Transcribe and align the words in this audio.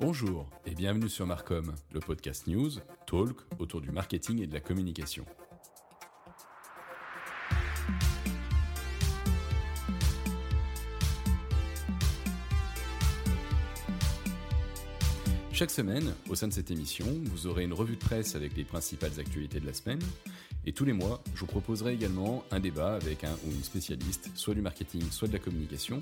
Bonjour 0.00 0.48
et 0.64 0.76
bienvenue 0.76 1.08
sur 1.08 1.26
Marcom, 1.26 1.74
le 1.90 1.98
podcast 1.98 2.46
news, 2.46 2.70
talk 3.08 3.36
autour 3.58 3.80
du 3.80 3.90
marketing 3.90 4.40
et 4.40 4.46
de 4.46 4.54
la 4.54 4.60
communication. 4.60 5.24
Chaque 15.50 15.72
semaine, 15.72 16.14
au 16.28 16.36
sein 16.36 16.46
de 16.46 16.52
cette 16.52 16.70
émission, 16.70 17.06
vous 17.24 17.48
aurez 17.48 17.64
une 17.64 17.72
revue 17.72 17.96
de 17.96 18.00
presse 18.00 18.36
avec 18.36 18.56
les 18.56 18.62
principales 18.62 19.18
actualités 19.18 19.58
de 19.58 19.66
la 19.66 19.74
semaine. 19.74 19.98
Et 20.68 20.72
tous 20.72 20.84
les 20.84 20.92
mois, 20.92 21.22
je 21.34 21.40
vous 21.40 21.46
proposerai 21.46 21.94
également 21.94 22.44
un 22.50 22.60
débat 22.60 22.92
avec 22.92 23.24
un 23.24 23.32
ou 23.46 23.52
une 23.52 23.64
spécialiste, 23.64 24.28
soit 24.34 24.52
du 24.52 24.60
marketing, 24.60 25.02
soit 25.10 25.26
de 25.26 25.32
la 25.32 25.38
communication, 25.38 25.98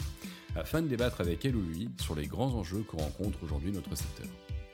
afin 0.56 0.82
de 0.82 0.88
débattre 0.88 1.20
avec 1.20 1.44
elle 1.44 1.54
ou 1.54 1.62
lui 1.62 1.88
sur 2.00 2.16
les 2.16 2.26
grands 2.26 2.52
enjeux 2.52 2.84
que 2.90 2.96
rencontre 2.96 3.38
aujourd'hui 3.44 3.70
notre 3.70 3.94
secteur. 3.94 4.26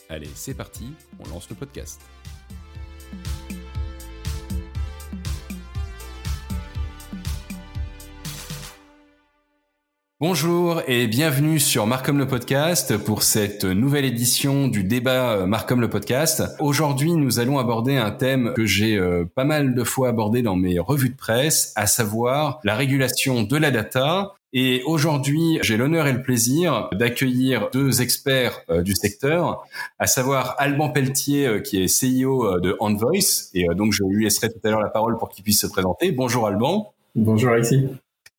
Allez, 0.08 0.30
c'est 0.34 0.54
parti, 0.54 0.86
on 1.18 1.28
lance 1.28 1.50
le 1.50 1.56
podcast. 1.56 2.00
Bonjour 10.22 10.82
et 10.86 11.08
bienvenue 11.08 11.58
sur 11.58 11.88
Marcom 11.88 12.16
le 12.16 12.28
podcast 12.28 12.96
pour 12.96 13.24
cette 13.24 13.64
nouvelle 13.64 14.04
édition 14.04 14.68
du 14.68 14.84
débat 14.84 15.32
euh, 15.32 15.46
Marcom 15.46 15.80
le 15.80 15.90
podcast. 15.90 16.44
Aujourd'hui, 16.60 17.10
nous 17.10 17.40
allons 17.40 17.58
aborder 17.58 17.96
un 17.96 18.12
thème 18.12 18.52
que 18.54 18.64
j'ai 18.64 18.96
euh, 18.96 19.24
pas 19.24 19.42
mal 19.42 19.74
de 19.74 19.82
fois 19.82 20.10
abordé 20.10 20.42
dans 20.42 20.54
mes 20.54 20.78
revues 20.78 21.08
de 21.08 21.16
presse, 21.16 21.72
à 21.74 21.88
savoir 21.88 22.60
la 22.62 22.76
régulation 22.76 23.42
de 23.42 23.56
la 23.56 23.72
data. 23.72 24.34
Et 24.52 24.84
aujourd'hui, 24.86 25.58
j'ai 25.62 25.76
l'honneur 25.76 26.06
et 26.06 26.12
le 26.12 26.22
plaisir 26.22 26.88
d'accueillir 26.92 27.70
deux 27.72 28.00
experts 28.00 28.60
euh, 28.70 28.82
du 28.82 28.94
secteur, 28.94 29.64
à 29.98 30.06
savoir 30.06 30.54
Alban 30.58 30.90
Pelletier, 30.90 31.62
qui 31.64 31.82
est 31.82 31.88
CEO 31.88 32.60
de 32.60 32.76
OnVoice. 32.78 33.50
Et 33.54 33.66
donc, 33.74 33.92
je 33.92 34.04
lui 34.04 34.22
laisserai 34.22 34.52
tout 34.52 34.60
à 34.62 34.70
l'heure 34.70 34.82
la 34.82 34.88
parole 34.88 35.18
pour 35.18 35.30
qu'il 35.30 35.42
puisse 35.42 35.62
se 35.62 35.66
présenter. 35.66 36.12
Bonjour 36.12 36.46
Alban. 36.46 36.94
Bonjour 37.16 37.50
Alexis 37.50 37.88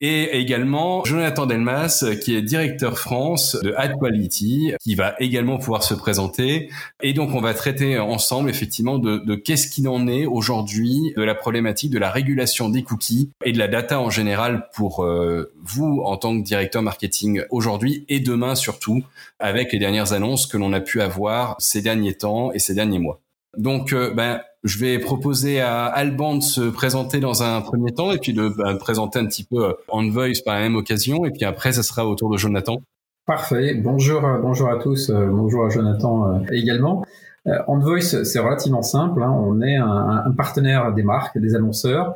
et 0.04 0.38
également 0.38 1.06
Jonathan 1.06 1.46
Delmas, 1.46 2.06
qui 2.22 2.36
est 2.36 2.42
directeur 2.42 3.00
France 3.00 3.58
de 3.64 3.74
Ad 3.78 3.94
Quality, 3.98 4.74
qui 4.82 4.96
va 4.96 5.16
également 5.20 5.58
pouvoir 5.58 5.82
se 5.82 5.94
présenter. 5.94 6.70
Et 7.02 7.14
donc, 7.14 7.34
on 7.34 7.40
va 7.40 7.54
traiter 7.54 7.98
ensemble, 7.98 8.50
effectivement, 8.50 9.00
de, 9.00 9.20
de 9.20 9.36
qu'est-ce 9.36 9.70
qu'il 9.70 9.88
en 9.88 10.10
est 10.10 10.26
aujourd'hui 10.26 11.14
de 11.16 11.24
la 11.24 11.36
problématique 11.36 11.90
de 11.90 12.00
la 12.00 12.12
régulation 12.12 12.68
des 12.68 12.84
cookies 12.84 13.32
et 13.46 13.54
de 13.54 13.58
la 13.58 13.70
data 13.70 13.98
en 13.98 14.10
général 14.10 14.68
pour 14.76 15.06
euh, 15.06 15.54
vous 15.64 16.02
en 16.04 16.18
tant 16.18 16.38
que 16.38 16.44
directeur 16.44 16.82
marketing 16.82 17.44
aujourd'hui 17.50 18.04
et 18.10 18.20
demain 18.20 18.56
surtout, 18.56 19.04
avec 19.40 19.72
les 19.72 19.80
dernières 19.80 20.12
annonces 20.12 20.48
que 20.48 20.58
l'on 20.58 20.74
a 20.74 20.82
pu 20.82 21.02
avoir 21.02 21.56
ces 21.60 21.82
derniers 21.82 22.16
temps 22.16 22.52
et 22.52 22.60
ces 22.60 22.74
derniers 22.74 23.00
mois. 23.00 23.23
Donc, 23.58 23.94
euh, 23.94 24.12
ben, 24.14 24.42
je 24.64 24.80
vais 24.80 24.98
proposer 24.98 25.62
à 25.62 25.86
Alban 25.86 26.38
de 26.38 26.44
se 26.44 26.62
présenter 26.62 27.20
dans 27.20 27.44
un 27.44 27.62
premier 27.62 27.92
temps 27.94 28.12
et 28.12 28.18
puis 28.18 28.34
de 28.34 28.50
ben, 28.50 28.78
présenter 28.78 29.20
un 29.20 29.26
petit 29.26 29.44
peu 29.44 29.76
On 29.90 30.06
euh, 30.06 30.12
Voice 30.12 30.42
par 30.44 30.56
la 30.56 30.62
même 30.62 30.76
occasion. 30.76 31.26
Et 31.26 31.32
puis 31.32 31.46
après, 31.46 31.74
ça 31.74 31.84
sera 31.84 32.08
au 32.08 32.16
tour 32.16 32.32
de 32.32 32.38
Jonathan. 32.38 32.82
Parfait. 33.26 33.76
Bonjour, 33.76 34.26
euh, 34.26 34.40
bonjour 34.40 34.70
à 34.70 34.80
tous. 34.80 35.12
bonjour 35.12 35.66
à 35.66 35.70
Jonathan 35.70 36.42
également. 36.52 37.06
On 37.68 37.78
Voice, 37.78 38.24
c'est 38.24 38.40
relativement 38.40 38.82
simple. 38.82 39.22
Hein. 39.22 39.32
On 39.32 39.62
est 39.62 39.76
un, 39.76 40.32
partenaire 40.36 40.94
des 40.94 41.04
marques, 41.04 41.38
des 41.38 41.56
annonceurs, 41.56 42.16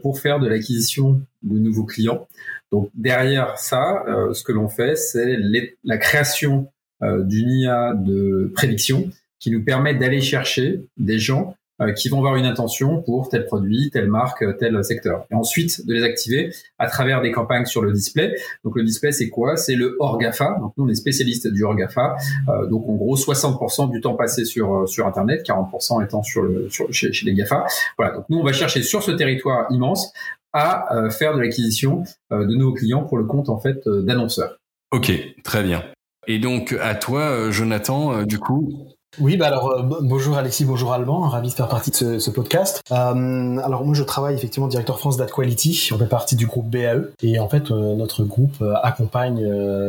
pour 0.00 0.18
faire 0.18 0.40
de 0.40 0.48
l'acquisition 0.48 1.20
de 1.42 1.58
nouveaux 1.58 1.84
clients. 1.84 2.26
Donc 2.70 2.88
derrière 2.94 3.58
ça, 3.58 4.02
ce 4.32 4.42
que 4.42 4.52
l'on 4.52 4.68
fait, 4.68 4.96
c'est 4.96 5.36
la 5.84 5.98
création 5.98 6.68
d'une 7.02 7.50
IA 7.50 7.92
de 7.92 8.50
prédiction 8.54 9.10
qui 9.42 9.50
nous 9.50 9.64
permet 9.64 9.94
d'aller 9.94 10.20
chercher 10.20 10.80
des 10.96 11.18
gens 11.18 11.54
euh, 11.80 11.92
qui 11.92 12.08
vont 12.08 12.18
avoir 12.18 12.36
une 12.36 12.44
intention 12.44 13.02
pour 13.02 13.28
tel 13.28 13.44
produit, 13.44 13.90
telle 13.90 14.06
marque, 14.06 14.42
euh, 14.42 14.52
tel 14.52 14.84
secteur. 14.84 15.26
Et 15.30 15.34
ensuite, 15.34 15.84
de 15.86 15.94
les 15.94 16.04
activer 16.04 16.54
à 16.78 16.86
travers 16.86 17.22
des 17.22 17.32
campagnes 17.32 17.64
sur 17.64 17.82
le 17.82 17.92
display. 17.92 18.36
Donc 18.62 18.76
le 18.76 18.84
display, 18.84 19.10
c'est 19.10 19.30
quoi? 19.30 19.56
C'est 19.56 19.74
le 19.74 19.96
hors 19.98 20.18
GAFA. 20.18 20.58
Donc 20.60 20.74
nous, 20.76 20.84
on 20.84 20.88
est 20.88 20.94
spécialiste 20.94 21.48
du 21.48 21.64
hors 21.64 21.74
GAFA. 21.74 22.16
Euh, 22.48 22.66
donc 22.66 22.88
en 22.88 22.94
gros, 22.94 23.16
60% 23.16 23.90
du 23.90 24.00
temps 24.00 24.14
passé 24.14 24.44
sur 24.44 24.88
sur 24.88 25.06
Internet, 25.06 25.44
40% 25.44 26.04
étant 26.04 26.22
sur 26.22 26.42
le 26.42 26.68
sur, 26.70 26.92
chez, 26.92 27.10
les 27.24 27.34
GAFA. 27.34 27.66
Voilà. 27.98 28.14
Donc 28.16 28.26
nous, 28.28 28.38
on 28.38 28.44
va 28.44 28.52
chercher 28.52 28.82
sur 28.82 29.02
ce 29.02 29.10
territoire 29.10 29.66
immense 29.70 30.12
à 30.52 31.08
faire 31.10 31.34
de 31.34 31.40
l'acquisition 31.40 32.02
de 32.30 32.54
nouveaux 32.54 32.74
clients 32.74 33.04
pour 33.04 33.16
le 33.16 33.24
compte 33.24 33.48
en 33.48 33.58
fait 33.58 33.88
d'annonceurs. 33.88 34.58
Ok, 34.90 35.10
très 35.42 35.62
bien. 35.62 35.82
Et 36.26 36.38
donc 36.38 36.76
à 36.78 36.94
toi, 36.94 37.50
Jonathan, 37.50 38.24
du 38.24 38.38
coup, 38.38 38.92
oui, 39.20 39.36
bah 39.36 39.48
alors 39.48 39.70
euh, 39.70 39.82
bonjour 39.82 40.38
Alexis, 40.38 40.64
bonjour 40.64 40.92
Alban, 40.92 41.20
ravi 41.20 41.50
de 41.50 41.54
faire 41.54 41.68
partie 41.68 41.90
de 41.90 42.18
ce, 42.18 42.30
podcast. 42.30 42.82
Euh, 42.90 43.58
alors 43.58 43.84
moi 43.84 43.94
je 43.94 44.02
travaille 44.02 44.34
effectivement 44.34 44.68
directeur 44.68 44.98
France 44.98 45.18
d'AdQuality, 45.18 45.90
on 45.92 45.98
fait 45.98 46.06
partie 46.06 46.34
du 46.34 46.46
groupe 46.46 46.70
BAE 46.70 47.10
et 47.22 47.38
en 47.38 47.48
fait 47.48 47.70
euh, 47.70 47.94
notre 47.94 48.24
groupe 48.24 48.64
accompagne 48.82 49.44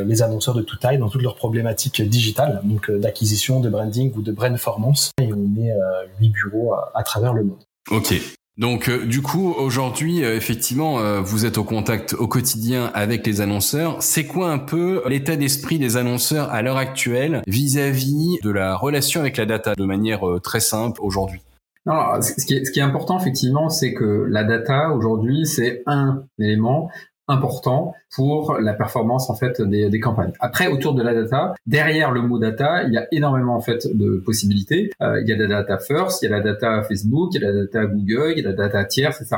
les 0.05 0.21
annonceurs 0.23 0.55
de 0.55 0.61
toute 0.61 0.81
taille 0.81 0.97
dans 0.97 1.07
toutes 1.07 1.21
leurs 1.21 1.35
problématiques 1.35 2.01
digitales, 2.01 2.59
donc 2.65 2.91
d'acquisition, 2.91 3.61
de 3.61 3.69
branding 3.69 4.11
ou 4.15 4.21
de 4.21 4.31
brand 4.33 4.51
performance 4.51 5.11
et 5.21 5.31
on 5.31 5.61
est 5.61 5.73
huit 6.19 6.29
bureaux 6.29 6.73
à, 6.73 6.91
à 6.93 7.03
travers 7.03 7.33
le 7.33 7.43
monde. 7.43 7.63
Ok, 7.91 8.13
donc 8.57 8.87
euh, 8.87 9.05
du 9.05 9.23
coup 9.23 9.51
aujourd'hui 9.57 10.23
euh, 10.23 10.35
effectivement 10.35 10.99
euh, 10.99 11.21
vous 11.21 11.45
êtes 11.45 11.57
au 11.57 11.63
contact 11.63 12.13
au 12.13 12.27
quotidien 12.27 12.91
avec 12.93 13.25
les 13.25 13.41
annonceurs. 13.41 14.01
C'est 14.01 14.25
quoi 14.25 14.51
un 14.51 14.59
peu 14.59 15.01
l'état 15.07 15.35
d'esprit 15.35 15.79
des 15.79 15.97
annonceurs 15.97 16.51
à 16.51 16.61
l'heure 16.61 16.77
actuelle 16.77 17.41
vis-à-vis 17.47 18.39
de 18.43 18.51
la 18.51 18.75
relation 18.75 19.21
avec 19.21 19.37
la 19.37 19.45
data 19.45 19.73
de 19.75 19.85
manière 19.85 20.21
très 20.43 20.59
simple 20.59 20.99
aujourd'hui? 21.01 21.41
Non, 21.85 22.21
ce 22.21 22.45
qui, 22.45 22.53
est, 22.53 22.63
ce 22.63 22.71
qui 22.71 22.79
est 22.79 22.83
important 22.83 23.19
effectivement, 23.19 23.69
c'est 23.69 23.93
que 23.93 24.25
la 24.29 24.45
data 24.45 24.91
aujourd'hui, 24.91 25.45
c'est 25.45 25.83
un 25.85 26.23
élément 26.39 26.89
important 27.27 27.93
pour 28.15 28.57
la 28.59 28.73
performance 28.73 29.29
en 29.29 29.35
fait 29.35 29.61
des, 29.61 29.89
des, 29.89 29.99
campagnes. 29.99 30.33
Après, 30.39 30.67
autour 30.67 30.93
de 30.93 31.01
la 31.01 31.13
data, 31.13 31.53
derrière 31.65 32.11
le 32.11 32.21
mot 32.21 32.37
data, 32.37 32.83
il 32.83 32.93
y 32.93 32.97
a 32.97 33.07
énormément 33.11 33.55
en 33.55 33.61
fait 33.61 33.87
de 33.93 34.17
possibilités. 34.17 34.91
Euh, 35.01 35.21
il 35.21 35.27
y 35.27 35.31
a 35.31 35.37
la 35.37 35.47
data 35.47 35.77
first, 35.77 36.21
il 36.21 36.29
y 36.29 36.33
a 36.33 36.37
la 36.37 36.43
data 36.43 36.83
Facebook, 36.83 37.31
il 37.33 37.41
y 37.41 37.45
a 37.45 37.51
la 37.51 37.61
data 37.61 37.85
Google, 37.85 38.33
il 38.35 38.43
y 38.43 38.45
a 38.45 38.49
la 38.49 38.55
data 38.55 38.83
tierce, 38.83 39.21
etc. 39.21 39.37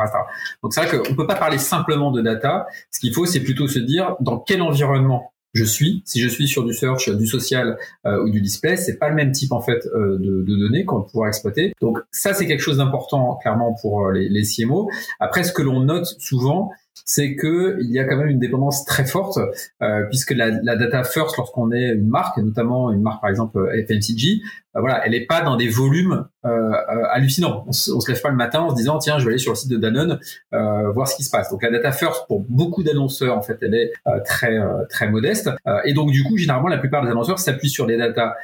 Donc 0.63 0.73
c'est 0.73 0.85
vrai 0.85 0.97
qu'on 0.97 1.15
peut 1.15 1.27
pas 1.27 1.35
parler 1.35 1.57
simplement 1.57 2.11
de 2.11 2.21
data. 2.21 2.65
Ce 2.91 2.99
qu'il 2.99 3.13
faut, 3.13 3.25
c'est 3.25 3.41
plutôt 3.41 3.67
se 3.67 3.79
dire 3.79 4.15
dans 4.19 4.39
quel 4.39 4.61
environnement 4.61 5.31
je 5.55 5.63
suis. 5.63 6.03
Si 6.05 6.19
je 6.19 6.27
suis 6.27 6.47
sur 6.47 6.65
du 6.65 6.73
search, 6.73 7.09
du 7.09 7.25
social 7.25 7.77
euh, 8.05 8.21
ou 8.23 8.29
du 8.29 8.41
display, 8.41 8.75
c'est 8.75 8.97
pas 8.97 9.09
le 9.09 9.15
même 9.15 9.31
type 9.31 9.53
en 9.53 9.61
fait 9.61 9.87
euh, 9.95 10.17
de, 10.19 10.43
de, 10.43 10.55
données 10.59 10.83
qu'on 10.83 11.01
pourra 11.01 11.29
exploiter. 11.29 11.73
Donc 11.81 11.97
ça, 12.11 12.33
c'est 12.33 12.45
quelque 12.45 12.59
chose 12.59 12.77
d'important 12.77 13.35
clairement 13.41 13.73
pour 13.81 14.11
les, 14.11 14.27
les 14.27 14.43
CMO. 14.43 14.89
Après, 15.19 15.43
ce 15.43 15.53
que 15.53 15.61
l'on 15.61 15.79
note 15.79 16.05
souvent, 16.19 16.71
c'est 17.03 17.35
que 17.35 17.77
il 17.81 17.91
y 17.91 17.99
a 17.99 18.05
quand 18.05 18.17
même 18.17 18.29
une 18.29 18.39
dépendance 18.39 18.85
très 18.85 19.05
forte 19.05 19.37
euh, 19.81 20.03
puisque 20.09 20.31
la, 20.31 20.51
data 20.51 21.03
first 21.03 21.37
lorsqu'on 21.37 21.71
est 21.71 21.89
une 21.89 22.07
marque, 22.07 22.37
notamment 22.37 22.91
une 22.91 23.01
marque 23.01 23.21
par 23.21 23.29
exemple 23.29 23.59
FMCG, 23.87 24.41
euh, 24.75 24.79
voilà, 24.79 25.05
elle 25.05 25.11
n'est 25.11 25.25
pas 25.25 25.41
dans 25.41 25.55
des 25.55 25.67
volumes 25.67 26.25
euh, 26.45 26.49
euh 26.49 27.03
hallucinants. 27.11 27.63
On 27.67 27.71
se, 27.71 27.91
se 27.99 28.11
lève 28.11 28.21
pas 28.21 28.29
le 28.29 28.35
matin 28.35 28.61
en 28.61 28.69
se 28.71 28.75
disant 28.75 28.97
tiens 28.97 29.19
je 29.19 29.25
vais 29.25 29.31
aller 29.31 29.37
sur 29.37 29.51
le 29.51 29.55
site 29.55 29.69
de 29.69 29.77
Danone 29.77 30.19
euh, 30.53 30.91
voir 30.91 31.07
ce 31.07 31.15
qui 31.15 31.23
se 31.23 31.29
passe. 31.29 31.49
Donc 31.49 31.63
la 31.63 31.71
data 31.71 31.91
first 31.91 32.25
pour 32.27 32.45
beaucoup 32.47 32.83
d'annonceurs 32.83 33.37
en 33.37 33.41
fait 33.41 33.57
elle 33.61 33.75
est 33.75 33.93
très 34.25 34.57
très 34.89 35.09
modeste 35.09 35.49
et 35.83 35.93
donc 35.93 36.11
du 36.11 36.23
coup 36.23 36.37
généralement 36.37 36.67
la 36.67 36.77
plupart 36.77 37.03
des 37.03 37.09
annonceurs 37.09 37.39
s'appuient 37.39 37.69
sur 37.69 37.85
des 37.85 37.97
data 37.97 38.35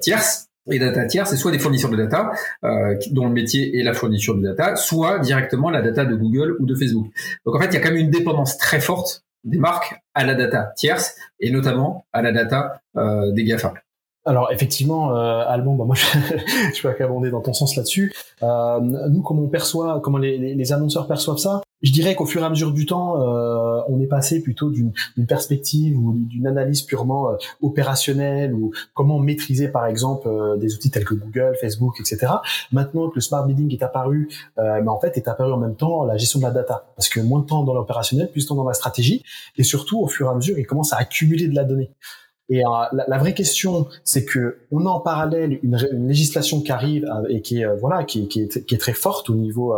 tierces 0.00 0.48
et 0.70 0.78
data 0.78 1.04
tiers, 1.06 1.26
c'est 1.26 1.36
soit 1.36 1.50
des 1.50 1.58
fournisseurs 1.58 1.90
de 1.90 1.96
data, 1.96 2.32
euh, 2.64 2.96
dont 3.10 3.26
le 3.26 3.32
métier 3.32 3.78
est 3.78 3.82
la 3.82 3.94
fourniture 3.94 4.36
de 4.36 4.42
data, 4.42 4.76
soit 4.76 5.18
directement 5.18 5.70
la 5.70 5.82
data 5.82 6.04
de 6.04 6.14
Google 6.14 6.56
ou 6.60 6.66
de 6.66 6.74
Facebook. 6.74 7.08
Donc 7.44 7.56
en 7.56 7.60
fait, 7.60 7.66
il 7.66 7.74
y 7.74 7.76
a 7.76 7.80
quand 7.80 7.90
même 7.90 7.98
une 7.98 8.10
dépendance 8.10 8.58
très 8.58 8.80
forte 8.80 9.24
des 9.44 9.58
marques 9.58 9.94
à 10.14 10.24
la 10.24 10.34
data 10.34 10.72
tierce, 10.76 11.16
et 11.40 11.50
notamment 11.50 12.06
à 12.12 12.22
la 12.22 12.32
data 12.32 12.80
euh, 12.96 13.32
des 13.32 13.44
GAFA. 13.44 13.74
Alors 14.24 14.52
effectivement, 14.52 15.16
euh, 15.16 15.44
Alban, 15.46 15.74
bah 15.74 15.84
moi 15.84 15.96
je, 15.96 16.04
je 16.74 16.82
peux 16.82 17.02
abonder 17.02 17.30
dans 17.30 17.40
ton 17.40 17.52
sens 17.52 17.74
là-dessus. 17.76 18.12
Euh, 18.42 18.80
nous, 18.80 19.22
comment 19.22 19.42
on 19.42 19.48
perçoit, 19.48 20.00
comment 20.00 20.18
les, 20.18 20.38
les, 20.54 20.72
annonceurs 20.72 21.08
perçoivent 21.08 21.38
ça? 21.38 21.60
Je 21.82 21.90
dirais 21.90 22.14
qu'au 22.14 22.26
fur 22.26 22.42
et 22.42 22.44
à 22.44 22.50
mesure 22.50 22.72
du 22.72 22.86
temps, 22.86 23.20
euh, 23.20 23.80
on 23.88 24.00
est 24.00 24.06
passé 24.06 24.40
plutôt 24.40 24.70
d'une 24.70 24.92
perspective 25.26 25.98
ou 25.98 26.12
d'une 26.14 26.46
analyse 26.46 26.82
purement 26.82 27.30
euh, 27.30 27.36
opérationnelle 27.60 28.54
ou 28.54 28.72
comment 28.94 29.18
maîtriser 29.18 29.68
par 29.68 29.86
exemple 29.86 30.28
euh, 30.28 30.56
des 30.56 30.74
outils 30.74 30.90
tels 30.90 31.04
que 31.04 31.14
Google, 31.14 31.56
Facebook, 31.60 31.96
etc. 31.98 32.34
Maintenant 32.70 33.08
que 33.08 33.16
le 33.16 33.20
smart 33.20 33.44
bidding 33.44 33.72
est 33.72 33.82
apparu, 33.82 34.28
euh, 34.58 34.80
bah, 34.80 34.92
en 34.92 35.00
fait 35.00 35.16
est 35.16 35.26
apparu 35.26 35.52
en 35.52 35.58
même 35.58 35.74
temps 35.74 36.04
la 36.04 36.16
gestion 36.16 36.38
de 36.38 36.44
la 36.44 36.52
data, 36.52 36.86
parce 36.94 37.08
que 37.08 37.18
moins 37.18 37.40
de 37.40 37.46
temps 37.46 37.64
dans 37.64 37.74
l'opérationnel, 37.74 38.30
plus 38.30 38.44
de 38.44 38.48
temps 38.48 38.54
dans 38.54 38.68
la 38.68 38.74
stratégie, 38.74 39.24
et 39.56 39.64
surtout 39.64 40.00
au 40.00 40.06
fur 40.06 40.28
et 40.28 40.30
à 40.30 40.34
mesure, 40.34 40.58
il 40.58 40.66
commence 40.66 40.92
à 40.92 40.98
accumuler 40.98 41.48
de 41.48 41.54
la 41.56 41.64
donnée. 41.64 41.90
Et 42.48 42.64
euh, 42.64 42.68
la, 42.92 43.18
vraie 43.18 43.34
question, 43.34 43.86
c'est 44.04 44.24
que 44.24 44.58
on 44.70 44.84
a 44.86 44.90
en 44.90 45.00
parallèle 45.00 45.58
une, 45.62 45.76
législation 46.06 46.60
qui 46.60 46.72
arrive 46.72 47.04
euh, 47.04 47.26
et 47.28 47.40
qui 47.40 47.60
est 47.60 47.64
euh, 47.64 47.76
voilà, 47.76 48.04
qui, 48.04 48.28
qui, 48.28 48.42
est, 48.42 48.64
qui, 48.66 48.74
est, 48.74 48.78
très 48.78 48.92
forte 48.92 49.30
au 49.30 49.34
niveau 49.34 49.74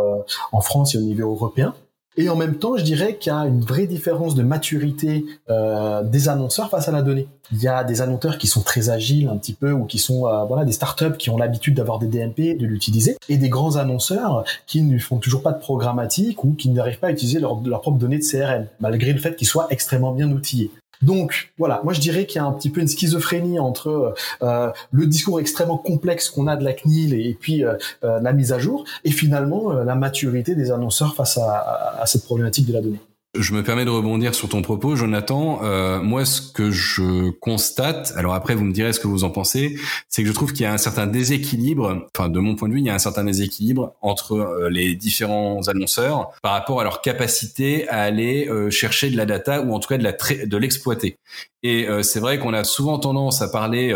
en 0.51 0.61
France 0.61 0.95
et 0.95 0.97
au 0.97 1.01
niveau 1.01 1.31
européen. 1.31 1.73
Et 2.17 2.29
en 2.29 2.35
même 2.35 2.55
temps, 2.55 2.77
je 2.77 2.83
dirais 2.83 3.17
qu'il 3.17 3.31
y 3.31 3.35
a 3.35 3.45
une 3.45 3.61
vraie 3.61 3.87
différence 3.87 4.35
de 4.35 4.43
maturité 4.43 5.25
euh, 5.49 6.01
des 6.03 6.29
annonceurs 6.29 6.69
face 6.69 6.87
à 6.87 6.91
la 6.91 7.01
donnée. 7.01 7.27
Il 7.51 7.61
y 7.61 7.67
a 7.67 7.83
des 7.83 8.01
annonceurs 8.01 8.37
qui 8.37 8.47
sont 8.47 8.61
très 8.61 8.89
agiles 8.89 9.27
un 9.27 9.37
petit 9.37 9.53
peu 9.53 9.71
ou 9.71 9.85
qui 9.85 9.97
sont 9.97 10.25
euh, 10.25 10.45
voilà 10.45 10.63
des 10.63 10.71
startups 10.71 11.17
qui 11.17 11.29
ont 11.29 11.37
l'habitude 11.37 11.75
d'avoir 11.75 11.99
des 11.99 12.07
DMP, 12.07 12.57
de 12.57 12.65
l'utiliser, 12.65 13.17
et 13.27 13.37
des 13.37 13.49
grands 13.49 13.75
annonceurs 13.75 14.45
qui 14.65 14.81
ne 14.81 14.97
font 14.97 15.17
toujours 15.17 15.43
pas 15.43 15.51
de 15.51 15.59
programmatique 15.59 16.43
ou 16.43 16.53
qui 16.53 16.69
n'arrivent 16.69 16.99
pas 16.99 17.07
à 17.07 17.11
utiliser 17.11 17.39
leurs 17.39 17.61
leur 17.65 17.81
propres 17.81 17.97
données 17.97 18.19
de 18.19 18.23
CRM, 18.23 18.67
malgré 18.79 19.11
le 19.11 19.19
fait 19.19 19.35
qu'ils 19.35 19.47
soient 19.47 19.67
extrêmement 19.69 20.13
bien 20.13 20.31
outillés. 20.31 20.71
Donc 21.01 21.51
voilà, 21.57 21.81
moi 21.83 21.93
je 21.93 21.99
dirais 21.99 22.25
qu'il 22.25 22.41
y 22.41 22.43
a 22.43 22.45
un 22.45 22.51
petit 22.51 22.69
peu 22.69 22.81
une 22.81 22.87
schizophrénie 22.87 23.59
entre 23.59 24.15
euh, 24.41 24.71
le 24.91 25.07
discours 25.07 25.39
extrêmement 25.39 25.77
complexe 25.77 26.29
qu'on 26.29 26.47
a 26.47 26.55
de 26.55 26.63
la 26.63 26.73
CNIL 26.73 27.13
et, 27.13 27.37
puis 27.39 27.63
euh, 27.63 27.75
euh, 28.03 28.19
la 28.19 28.33
mise 28.33 28.51
à 28.53 28.59
jour, 28.59 28.85
et 29.03 29.11
finalement 29.11 29.71
la 29.71 29.95
maturité 29.95 30.55
des 30.55 30.71
annonceurs 30.71 31.15
face 31.15 31.37
à 31.37 32.03
cette 32.05 32.23
problématique 32.23 32.67
de 32.67 32.73
la 32.73 32.81
donnée. 32.81 32.99
Je 33.37 33.53
me 33.53 33.63
permets 33.63 33.85
de 33.85 33.89
rebondir 33.89 34.33
sur 34.33 34.47
ton 34.47 34.61
propos, 34.61 34.95
Jonathan. 34.95 35.59
Euh, 35.63 36.01
moi, 36.01 36.25
ce 36.25 36.41
que 36.41 36.71
je 36.71 37.31
constate, 37.31 38.13
alors 38.15 38.33
après 38.33 38.55
vous 38.55 38.63
me 38.63 38.71
direz 38.71 38.93
ce 38.93 38.99
que 38.99 39.07
vous 39.07 39.23
en 39.23 39.29
pensez, 39.29 39.77
c'est 40.07 40.21
que 40.21 40.27
je 40.29 40.33
trouve 40.33 40.53
qu'il 40.53 40.61
y 40.61 40.65
a 40.65 40.73
un 40.73 40.77
certain 40.77 41.05
déséquilibre, 41.05 42.07
enfin 42.15 42.29
de 42.29 42.39
mon 42.39 42.55
point 42.55 42.69
de 42.69 42.73
vue, 42.73 42.79
il 42.79 42.85
y 42.85 42.89
a 42.89 42.93
un 42.93 42.99
certain 42.99 43.25
déséquilibre 43.25 43.93
entre 44.01 44.33
euh, 44.33 44.69
les 44.69 44.95
différents 44.95 45.67
annonceurs 45.67 46.31
par 46.41 46.53
rapport 46.53 46.79
à 46.79 46.83
leur 46.83 47.01
capacité 47.01 47.87
à 47.89 48.01
aller 48.01 48.47
euh, 48.47 48.69
chercher 48.69 49.09
de 49.09 49.17
la 49.17 49.25
data 49.25 49.61
ou 49.61 49.73
en 49.73 49.79
tout 49.79 49.89
cas 49.89 49.97
de 49.97 50.57
l'exploiter. 50.57 51.17
Et 51.63 51.89
euh, 51.89 52.03
c'est 52.03 52.19
vrai 52.19 52.39
qu'on 52.39 52.53
a 52.53 52.63
souvent 52.63 52.99
tendance 52.99 53.41
à 53.41 53.47
parler 53.47 53.95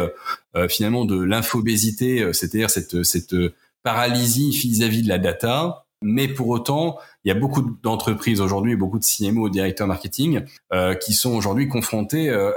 finalement 0.67 1.05
de 1.05 1.21
l'infobésité, 1.21 2.33
c'est-à-dire 2.33 2.69
cette 2.69 3.03
cette 3.03 3.35
paralysie 3.83 4.49
vis-à-vis 4.49 5.01
-vis 5.01 5.03
de 5.03 5.09
la 5.09 5.19
data 5.19 5.85
mais 6.01 6.29
pour 6.29 6.47
autant, 6.47 6.97
il 7.25 7.27
y 7.27 7.31
a 7.31 7.33
beaucoup 7.33 7.61
d'entreprises 7.83 8.39
aujourd'hui, 8.39 8.77
beaucoup 8.77 8.99
de 8.99 9.03
CMO, 9.03 9.49
directeurs 9.49 9.87
marketing, 9.87 10.41
euh, 10.73 10.95
qui 10.95 11.13
sont 11.13 11.35
aujourd'hui 11.35 11.67
confrontés 11.67 12.29
euh, 12.29 12.51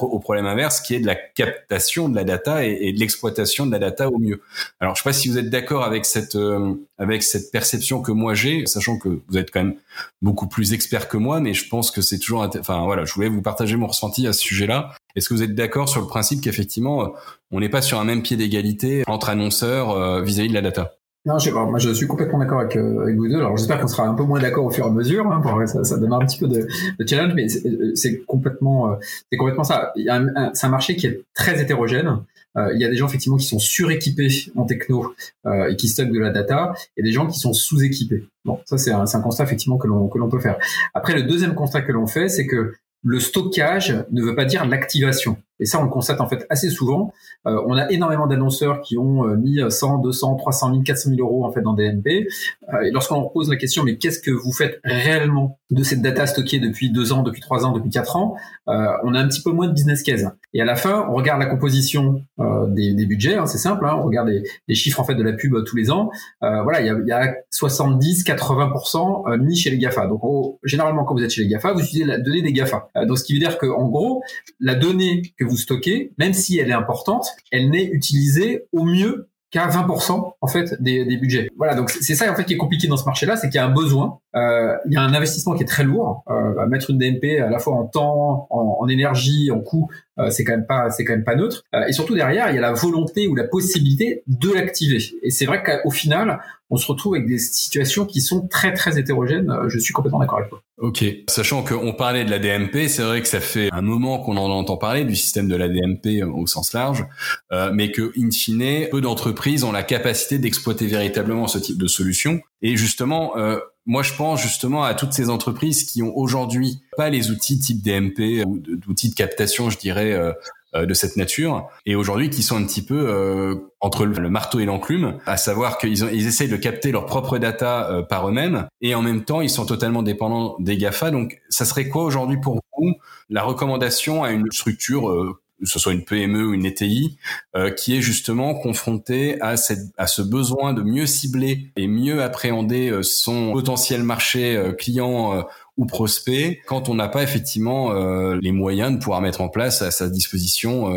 au 0.00 0.18
problème 0.18 0.46
inverse, 0.46 0.80
qui 0.80 0.94
est 0.94 1.00
de 1.00 1.06
la 1.06 1.14
captation 1.14 2.08
de 2.08 2.16
la 2.16 2.24
data 2.24 2.64
et, 2.64 2.92
de 2.92 2.98
l'exploitation 2.98 3.66
de 3.66 3.70
la 3.70 3.78
data 3.78 4.08
au 4.08 4.18
mieux. 4.18 4.42
Alors, 4.80 4.96
je 4.96 5.00
ne 5.00 5.02
sais 5.04 5.08
pas 5.08 5.12
si 5.12 5.28
vous 5.28 5.38
êtes 5.38 5.50
d'accord 5.50 5.84
avec 5.84 6.04
cette 6.04 6.34
euh, 6.34 6.74
avec 6.98 7.22
cette 7.22 7.52
perception 7.52 8.02
que 8.02 8.10
moi 8.10 8.34
j'ai, 8.34 8.66
sachant 8.66 8.98
que 8.98 9.20
vous 9.28 9.38
êtes 9.38 9.52
quand 9.52 9.62
même 9.62 9.76
beaucoup 10.20 10.48
plus 10.48 10.72
expert 10.72 11.08
que 11.08 11.16
moi, 11.16 11.40
mais 11.40 11.54
je 11.54 11.68
pense 11.68 11.92
que 11.92 12.02
c'est 12.02 12.18
toujours, 12.18 12.48
enfin 12.58 12.84
voilà, 12.84 13.04
je 13.04 13.14
voulais 13.14 13.28
vous 13.28 13.42
partager 13.42 13.76
mon 13.76 13.86
ressenti 13.86 14.26
à 14.26 14.32
ce 14.32 14.40
sujet-là. 14.40 14.94
Est-ce 15.14 15.28
que 15.28 15.34
vous 15.34 15.42
êtes 15.42 15.54
d'accord 15.54 15.88
sur 15.88 16.00
le 16.00 16.08
principe 16.08 16.40
qu'effectivement, 16.40 17.04
euh, 17.04 17.08
on 17.52 17.60
n'est 17.60 17.68
pas 17.68 17.82
sur 17.82 18.00
un 18.00 18.04
même 18.04 18.22
pied 18.22 18.36
d'égalité 18.36 19.04
entre 19.06 19.28
annonceurs 19.28 20.22
vis 20.22 20.40
à 20.40 20.42
-vis 20.44 20.48
de 20.48 20.54
la 20.54 20.62
data? 20.62 20.99
Non, 21.26 21.38
je, 21.38 21.50
moi, 21.50 21.78
je 21.78 21.90
suis 21.90 22.06
complètement 22.06 22.38
d'accord 22.38 22.60
avec, 22.60 22.76
euh, 22.76 23.02
avec, 23.02 23.16
vous 23.16 23.28
deux. 23.28 23.36
Alors, 23.36 23.54
j'espère 23.56 23.78
qu'on 23.78 23.88
sera 23.88 24.06
un 24.06 24.14
peu 24.14 24.22
moins 24.22 24.40
d'accord 24.40 24.64
au 24.64 24.70
fur 24.70 24.86
et 24.86 24.88
à 24.88 24.90
mesure. 24.90 25.26
Hein, 25.26 25.66
ça, 25.66 25.84
ça 25.84 25.98
donne 25.98 26.12
un 26.14 26.20
petit 26.20 26.38
peu 26.38 26.48
de, 26.48 26.66
de 26.98 27.06
challenge, 27.06 27.34
mais 27.34 27.46
c'est 27.94 28.22
complètement, 28.24 28.92
euh, 28.92 28.96
c'est 29.30 29.36
complètement 29.36 29.64
ça. 29.64 29.92
A 30.08 30.16
un, 30.16 30.54
c'est 30.54 30.66
un 30.66 30.70
marché 30.70 30.96
qui 30.96 31.06
est 31.06 31.22
très 31.34 31.60
hétérogène. 31.60 32.20
Euh, 32.56 32.72
il 32.74 32.80
y 32.80 32.84
a 32.84 32.88
des 32.88 32.96
gens 32.96 33.06
effectivement 33.06 33.36
qui 33.36 33.46
sont 33.46 33.58
suréquipés 33.58 34.28
en 34.56 34.64
techno 34.64 35.14
euh, 35.46 35.68
et 35.68 35.76
qui 35.76 35.88
stockent 35.88 36.10
de 36.10 36.18
la 36.18 36.30
data, 36.30 36.72
et 36.96 37.02
des 37.02 37.12
gens 37.12 37.26
qui 37.26 37.38
sont 37.38 37.52
sous-équipés. 37.52 38.24
Bon, 38.44 38.58
ça 38.64 38.78
c'est 38.78 38.90
un, 38.90 39.04
un, 39.04 39.20
constat 39.20 39.44
effectivement 39.44 39.76
que 39.76 39.86
l'on 39.86 40.08
que 40.08 40.18
l'on 40.18 40.28
peut 40.28 40.40
faire. 40.40 40.58
Après, 40.94 41.14
le 41.14 41.22
deuxième 41.22 41.54
constat 41.54 41.82
que 41.82 41.92
l'on 41.92 42.06
fait, 42.06 42.28
c'est 42.28 42.46
que 42.46 42.72
le 43.04 43.20
stockage 43.20 44.04
ne 44.10 44.22
veut 44.22 44.34
pas 44.34 44.46
dire 44.46 44.66
l'activation. 44.66 45.36
Et 45.60 45.66
ça, 45.66 45.78
on 45.78 45.84
le 45.84 45.90
constate 45.90 46.20
en 46.20 46.26
fait 46.26 46.46
assez 46.48 46.70
souvent. 46.70 47.12
Euh, 47.46 47.62
on 47.66 47.76
a 47.76 47.90
énormément 47.90 48.26
d'annonceurs 48.26 48.80
qui 48.80 48.96
ont 48.98 49.26
euh, 49.26 49.36
mis 49.36 49.60
100, 49.68 49.98
200, 49.98 50.36
300 50.36 50.70
000, 50.70 50.82
400 50.82 51.10
000 51.10 51.20
euros 51.20 51.44
en 51.44 51.52
fait 51.52 51.60
dans 51.60 51.74
des 51.74 51.92
MP. 51.92 52.26
Euh, 52.72 52.80
et 52.82 52.90
lorsqu'on 52.90 53.20
leur 53.20 53.32
pose 53.32 53.50
la 53.50 53.56
question, 53.56 53.84
mais 53.84 53.96
qu'est-ce 53.96 54.20
que 54.20 54.30
vous 54.30 54.52
faites 54.52 54.80
réellement 54.84 55.58
de 55.70 55.82
cette 55.82 56.02
data 56.02 56.26
stockée 56.26 56.58
depuis 56.58 56.90
deux 56.90 57.12
ans, 57.12 57.22
depuis 57.22 57.40
trois 57.40 57.64
ans, 57.64 57.72
depuis 57.72 57.90
quatre 57.90 58.16
ans 58.16 58.34
On 58.66 59.14
a 59.14 59.20
un 59.20 59.28
petit 59.28 59.42
peu 59.42 59.52
moins 59.52 59.68
de 59.68 59.72
business 59.72 60.02
case. 60.02 60.28
Et 60.52 60.60
à 60.60 60.64
la 60.64 60.74
fin, 60.74 61.06
on 61.10 61.14
regarde 61.14 61.40
la 61.40 61.46
composition 61.46 62.24
des, 62.68 63.06
budgets. 63.06 63.36
Hein, 63.36 63.46
c'est 63.46 63.58
simple. 63.58 63.84
Hein, 63.86 63.96
on 63.98 64.02
regarde 64.04 64.28
les, 64.28 64.74
chiffres 64.74 64.98
en 64.98 65.04
fait 65.04 65.14
de 65.14 65.22
la 65.22 65.32
pub 65.32 65.54
tous 65.64 65.76
les 65.76 65.90
ans. 65.90 66.10
voilà, 66.40 66.80
il 66.80 66.86
y 66.86 66.90
a, 66.90 66.98
y 67.06 67.12
a 67.12 67.34
70, 67.50 68.24
80% 68.24 69.38
mis 69.38 69.56
chez 69.56 69.70
les 69.70 69.78
Gafa. 69.78 70.08
Donc 70.08 70.22
généralement, 70.64 71.04
quand 71.04 71.14
vous 71.14 71.22
êtes 71.22 71.30
chez 71.30 71.42
les 71.42 71.48
Gafa, 71.48 71.72
vous 71.72 71.80
utilisez 71.80 72.04
la 72.04 72.18
donnée 72.18 72.42
des 72.42 72.52
Gafa. 72.52 72.88
donc 73.06 73.18
ce 73.18 73.24
qui 73.24 73.34
veut 73.34 73.40
dire 73.40 73.56
que 73.58 73.66
en 73.66 73.88
gros, 73.88 74.22
la 74.58 74.74
donnée 74.74 75.22
que 75.38 75.44
vous 75.44 75.49
stockez, 75.56 76.12
même 76.18 76.34
si 76.34 76.58
elle 76.58 76.70
est 76.70 76.74
importante, 76.74 77.26
elle 77.50 77.70
n'est 77.70 77.84
utilisée 77.84 78.64
au 78.72 78.84
mieux 78.84 79.28
qu'à 79.50 79.68
20% 79.68 80.34
en 80.40 80.46
fait 80.46 80.80
des, 80.80 81.04
des 81.04 81.16
budgets. 81.16 81.48
Voilà, 81.56 81.74
donc 81.74 81.90
c'est 81.90 82.14
ça 82.14 82.30
en 82.30 82.36
fait 82.36 82.44
qui 82.44 82.54
est 82.54 82.58
compliqué 82.58 82.86
dans 82.86 82.96
ce 82.96 83.04
marché-là, 83.04 83.36
c'est 83.36 83.48
qu'il 83.48 83.56
y 83.56 83.58
a 83.58 83.66
un 83.66 83.74
besoin, 83.74 84.20
il 84.34 84.92
y 84.92 84.96
a 84.96 85.02
un 85.02 85.12
investissement 85.14 85.54
qui 85.54 85.62
est 85.62 85.66
très 85.66 85.84
lourd. 85.84 86.24
Euh, 86.28 86.60
à 86.60 86.66
mettre 86.66 86.90
une 86.90 86.98
DMP 86.98 87.40
à 87.40 87.50
la 87.50 87.58
fois 87.58 87.74
en 87.74 87.86
temps, 87.86 88.46
en, 88.50 88.88
énergie, 88.88 89.50
en 89.50 89.60
coût, 89.60 89.88
euh, 90.18 90.30
c'est 90.30 90.44
quand 90.44 90.52
même 90.52 90.66
pas 90.66 90.90
c'est 90.90 91.04
quand 91.04 91.12
même 91.12 91.24
pas 91.24 91.34
neutre. 91.36 91.62
Euh, 91.74 91.86
et 91.86 91.92
surtout 91.92 92.14
derrière, 92.14 92.50
il 92.50 92.54
y 92.54 92.58
a 92.58 92.60
la 92.60 92.72
volonté 92.72 93.28
ou 93.28 93.34
la 93.34 93.44
possibilité 93.44 94.22
de 94.26 94.52
l'activer. 94.52 94.98
Et 95.22 95.30
c'est 95.30 95.46
vrai 95.46 95.62
qu'au 95.62 95.90
final, 95.90 96.40
on 96.70 96.76
se 96.76 96.86
retrouve 96.86 97.14
avec 97.14 97.26
des 97.26 97.38
situations 97.38 98.06
qui 98.06 98.20
sont 98.20 98.46
très 98.46 98.72
très 98.72 98.98
hétérogènes. 98.98 99.50
Euh, 99.50 99.68
je 99.68 99.78
suis 99.78 99.92
complètement 99.92 100.20
d'accord 100.20 100.38
avec 100.38 100.50
toi. 100.50 100.62
Ok, 100.78 101.04
sachant 101.28 101.62
qu'on 101.62 101.92
parlait 101.92 102.24
de 102.24 102.30
la 102.30 102.38
DMP, 102.38 102.88
c'est 102.88 103.02
vrai 103.02 103.20
que 103.20 103.28
ça 103.28 103.40
fait 103.40 103.68
un 103.72 103.82
moment 103.82 104.20
qu'on 104.20 104.36
en 104.36 104.50
entend 104.50 104.76
parler 104.76 105.04
du 105.04 105.16
système 105.16 105.48
de 105.48 105.56
la 105.56 105.68
DMP 105.68 106.22
au 106.22 106.46
sens 106.46 106.72
large, 106.72 107.04
euh, 107.52 107.70
mais 107.74 107.90
que 107.90 108.12
in 108.16 108.30
fine, 108.30 108.88
peu 108.90 109.00
d'entreprises 109.00 109.64
ont 109.64 109.72
la 109.72 109.82
capacité 109.82 110.38
d'exploiter 110.38 110.86
véritablement 110.86 111.48
ce 111.48 111.58
type 111.58 111.76
de 111.76 111.86
solution. 111.88 112.40
Et 112.62 112.76
justement, 112.76 113.36
euh, 113.36 113.58
moi, 113.86 114.02
je 114.02 114.12
pense 114.14 114.42
justement 114.42 114.84
à 114.84 114.94
toutes 114.94 115.12
ces 115.12 115.30
entreprises 115.30 115.84
qui 115.84 116.02
ont 116.02 116.16
aujourd'hui 116.16 116.82
pas 116.96 117.08
les 117.08 117.30
outils 117.30 117.58
type 117.58 117.82
DMP 117.82 118.44
ou 118.46 118.58
d'outils 118.58 119.10
de 119.10 119.14
captation, 119.14 119.70
je 119.70 119.78
dirais, 119.78 120.12
euh, 120.12 120.32
euh, 120.76 120.86
de 120.86 120.94
cette 120.94 121.16
nature, 121.16 121.68
et 121.86 121.96
aujourd'hui 121.96 122.30
qui 122.30 122.42
sont 122.42 122.56
un 122.56 122.64
petit 122.64 122.84
peu 122.84 123.08
euh, 123.08 123.56
entre 123.80 124.04
le, 124.04 124.30
marteau 124.30 124.60
et 124.60 124.66
l'enclume, 124.66 125.18
à 125.26 125.36
savoir 125.36 125.78
qu'ils 125.78 125.98
ils 126.12 126.26
essayent 126.26 126.48
de 126.48 126.56
capter 126.56 126.92
leur 126.92 127.06
propre 127.06 127.38
data 127.38 128.04
par 128.08 128.28
eux-mêmes, 128.28 128.68
et 128.80 128.94
en 128.94 129.02
même 129.02 129.24
temps, 129.24 129.40
ils 129.40 129.50
sont 129.50 129.66
totalement 129.66 130.02
dépendants 130.02 130.56
des 130.60 130.76
GAFA. 130.76 131.10
Donc, 131.10 131.40
ça 131.48 131.64
serait 131.64 131.88
quoi 131.88 132.04
aujourd'hui 132.04 132.38
pour 132.38 132.60
vous 132.78 132.94
la 133.30 133.42
recommandation 133.42 134.22
à 134.22 134.30
une 134.30 134.46
structure 134.52 135.36
que 135.60 135.70
ce 135.70 135.78
soit 135.78 135.92
une 135.92 136.04
PME 136.04 136.46
ou 136.46 136.54
une 136.54 136.64
ETI, 136.64 137.18
euh, 137.56 137.70
qui 137.70 137.96
est 137.96 138.00
justement 138.00 138.54
confrontée 138.54 139.40
à, 139.40 139.56
cette, 139.56 139.90
à 139.96 140.06
ce 140.06 140.22
besoin 140.22 140.72
de 140.72 140.82
mieux 140.82 141.06
cibler 141.06 141.70
et 141.76 141.86
mieux 141.86 142.22
appréhender 142.22 142.90
euh, 142.90 143.02
son 143.02 143.52
potentiel 143.52 144.02
marché 144.02 144.56
euh, 144.56 144.72
client 144.72 145.34
euh, 145.34 145.42
ou 145.76 145.86
prospect 145.86 146.60
quand 146.66 146.88
on 146.88 146.94
n'a 146.94 147.08
pas 147.08 147.22
effectivement 147.22 147.94
les 148.34 148.52
moyens 148.52 148.92
de 148.92 148.98
pouvoir 148.98 149.22
mettre 149.22 149.40
en 149.40 149.48
place 149.48 149.80
à 149.80 149.90
sa 149.90 150.10
disposition 150.10 150.94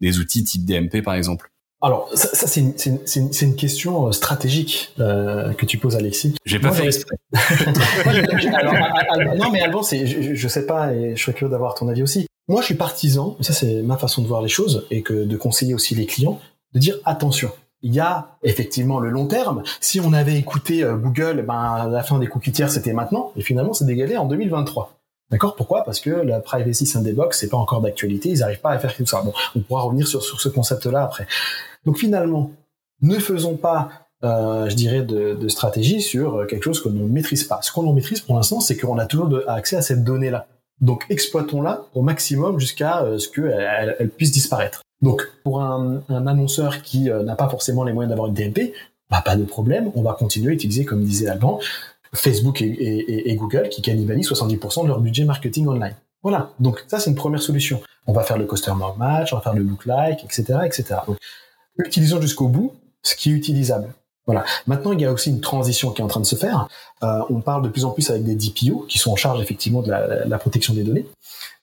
des 0.00 0.20
outils 0.20 0.44
type 0.44 0.64
DMP 0.64 1.02
par 1.02 1.14
exemple. 1.14 1.50
Alors, 1.82 2.10
ça, 2.14 2.28
ça 2.34 2.46
c'est 2.46 2.60
une, 2.60 2.74
une, 3.16 3.30
une, 3.40 3.56
question 3.56 4.12
stratégique 4.12 4.92
euh, 5.00 5.54
que 5.54 5.64
tu 5.64 5.78
poses, 5.78 5.96
Alexis. 5.96 6.34
J'ai 6.44 6.58
pas 6.58 6.72
fait 6.72 6.86
exprès. 6.86 7.16
non, 9.36 9.50
mais 9.50 9.62
Alban, 9.62 9.80
je, 9.82 10.34
je 10.34 10.48
sais 10.48 10.66
pas, 10.66 10.92
et 10.92 11.16
je 11.16 11.22
serais 11.22 11.32
curieux 11.32 11.50
d'avoir 11.50 11.74
ton 11.74 11.88
avis 11.88 12.02
aussi. 12.02 12.26
Moi, 12.48 12.60
je 12.60 12.66
suis 12.66 12.74
partisan, 12.74 13.36
ça 13.40 13.52
c'est 13.52 13.82
ma 13.82 13.96
façon 13.96 14.22
de 14.22 14.26
voir 14.26 14.42
les 14.42 14.48
choses, 14.48 14.86
et 14.90 15.02
que 15.02 15.24
de 15.24 15.36
conseiller 15.36 15.74
aussi 15.74 15.94
les 15.94 16.06
clients, 16.06 16.40
de 16.74 16.78
dire 16.78 16.96
attention. 17.04 17.50
Il 17.82 17.94
y 17.94 18.00
a 18.00 18.36
effectivement 18.42 19.00
le 19.00 19.08
long 19.08 19.26
terme. 19.26 19.62
Si 19.80 20.00
on 20.00 20.12
avait 20.12 20.36
écouté 20.36 20.84
euh, 20.84 20.96
Google, 20.96 21.44
ben 21.46 21.88
la 21.88 22.02
fin 22.02 22.18
des 22.18 22.26
cookies 22.26 22.52
tiers 22.52 22.70
c'était 22.70 22.92
maintenant, 22.92 23.32
et 23.36 23.42
finalement 23.42 23.72
c'est 23.72 23.86
dégalé 23.86 24.16
en 24.16 24.26
2023. 24.26 24.98
D'accord? 25.30 25.54
Pourquoi? 25.54 25.84
Parce 25.84 26.00
que 26.00 26.10
la 26.10 26.40
privacy 26.40 26.86
sandbox 26.86 27.38
c'est 27.38 27.48
pas 27.48 27.56
encore 27.56 27.80
d'actualité, 27.80 28.30
ils 28.30 28.40
n'arrivent 28.40 28.60
pas 28.60 28.72
à 28.72 28.78
faire 28.78 28.94
tout 28.94 29.06
ça. 29.06 29.22
Bon, 29.22 29.32
on 29.54 29.60
pourra 29.60 29.82
revenir 29.82 30.06
sur, 30.06 30.22
sur 30.22 30.40
ce 30.40 30.48
concept-là 30.48 31.04
après. 31.04 31.26
Donc 31.86 31.98
finalement, 31.98 32.50
ne 33.00 33.18
faisons 33.18 33.56
pas 33.56 33.88
euh, 34.22 34.68
je 34.68 34.74
dirais, 34.74 35.00
de, 35.00 35.48
stratégie 35.48 36.02
sur 36.02 36.46
quelque 36.46 36.64
chose 36.64 36.82
que 36.82 36.90
l'on 36.90 37.06
ne 37.06 37.08
maîtrise 37.08 37.44
pas. 37.44 37.60
Ce 37.62 37.72
qu'on 37.72 37.90
maîtrise 37.94 38.20
pour 38.20 38.36
l'instant, 38.36 38.60
c'est 38.60 38.76
qu'on 38.76 38.98
a 38.98 39.06
toujours 39.06 39.40
accès 39.48 39.76
à 39.76 39.82
cette 39.82 40.04
donnée-là. 40.04 40.46
Donc 40.80 41.04
exploitons-la 41.10 41.84
au 41.94 42.02
maximum 42.02 42.58
jusqu'à 42.58 43.02
euh, 43.02 43.18
ce 43.18 43.28
qu'elle 43.28 43.96
elle 43.98 44.10
puisse 44.10 44.32
disparaître. 44.32 44.82
Donc 45.02 45.30
pour 45.44 45.62
un, 45.62 46.02
annonceur 46.08 46.82
qui 46.82 47.10
euh, 47.10 47.22
n'a 47.22 47.36
pas 47.36 47.48
forcément 47.48 47.84
les 47.84 47.92
moyens 47.92 48.10
d'avoir 48.10 48.28
une 48.28 48.34
DMP, 48.34 48.72
bah, 49.10 49.22
pas 49.24 49.36
de 49.36 49.44
problème, 49.44 49.90
on 49.94 50.02
va 50.02 50.12
continuer 50.12 50.50
à 50.50 50.54
utiliser, 50.54 50.84
comme 50.84 51.02
disait 51.02 51.28
Alban, 51.28 51.58
Facebook 52.14 52.62
et, 52.62 53.34
Google 53.36 53.68
qui 53.68 53.82
cannibalisent 53.82 54.30
70% 54.30 54.82
de 54.82 54.88
leur 54.88 55.00
budget 55.00 55.24
marketing 55.24 55.68
online. 55.68 55.94
Voilà, 56.22 56.50
donc 56.60 56.84
ça 56.86 56.98
c'est 56.98 57.10
une 57.10 57.16
première 57.16 57.42
solution. 57.42 57.80
On 58.06 58.12
va 58.12 58.22
faire 58.22 58.38
le 58.38 58.46
customer 58.46 58.84
match, 58.98 59.32
on 59.32 59.36
va 59.36 59.42
faire 59.42 59.54
le 59.54 59.62
look 59.62 59.86
like, 59.86 60.24
etc., 60.24 60.60
etc. 60.64 61.00
Utilisons 61.78 62.20
jusqu'au 62.20 62.48
bout 62.48 62.74
ce 63.02 63.14
qui 63.14 63.30
est 63.30 63.32
utilisable. 63.32 63.94
Voilà. 64.30 64.44
Maintenant, 64.68 64.92
il 64.92 65.00
y 65.00 65.04
a 65.04 65.10
aussi 65.10 65.28
une 65.28 65.40
transition 65.40 65.90
qui 65.90 66.02
est 66.02 66.04
en 66.04 66.08
train 66.08 66.20
de 66.20 66.26
se 66.26 66.36
faire. 66.36 66.68
Euh, 67.02 67.18
on 67.30 67.40
parle 67.40 67.62
de 67.62 67.68
plus 67.68 67.84
en 67.84 67.90
plus 67.90 68.10
avec 68.10 68.22
des 68.22 68.36
DPO 68.36 68.86
qui 68.88 68.96
sont 68.98 69.10
en 69.10 69.16
charge 69.16 69.42
effectivement 69.42 69.82
de 69.82 69.90
la, 69.90 70.38
protection 70.38 70.72
des 70.72 70.84
données. 70.84 71.04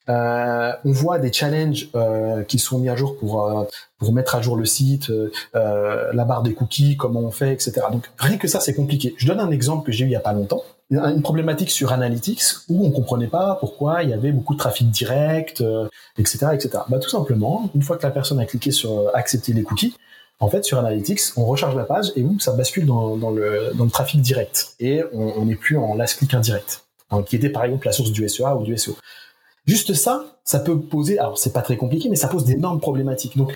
Euh, 0.10 0.74
on 0.84 0.92
voit 0.92 1.18
des 1.18 1.32
challenges 1.32 1.88
euh, 1.96 2.44
qui 2.44 2.60
sont 2.60 2.80
mis 2.80 2.90
à 2.90 2.98
jour 2.98 3.18
pour 3.18 3.66
pour 4.00 4.12
mettre 4.12 4.36
à 4.36 4.42
jour 4.42 4.58
le 4.58 4.66
site, 4.66 5.10
la 5.54 6.26
barre 6.26 6.44
des 6.44 6.54
cookies, 6.54 6.98
comment 6.98 7.22
on 7.22 7.32
fait, 7.32 7.54
etc. 7.54 7.72
Donc 7.90 8.12
rien 8.18 8.38
que 8.38 8.50
ça, 8.50 8.60
c'est 8.60 8.74
compliqué. 8.74 9.16
Je 9.18 9.28
donne 9.28 9.40
un 9.40 9.52
exemple 9.52 9.86
que 9.86 9.94
j'ai 9.94 10.04
eu 10.04 10.10
il 10.10 10.12
y 10.12 10.18
a 10.18 10.20
pas 10.20 10.34
longtemps, 10.34 10.64
une 10.92 11.22
problématique 11.22 11.72
sur 11.72 11.94
Analytics 11.94 12.44
où 12.68 12.86
on 12.86 12.92
comprenait 12.92 13.28
pas 13.28 13.56
pourquoi 13.62 14.04
il 14.04 14.10
y 14.10 14.14
avait 14.14 14.34
beaucoup 14.34 14.56
de 14.56 14.60
trafic 14.60 14.92
direct, 14.92 15.64
etc., 16.18 16.48
etc. 16.54 16.80
Bah 16.90 17.00
tout 17.00 17.10
simplement, 17.10 17.70
une 17.74 17.82
fois 17.82 17.96
que 17.96 18.04
la 18.04 18.12
personne 18.12 18.42
a 18.42 18.46
cliqué 18.46 18.72
sur 18.72 19.10
accepter 19.16 19.54
les 19.54 19.64
cookies, 19.64 19.96
en 20.39 20.50
fait, 20.50 20.63
sur 20.63 20.77
Analytics, 20.77 21.22
on 21.36 21.46
recharge 21.46 21.75
la 21.75 21.84
page 21.84 22.12
et 22.15 22.25
ça 22.39 22.53
bascule 22.53 22.86
dans, 22.86 23.17
dans, 23.17 23.32
le, 23.32 23.72
dans 23.74 23.86
le 23.86 23.89
trafic 23.89 24.22
direct. 24.22 24.75
Et 24.79 25.01
on 25.12 25.46
n'est 25.46 25.56
plus 25.56 25.77
en 25.77 25.96
last 25.96 26.17
click 26.17 26.34
indirect, 26.34 26.86
hein, 27.10 27.24
qui 27.24 27.36
était 27.36 27.50
par 27.50 27.63
exemple 27.63 27.88
la 27.88 27.91
source 27.91 28.12
du 28.12 28.27
SEA 28.29 28.56
ou 28.56 28.63
du 28.63 28.77
SEO. 28.77 28.96
Juste 29.65 29.94
ça, 29.94 30.38
ça 30.44 30.60
peut 30.60 30.79
poser, 30.79 31.20
alors 31.20 31.38
c'est 31.38 31.51
pas 31.51 31.62
très 31.62 31.75
compliqué, 31.75 32.08
mais 32.10 32.15
ça 32.15 32.27
pose 32.27 32.46
d'énormes 32.46 32.79
problématiques. 32.79 33.36
Donc 33.36 33.53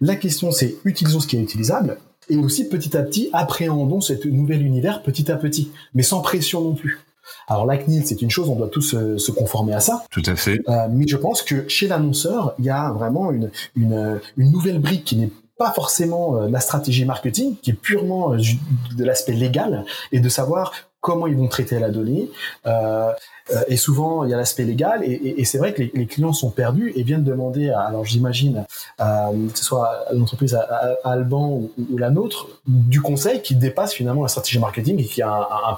la 0.00 0.16
question 0.16 0.50
c'est 0.50 0.76
utilisons 0.84 1.20
ce 1.20 1.26
qui 1.26 1.36
est 1.36 1.40
utilisable 1.40 1.98
et 2.28 2.36
aussi 2.36 2.68
petit 2.68 2.96
à 2.96 3.02
petit 3.02 3.30
appréhendons 3.32 4.00
ce 4.00 4.12
nouvel 4.26 4.62
univers 4.62 5.02
petit 5.02 5.30
à 5.30 5.36
petit, 5.36 5.70
mais 5.94 6.02
sans 6.02 6.20
pression 6.20 6.60
non 6.60 6.74
plus. 6.74 7.00
Alors 7.48 7.64
la 7.64 7.78
CNIL, 7.78 8.06
c'est 8.06 8.20
une 8.20 8.30
chose, 8.30 8.50
on 8.50 8.56
doit 8.56 8.68
tous 8.68 8.94
euh, 8.94 9.16
se, 9.16 9.30
conformer 9.30 9.72
à 9.72 9.80
ça. 9.80 10.04
Tout 10.10 10.22
à 10.26 10.36
fait. 10.36 10.60
Euh, 10.68 10.88
mais 10.90 11.06
je 11.06 11.16
pense 11.16 11.42
que 11.42 11.66
chez 11.68 11.88
l'annonceur, 11.88 12.54
il 12.58 12.66
y 12.66 12.70
a 12.70 12.90
vraiment 12.92 13.30
une, 13.32 13.50
une, 13.76 14.20
une 14.36 14.50
nouvelle 14.50 14.78
brique 14.78 15.04
qui 15.04 15.16
n'est 15.16 15.30
pas 15.56 15.72
forcément 15.72 16.36
euh, 16.36 16.48
la 16.48 16.60
stratégie 16.60 17.04
marketing, 17.04 17.56
qui 17.62 17.70
est 17.70 17.74
purement 17.74 18.34
euh, 18.34 18.38
de 18.96 19.04
l'aspect 19.04 19.32
légal, 19.32 19.84
et 20.12 20.20
de 20.20 20.28
savoir 20.28 20.72
comment 21.04 21.26
ils 21.26 21.36
vont 21.36 21.48
traiter 21.48 21.78
la 21.78 21.90
donnée. 21.90 22.30
Euh, 22.64 23.12
euh, 23.52 23.60
et 23.68 23.76
souvent, 23.76 24.24
il 24.24 24.30
y 24.30 24.34
a 24.34 24.38
l'aspect 24.38 24.64
légal, 24.64 25.02
et, 25.04 25.44
c'est 25.44 25.58
vrai 25.58 25.74
que 25.74 25.82
les, 25.82 26.06
clients 26.06 26.32
sont 26.32 26.50
perdus 26.50 26.94
et 26.96 27.02
viennent 27.02 27.22
demander, 27.22 27.68
à, 27.68 27.80
alors 27.80 28.06
j'imagine, 28.06 28.64
euh, 29.00 29.48
que 29.52 29.58
ce 29.58 29.64
soit 29.64 30.06
l'entreprise 30.14 30.58
Alban 31.04 31.60
ou, 31.90 31.98
la 31.98 32.08
nôtre, 32.08 32.48
du 32.66 33.02
conseil 33.02 33.42
qui 33.42 33.54
dépasse 33.54 33.92
finalement 33.92 34.22
la 34.22 34.28
stratégie 34.28 34.58
marketing 34.58 34.98
et 34.98 35.04
qui 35.04 35.20
a 35.20 35.76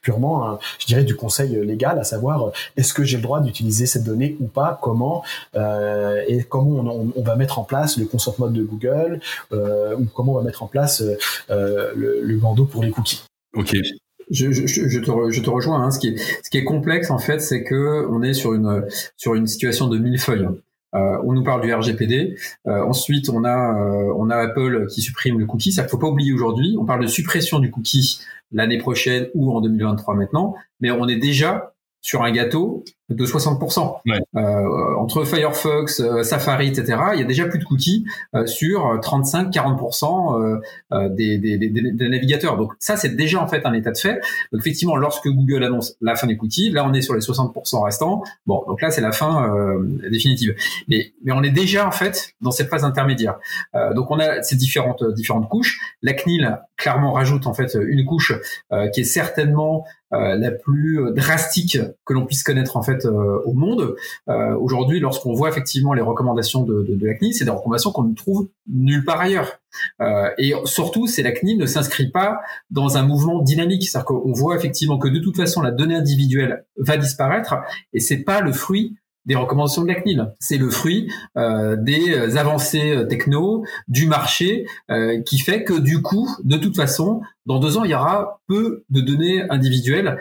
purement, 0.00 0.60
je 0.78 0.86
dirais, 0.86 1.02
du 1.02 1.16
conseil 1.16 1.58
légal, 1.66 1.98
à 1.98 2.04
savoir 2.04 2.52
est-ce 2.76 2.94
que 2.94 3.02
j'ai 3.02 3.16
le 3.16 3.24
droit 3.24 3.40
d'utiliser 3.40 3.86
cette 3.86 4.04
donnée 4.04 4.36
ou 4.38 4.46
pas, 4.46 4.78
comment, 4.80 5.24
et 5.56 6.44
comment 6.48 7.10
on, 7.16 7.22
va 7.22 7.34
mettre 7.34 7.58
en 7.58 7.64
place 7.64 7.98
le 7.98 8.04
consent 8.04 8.36
mode 8.38 8.52
de 8.52 8.62
Google, 8.62 9.18
ou 9.50 10.04
comment 10.14 10.34
on 10.34 10.36
va 10.36 10.42
mettre 10.42 10.62
en 10.62 10.68
place 10.68 11.02
le, 11.48 12.36
bandeau 12.36 12.64
pour 12.64 12.84
les 12.84 12.92
cookies. 12.92 13.24
Ok. 13.56 13.74
Je, 14.30 14.52
je, 14.52 15.00
te, 15.00 15.30
je 15.30 15.40
te 15.40 15.50
rejoins. 15.50 15.82
Hein. 15.82 15.90
Ce, 15.90 15.98
qui 15.98 16.08
est, 16.08 16.18
ce 16.18 16.50
qui 16.50 16.58
est 16.58 16.64
complexe 16.64 17.10
en 17.10 17.18
fait, 17.18 17.40
c'est 17.40 17.64
que 17.64 18.06
on 18.10 18.22
est 18.22 18.34
sur 18.34 18.54
une 18.54 18.84
sur 19.16 19.34
une 19.34 19.46
situation 19.46 19.88
de 19.88 19.98
millefeuille. 19.98 20.46
Euh, 20.94 21.18
on 21.24 21.32
nous 21.32 21.42
parle 21.42 21.62
du 21.62 21.72
RGPD. 21.72 22.36
Euh, 22.66 22.82
ensuite, 22.84 23.28
on 23.28 23.44
a 23.44 23.78
euh, 23.78 24.12
on 24.16 24.30
a 24.30 24.36
Apple 24.36 24.86
qui 24.88 25.02
supprime 25.02 25.38
le 25.38 25.46
cookie. 25.46 25.72
Ça, 25.72 25.86
faut 25.86 25.98
pas 25.98 26.08
oublier 26.08 26.32
aujourd'hui. 26.32 26.76
On 26.80 26.86
parle 26.86 27.02
de 27.02 27.06
suppression 27.06 27.58
du 27.58 27.70
cookie 27.70 28.20
l'année 28.52 28.78
prochaine 28.78 29.28
ou 29.34 29.52
en 29.52 29.60
2023 29.60 30.14
maintenant, 30.14 30.54
mais 30.80 30.90
on 30.90 31.06
est 31.06 31.16
déjà 31.16 31.74
sur 32.00 32.22
un 32.22 32.30
gâteau 32.30 32.84
de 33.10 33.24
60%. 33.24 34.00
Euh, 34.36 34.94
entre 34.98 35.24
Firefox, 35.24 36.00
euh, 36.00 36.22
Safari, 36.22 36.68
etc., 36.68 36.98
il 37.14 37.20
y 37.20 37.22
a 37.22 37.26
déjà 37.26 37.46
plus 37.46 37.58
de 37.58 37.64
cookies 37.64 38.04
euh, 38.34 38.46
sur 38.46 38.98
35-40% 39.00 40.60
des, 41.10 41.38
des, 41.38 41.56
des, 41.56 41.68
des, 41.70 42.08
navigateurs. 42.08 42.56
Donc 42.56 42.72
ça, 42.78 42.96
c'est 42.96 43.16
déjà 43.16 43.40
en 43.40 43.46
fait 43.46 43.64
un 43.64 43.72
état 43.72 43.92
de 43.92 43.98
fait. 43.98 44.20
Donc 44.52 44.60
effectivement, 44.60 44.96
lorsque 44.96 45.28
Google 45.28 45.64
annonce 45.64 45.96
la 46.00 46.16
fin 46.16 46.26
des 46.26 46.36
cookies, 46.36 46.70
là, 46.70 46.86
on 46.86 46.92
est 46.92 47.00
sur 47.00 47.14
les 47.14 47.20
60% 47.20 47.82
restants. 47.82 48.22
Bon, 48.46 48.62
donc 48.66 48.82
là, 48.82 48.90
c'est 48.90 49.00
la 49.00 49.12
fin 49.12 49.48
définitive. 50.10 50.54
Mais, 50.88 51.12
mais 51.24 51.32
on 51.32 51.42
est 51.42 51.50
déjà 51.50 51.86
en 51.86 51.90
fait 51.90 52.34
dans 52.40 52.50
cette 52.50 52.68
phase 52.68 52.84
intermédiaire. 52.84 53.38
donc 53.94 54.10
on 54.10 54.18
a 54.18 54.42
ces 54.42 54.56
différentes 54.56 55.04
différentes 55.14 55.48
couches. 55.48 55.78
La 56.02 56.12
CNIL 56.12 56.58
clairement 56.76 57.12
rajoute 57.12 57.46
en 57.46 57.54
fait 57.54 57.76
une 57.80 58.04
couche 58.04 58.32
qui 58.92 59.00
est 59.00 59.04
certainement 59.04 59.84
la 60.10 60.50
plus 60.50 61.12
drastique 61.14 61.78
que 62.04 62.12
l'on 62.12 62.26
puisse 62.26 62.42
connaître 62.42 62.76
en 62.76 62.82
fait 62.82 62.97
euh, 63.06 63.40
au 63.44 63.52
monde. 63.52 63.96
Euh, 64.28 64.56
aujourd'hui, 64.56 65.00
lorsqu'on 65.00 65.32
voit 65.32 65.48
effectivement 65.48 65.92
les 65.92 66.02
recommandations 66.02 66.62
de, 66.62 66.82
de, 66.82 67.06
la 67.06 67.14
CNIL, 67.14 67.34
c'est 67.34 67.44
des 67.44 67.50
recommandations 67.50 67.92
qu'on 67.92 68.04
ne 68.04 68.14
trouve 68.14 68.48
nulle 68.66 69.04
part 69.04 69.20
ailleurs. 69.20 69.60
Euh, 70.00 70.30
et 70.38 70.54
surtout, 70.64 71.06
c'est 71.06 71.22
la 71.22 71.32
CNIL 71.32 71.58
ne 71.58 71.66
s'inscrit 71.66 72.10
pas 72.10 72.40
dans 72.70 72.96
un 72.96 73.02
mouvement 73.02 73.42
dynamique, 73.42 73.88
c'est-à-dire 73.88 74.06
qu'on 74.06 74.32
voit 74.32 74.56
effectivement 74.56 74.98
que 74.98 75.08
de 75.08 75.18
toute 75.18 75.36
façon 75.36 75.62
la 75.62 75.70
donnée 75.70 75.94
individuelle 75.94 76.64
va 76.76 76.96
disparaître, 76.96 77.54
et 77.92 78.00
c'est 78.00 78.24
pas 78.24 78.40
le 78.40 78.52
fruit 78.52 78.96
des 79.26 79.34
recommandations 79.34 79.82
de 79.82 79.88
la 79.88 79.94
CNIL. 79.94 80.32
C'est 80.40 80.56
le 80.56 80.70
fruit 80.70 81.12
euh, 81.36 81.76
des 81.76 82.36
avancées 82.36 82.96
euh, 82.96 83.04
techno, 83.04 83.64
du 83.86 84.06
marché, 84.06 84.66
euh, 84.90 85.20
qui 85.20 85.38
fait 85.38 85.64
que 85.64 85.78
du 85.78 86.02
coup, 86.02 86.28
de 86.44 86.56
toute 86.56 86.76
façon, 86.76 87.20
dans 87.46 87.58
deux 87.58 87.76
ans, 87.76 87.84
il 87.84 87.90
y 87.90 87.94
aura 87.94 88.40
peu 88.46 88.84
de 88.90 89.00
données 89.00 89.42
individuelles 89.50 90.18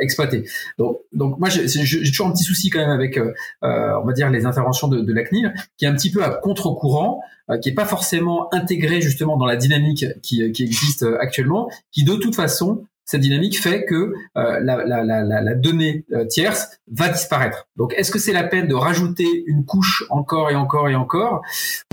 exploitées. 0.00 0.44
Donc, 0.78 0.98
donc 1.12 1.38
moi, 1.38 1.50
j'ai 1.50 1.66
toujours 1.66 2.28
un 2.28 2.32
petit 2.32 2.44
souci 2.44 2.70
quand 2.70 2.78
même 2.78 2.90
avec, 2.90 3.20
on 3.62 4.04
va 4.04 4.12
dire, 4.14 4.30
les 4.30 4.46
interventions 4.46 4.88
de, 4.88 5.12
la 5.12 5.24
CNIL, 5.24 5.52
qui 5.76 5.84
est 5.84 5.88
un 5.88 5.94
petit 5.94 6.10
peu 6.10 6.24
à 6.24 6.30
contre-courant, 6.30 7.20
qui 7.60 7.68
est 7.68 7.74
pas 7.74 7.84
forcément 7.84 8.48
intégré 8.54 9.02
justement 9.02 9.36
dans 9.36 9.44
la 9.44 9.56
dynamique 9.56 10.06
qui 10.22 10.42
existe 10.42 11.04
actuellement, 11.20 11.68
qui 11.92 12.04
de 12.04 12.14
toute 12.14 12.34
façon 12.34 12.86
cette 13.06 13.20
dynamique 13.20 13.58
fait 13.58 13.84
que 13.84 14.12
euh, 14.36 14.60
la, 14.60 15.54
donnée 15.54 16.04
euh, 16.12 16.26
tierce 16.26 16.80
va 16.90 17.08
disparaître. 17.08 17.68
Donc, 17.76 17.94
est-ce 17.96 18.10
que 18.10 18.18
c'est 18.18 18.32
la 18.32 18.42
peine 18.42 18.66
de 18.66 18.74
rajouter 18.74 19.44
une 19.46 19.64
couche 19.64 20.04
encore 20.10 20.50
et 20.50 20.56
encore 20.56 20.88
et 20.88 20.96
encore? 20.96 21.42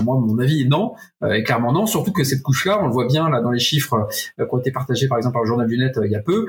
Moi, 0.02 0.18
mon 0.18 0.38
avis, 0.40 0.68
non. 0.68 0.94
Euh, 1.24 1.32
et 1.32 1.42
clairement 1.42 1.72
non. 1.72 1.86
Surtout 1.86 2.12
que 2.12 2.24
cette 2.24 2.42
couche-là, 2.42 2.78
on 2.80 2.86
le 2.86 2.92
voit 2.92 3.06
bien 3.06 3.28
là 3.28 3.40
dans 3.40 3.50
les 3.50 3.58
chiffres 3.58 4.08
qui 4.36 4.44
ont 4.50 4.58
été 4.58 4.70
partagés, 4.70 5.08
par 5.08 5.18
exemple, 5.18 5.34
par 5.34 5.42
le 5.42 5.48
journal 5.48 5.66
du 5.66 5.78
net 5.78 5.98
il 6.04 6.10
y 6.10 6.16
a 6.16 6.20
peu. 6.20 6.46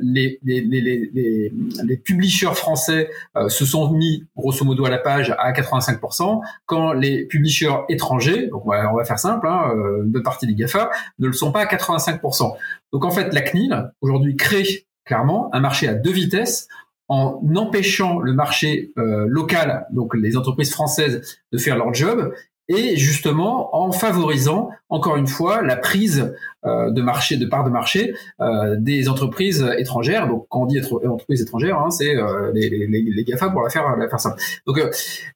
Les, 0.00 0.38
les, 0.42 0.60
les, 0.60 1.52
les, 1.84 1.96
publishers 1.96 2.54
français 2.54 3.10
se 3.48 3.64
sont 3.64 3.90
mis 3.92 4.24
grosso 4.36 4.64
modo 4.64 4.84
à 4.84 4.90
la 4.90 4.98
page 4.98 5.34
à 5.38 5.52
85%, 5.52 6.40
quand 6.66 6.92
les 6.92 7.24
publishers 7.24 7.74
étrangers, 7.88 8.48
donc 8.48 8.66
on 8.66 8.70
va 8.70 9.04
faire 9.04 9.18
simple, 9.18 9.46
hein, 9.48 9.72
une 10.02 10.10
bonne 10.10 10.22
partie 10.22 10.46
des 10.46 10.54
Gafa, 10.54 10.90
ne 11.18 11.26
le 11.26 11.32
sont 11.32 11.52
pas 11.52 11.62
à 11.62 11.66
85%. 11.66 12.54
Donc 12.92 13.04
en 13.04 13.10
fait, 13.10 13.32
la 13.32 13.40
CNIL 13.42 13.90
aujourd'hui 14.00 14.36
crée 14.36 14.86
clairement 15.04 15.48
un 15.54 15.60
marché 15.60 15.88
à 15.88 15.94
deux 15.94 16.12
vitesses 16.12 16.68
en 17.08 17.40
empêchant 17.54 18.18
le 18.18 18.32
marché 18.32 18.92
euh, 18.98 19.26
local, 19.28 19.86
donc 19.90 20.14
les 20.16 20.36
entreprises 20.36 20.72
françaises, 20.72 21.38
de 21.52 21.58
faire 21.58 21.76
leur 21.76 21.94
job, 21.94 22.32
et 22.68 22.96
justement 22.96 23.76
en 23.76 23.92
favorisant 23.92 24.70
encore 24.88 25.16
une 25.16 25.26
fois 25.26 25.62
la 25.62 25.76
prise 25.76 26.34
euh, 26.64 26.90
de 26.90 27.02
marché, 27.02 27.36
de 27.36 27.46
part 27.46 27.64
de 27.64 27.70
marché 27.70 28.14
euh, 28.40 28.76
des 28.78 29.08
entreprises 29.08 29.66
étrangères. 29.78 30.28
Donc 30.28 30.46
quand 30.48 30.62
on 30.62 30.66
dit 30.66 30.80
entreprises 30.80 31.42
étrangères, 31.42 31.78
hein, 31.78 31.90
c'est 31.90 32.14
les, 32.54 32.68
les, 32.68 32.86
les, 32.86 33.24
Gafa 33.24 33.50
pour 33.50 33.62
la 33.62 33.70
faire 33.70 33.96
la 33.96 34.08
faire 34.08 34.20
simple. 34.20 34.40
Donc, 34.66 34.80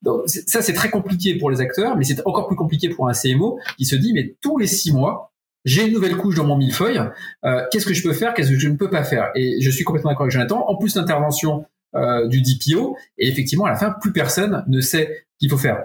donc 0.02 0.22
ça 0.26 0.62
c'est 0.62 0.74
très 0.74 0.90
compliqué 0.90 1.36
pour 1.36 1.50
les 1.50 1.60
acteurs, 1.60 1.96
mais 1.96 2.04
c'est 2.04 2.26
encore 2.26 2.46
plus 2.46 2.56
compliqué 2.56 2.88
pour 2.88 3.08
un 3.08 3.12
CMO 3.12 3.58
qui 3.78 3.84
se 3.84 3.96
dit 3.96 4.12
mais 4.12 4.36
tous 4.40 4.58
les 4.58 4.66
six 4.66 4.92
mois 4.92 5.30
j'ai 5.64 5.86
une 5.86 5.92
nouvelle 5.92 6.16
couche 6.16 6.36
dans 6.36 6.44
mon 6.44 6.56
millefeuille, 6.56 7.00
euh, 7.44 7.62
qu'est-ce 7.70 7.86
que 7.86 7.94
je 7.94 8.02
peux 8.02 8.12
faire, 8.12 8.34
qu'est-ce 8.34 8.50
que 8.50 8.58
je 8.58 8.68
ne 8.68 8.76
peux 8.76 8.90
pas 8.90 9.04
faire? 9.04 9.30
Et 9.34 9.60
je 9.60 9.70
suis 9.70 9.84
complètement 9.84 10.10
d'accord 10.10 10.24
avec 10.24 10.32
Jonathan, 10.32 10.64
en 10.66 10.76
plus 10.76 10.96
l'intervention 10.96 11.66
euh, 11.94 12.26
du 12.28 12.40
DPO, 12.40 12.96
et 13.18 13.28
effectivement, 13.28 13.66
à 13.66 13.70
la 13.70 13.76
fin, 13.76 13.94
plus 14.00 14.12
personne 14.12 14.64
ne 14.68 14.80
sait 14.80 15.26
qu'il 15.38 15.50
faut 15.50 15.58
faire. 15.58 15.84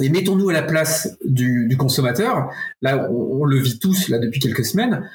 Et 0.00 0.08
mettons-nous 0.08 0.48
à 0.48 0.52
la 0.52 0.62
place 0.62 1.16
du, 1.24 1.76
consommateur, 1.78 2.50
là 2.80 3.10
on, 3.10 3.44
le 3.44 3.58
vit 3.58 3.78
tous 3.78 4.08
là 4.08 4.18
depuis 4.18 4.40
quelques 4.40 4.64
semaines, 4.64 5.08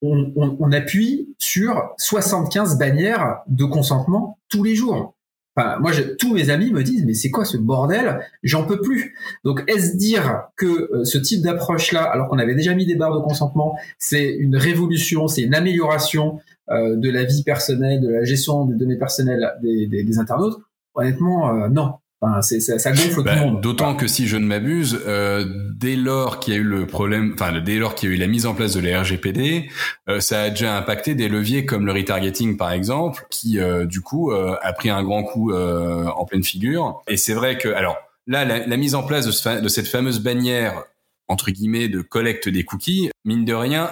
on, 0.00 0.72
appuie 0.72 1.34
sur 1.38 1.94
75 1.98 2.78
bannières 2.78 3.40
de 3.46 3.64
consentement 3.64 4.38
tous 4.48 4.64
les 4.64 4.74
jours. 4.74 5.14
Moi, 5.56 5.92
tous 6.18 6.32
mes 6.32 6.48
amis 6.48 6.72
me 6.72 6.82
disent, 6.82 7.04
mais 7.04 7.12
c'est 7.12 7.30
quoi 7.30 7.44
ce 7.44 7.58
bordel? 7.58 8.20
J'en 8.42 8.64
peux 8.64 8.80
plus. 8.80 9.14
Donc, 9.44 9.62
est-ce 9.68 9.96
dire 9.96 10.44
que 10.56 10.66
euh, 10.66 11.04
ce 11.04 11.18
type 11.18 11.42
d'approche-là, 11.42 12.02
alors 12.02 12.28
qu'on 12.28 12.38
avait 12.38 12.54
déjà 12.54 12.74
mis 12.74 12.86
des 12.86 12.96
barres 12.96 13.14
de 13.14 13.22
consentement, 13.22 13.76
c'est 13.98 14.34
une 14.34 14.56
révolution, 14.56 15.28
c'est 15.28 15.42
une 15.42 15.54
amélioration 15.54 16.40
euh, 16.70 16.96
de 16.96 17.10
la 17.10 17.24
vie 17.24 17.42
personnelle, 17.44 18.00
de 18.00 18.08
la 18.08 18.24
gestion 18.24 18.64
des 18.64 18.76
données 18.76 18.96
personnelles 18.96 19.52
des 19.62 20.18
internautes? 20.18 20.58
Honnêtement, 20.94 21.54
euh, 21.54 21.68
non. 21.68 21.94
Enfin, 22.24 22.40
c'est, 22.40 22.60
ça, 22.60 22.78
ça, 22.78 22.92
gonfle 22.92 23.10
tout 23.10 23.16
le 23.16 23.24
bah, 23.24 23.36
monde. 23.36 23.60
D'autant 23.60 23.96
que 23.96 24.06
si 24.06 24.28
je 24.28 24.36
ne 24.36 24.46
m'abuse, 24.46 25.00
euh, 25.08 25.44
dès 25.74 25.96
lors 25.96 26.38
qu'il 26.38 26.54
y 26.54 26.56
a 26.56 26.60
eu 26.60 26.64
le 26.64 26.86
problème, 26.86 27.32
enfin 27.34 27.60
dès 27.60 27.78
lors 27.78 27.96
qu'il 27.96 28.10
y 28.10 28.12
a 28.12 28.14
eu 28.14 28.18
la 28.18 28.28
mise 28.28 28.46
en 28.46 28.54
place 28.54 28.74
de 28.74 28.80
la 28.80 29.02
RGPD, 29.02 29.68
euh, 30.08 30.20
ça 30.20 30.42
a 30.42 30.50
déjà 30.50 30.76
impacté 30.76 31.16
des 31.16 31.28
leviers 31.28 31.66
comme 31.66 31.84
le 31.84 31.90
retargeting 31.90 32.56
par 32.56 32.70
exemple, 32.70 33.26
qui 33.28 33.58
euh, 33.58 33.86
du 33.86 34.00
coup 34.00 34.30
a 34.30 34.72
pris 34.72 34.88
un 34.88 35.02
grand 35.02 35.24
coup 35.24 35.52
en 35.52 36.24
pleine 36.24 36.44
figure. 36.44 37.02
Et 37.08 37.16
c'est 37.16 37.34
vrai 37.34 37.58
que 37.58 37.68
alors 37.68 37.96
là, 38.28 38.44
la, 38.44 38.64
la 38.66 38.76
mise 38.76 38.94
en 38.94 39.02
place 39.02 39.26
de, 39.26 39.60
de 39.60 39.68
cette 39.68 39.88
fameuse 39.88 40.20
bannière 40.20 40.84
entre 41.26 41.50
guillemets 41.50 41.88
de 41.88 42.02
collecte 42.02 42.48
des 42.48 42.64
cookies, 42.64 43.10
mine 43.24 43.44
de 43.44 43.54
rien, 43.54 43.90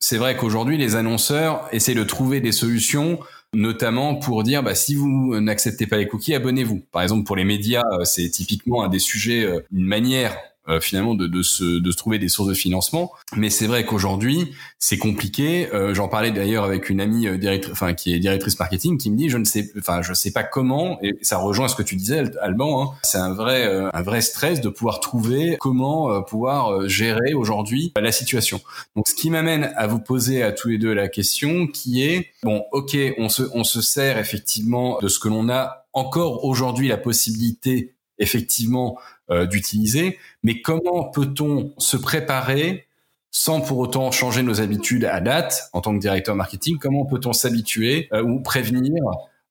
c'est 0.00 0.16
vrai 0.16 0.36
qu'aujourd'hui 0.36 0.78
les 0.78 0.96
annonceurs 0.96 1.68
essaient 1.72 1.94
de 1.94 2.04
trouver 2.04 2.40
des 2.40 2.52
solutions 2.52 3.18
notamment 3.54 4.16
pour 4.16 4.42
dire 4.42 4.62
bah, 4.62 4.74
si 4.74 4.94
vous 4.94 5.38
n'acceptez 5.40 5.86
pas 5.86 5.96
les 5.96 6.06
cookies, 6.06 6.34
abonnez-vous. 6.34 6.82
Par 6.92 7.02
exemple, 7.02 7.24
pour 7.24 7.36
les 7.36 7.44
médias, 7.44 7.84
c'est 8.04 8.28
typiquement 8.28 8.84
un 8.84 8.88
des 8.88 8.98
sujets, 8.98 9.48
une 9.72 9.84
manière 9.84 10.36
euh, 10.68 10.80
finalement 10.80 11.14
de, 11.14 11.26
de, 11.26 11.42
se, 11.42 11.64
de 11.64 11.90
se 11.90 11.96
trouver 11.96 12.18
des 12.18 12.28
sources 12.28 12.48
de 12.48 12.54
financement. 12.54 13.12
Mais 13.36 13.50
c'est 13.50 13.66
vrai 13.66 13.84
qu'aujourd'hui, 13.84 14.52
c'est 14.78 14.98
compliqué. 14.98 15.72
Euh, 15.72 15.94
J'en 15.94 16.08
parlais 16.08 16.30
d'ailleurs 16.30 16.64
avec 16.64 16.90
une 16.90 17.00
amie 17.00 17.26
euh, 17.26 17.38
directrice, 17.38 17.72
enfin 17.72 17.94
qui 17.94 18.12
est 18.12 18.18
directrice 18.18 18.58
marketing, 18.58 18.98
qui 18.98 19.10
me 19.10 19.16
dit 19.16 19.28
je 19.28 19.38
ne 19.38 19.44
sais, 19.44 19.70
enfin 19.78 20.02
je 20.02 20.12
sais 20.12 20.30
pas 20.30 20.44
comment. 20.44 20.98
Et 21.02 21.18
ça 21.22 21.38
rejoint 21.38 21.68
ce 21.68 21.74
que 21.74 21.82
tu 21.82 21.96
disais, 21.96 22.24
Alban. 22.40 22.82
Hein, 22.82 22.94
c'est 23.02 23.18
un 23.18 23.32
vrai, 23.32 23.66
euh, 23.66 23.90
un 23.92 24.02
vrai 24.02 24.20
stress 24.20 24.60
de 24.60 24.68
pouvoir 24.68 25.00
trouver 25.00 25.56
comment 25.60 26.22
pouvoir 26.22 26.88
gérer 26.88 27.34
aujourd'hui 27.34 27.92
la 28.00 28.12
situation. 28.12 28.60
Donc 28.96 29.08
ce 29.08 29.14
qui 29.14 29.30
m'amène 29.30 29.72
à 29.76 29.86
vous 29.86 29.98
poser 29.98 30.42
à 30.42 30.52
tous 30.52 30.68
les 30.68 30.78
deux 30.78 30.92
la 30.92 31.08
question, 31.08 31.66
qui 31.66 32.02
est 32.02 32.28
bon, 32.42 32.64
ok, 32.72 32.96
on 33.18 33.28
se, 33.28 33.42
on 33.54 33.64
se 33.64 33.80
sert 33.80 34.18
effectivement 34.18 34.98
de 35.00 35.08
ce 35.08 35.18
que 35.18 35.28
l'on 35.28 35.48
a 35.48 35.86
encore 35.92 36.44
aujourd'hui 36.44 36.88
la 36.88 36.96
possibilité 36.96 37.94
effectivement 38.18 38.98
euh, 39.30 39.44
d'utiliser. 39.44 40.16
Mais 40.42 40.62
comment 40.62 41.04
peut-on 41.04 41.72
se 41.76 41.98
préparer 41.98 42.86
sans 43.30 43.60
pour 43.60 43.76
autant 43.76 44.10
changer 44.10 44.42
nos 44.42 44.62
habitudes 44.62 45.04
à 45.04 45.20
date 45.20 45.68
en 45.74 45.82
tant 45.82 45.94
que 45.94 46.00
directeur 46.00 46.34
marketing? 46.34 46.78
Comment 46.78 47.04
peut-on 47.04 47.34
s'habituer 47.34 48.08
euh, 48.14 48.22
ou 48.22 48.40
prévenir 48.40 49.02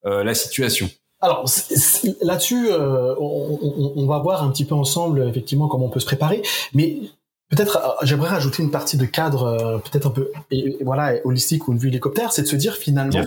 euh, 0.07 0.24
la 0.24 0.34
situation? 0.34 0.89
Alors 1.22 1.46
là-dessus, 2.22 2.69
on, 2.72 3.93
on, 3.96 4.07
va 4.07 4.17
voir 4.17 4.43
un 4.43 4.51
petit 4.51 4.65
peu 4.65 4.74
ensemble 4.74 5.27
effectivement 5.27 5.67
comment 5.67 5.86
on 5.86 5.89
peut 5.89 6.00
se 6.00 6.05
préparer, 6.05 6.41
mais 6.74 6.98
peut-être 7.50 7.98
j'aimerais 8.01 8.29
rajouter 8.29 8.63
une 8.63 8.72
partie 8.72 8.98
de 8.98 9.05
cadre 9.05 9.81
peut-être 9.84 10.07
un 10.07 10.12
peu 10.12 10.31
et, 10.51 10.77
voilà 10.81 11.13
holistique 11.24 11.67
ou 11.67 11.74
une 11.74 11.79
vue 11.79 11.88
hélicoptère, 11.88 12.31
c'est 12.31 12.43
de 12.43 12.48
se 12.48 12.55
dire 12.55 12.75
finalement 12.75 13.19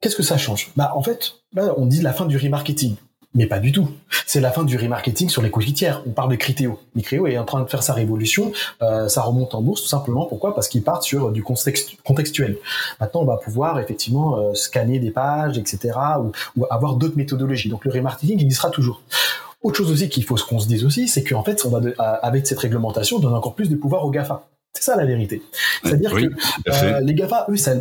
qu'est-ce 0.00 0.16
que 0.16 0.24
ça 0.24 0.38
change? 0.38 0.72
Bah 0.76 0.92
en 0.96 1.02
fait, 1.02 1.34
on 1.56 1.86
dit 1.86 2.00
la 2.00 2.12
fin 2.12 2.26
du 2.26 2.36
remarketing. 2.36 2.96
Mais 3.34 3.46
pas 3.46 3.58
du 3.58 3.72
tout. 3.72 3.88
C'est 4.26 4.40
la 4.40 4.52
fin 4.52 4.62
du 4.62 4.76
remarketing 4.76 5.28
sur 5.28 5.42
les 5.42 5.50
coquitières. 5.50 6.02
On 6.06 6.10
parle 6.10 6.30
de 6.30 6.36
Criteo. 6.36 6.78
Criteo 7.02 7.26
est 7.26 7.36
en 7.36 7.44
train 7.44 7.60
de 7.62 7.68
faire 7.68 7.82
sa 7.82 7.92
révolution. 7.92 8.52
Euh, 8.80 9.08
ça 9.08 9.22
remonte 9.22 9.54
en 9.56 9.62
bourse 9.62 9.82
tout 9.82 9.88
simplement. 9.88 10.26
Pourquoi? 10.26 10.54
Parce 10.54 10.68
qu'ils 10.68 10.84
partent 10.84 11.02
sur 11.02 11.32
du 11.32 11.42
contextuel. 11.42 12.58
Maintenant, 13.00 13.22
on 13.22 13.26
va 13.26 13.36
pouvoir 13.36 13.80
effectivement 13.80 14.38
euh, 14.38 14.54
scanner 14.54 15.00
des 15.00 15.10
pages, 15.10 15.58
etc. 15.58 15.98
Ou, 16.56 16.64
avoir 16.70 16.94
d'autres 16.94 17.16
méthodologies. 17.16 17.68
Donc 17.68 17.84
le 17.84 17.90
remarketing, 17.90 18.38
il 18.40 18.46
y 18.46 18.52
sera 18.52 18.70
toujours. 18.70 19.02
Autre 19.62 19.78
chose 19.78 19.90
aussi 19.90 20.08
qu'il 20.08 20.24
faut 20.24 20.36
qu'on 20.36 20.60
se 20.60 20.68
dise 20.68 20.84
aussi, 20.84 21.08
c'est 21.08 21.24
qu'en 21.24 21.42
fait, 21.42 21.64
on 21.64 21.70
va 21.70 21.80
avec 22.22 22.46
cette 22.46 22.58
réglementation, 22.58 23.16
on 23.16 23.20
donne 23.20 23.34
encore 23.34 23.54
plus 23.54 23.68
de 23.68 23.76
pouvoir 23.76 24.04
aux 24.04 24.10
GAFA. 24.10 24.46
C'est 24.74 24.82
ça 24.82 24.96
la 24.96 25.06
vérité. 25.06 25.42
C'est-à-dire 25.82 26.12
que 26.12 26.26
euh, 26.68 27.00
les 27.00 27.14
GAFA, 27.14 27.46
eux, 27.48 27.56
ça, 27.56 27.72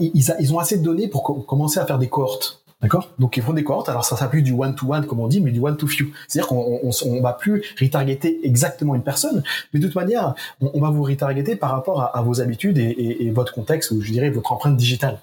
ils, 0.00 0.12
ils, 0.40 0.54
ont 0.54 0.58
assez 0.58 0.76
de 0.76 0.82
données 0.82 1.08
pour 1.08 1.46
commencer 1.46 1.78
à 1.78 1.86
faire 1.86 1.98
des 1.98 2.08
cohortes. 2.08 2.62
D'accord 2.80 3.10
Donc 3.18 3.36
ils 3.36 3.42
font 3.42 3.54
des 3.54 3.64
cohortes. 3.64 3.88
Alors 3.88 4.04
ça 4.04 4.16
s'appuie 4.16 4.42
du 4.42 4.52
one-to-one 4.52 5.06
comme 5.06 5.18
on 5.18 5.26
dit, 5.26 5.40
mais 5.40 5.50
du 5.50 5.58
one-to-few. 5.58 6.06
C'est-à-dire 6.28 6.48
qu'on 6.48 6.80
on, 6.82 7.20
va 7.20 7.32
plus 7.32 7.64
retargeter 7.80 8.38
exactement 8.44 8.94
une 8.94 9.02
personne, 9.02 9.42
mais 9.72 9.80
de 9.80 9.86
toute 9.86 9.96
manière, 9.96 10.34
on, 10.60 10.80
va 10.80 10.90
vous 10.90 11.02
retargeter 11.02 11.56
par 11.56 11.72
rapport 11.72 12.14
à, 12.14 12.22
vos 12.22 12.40
habitudes 12.40 12.78
et, 12.78 13.26
et, 13.26 13.30
votre 13.32 13.52
contexte, 13.52 13.90
ou 13.90 14.00
je 14.00 14.12
dirais 14.12 14.30
votre 14.30 14.52
empreinte 14.52 14.76
digitale. 14.76 15.18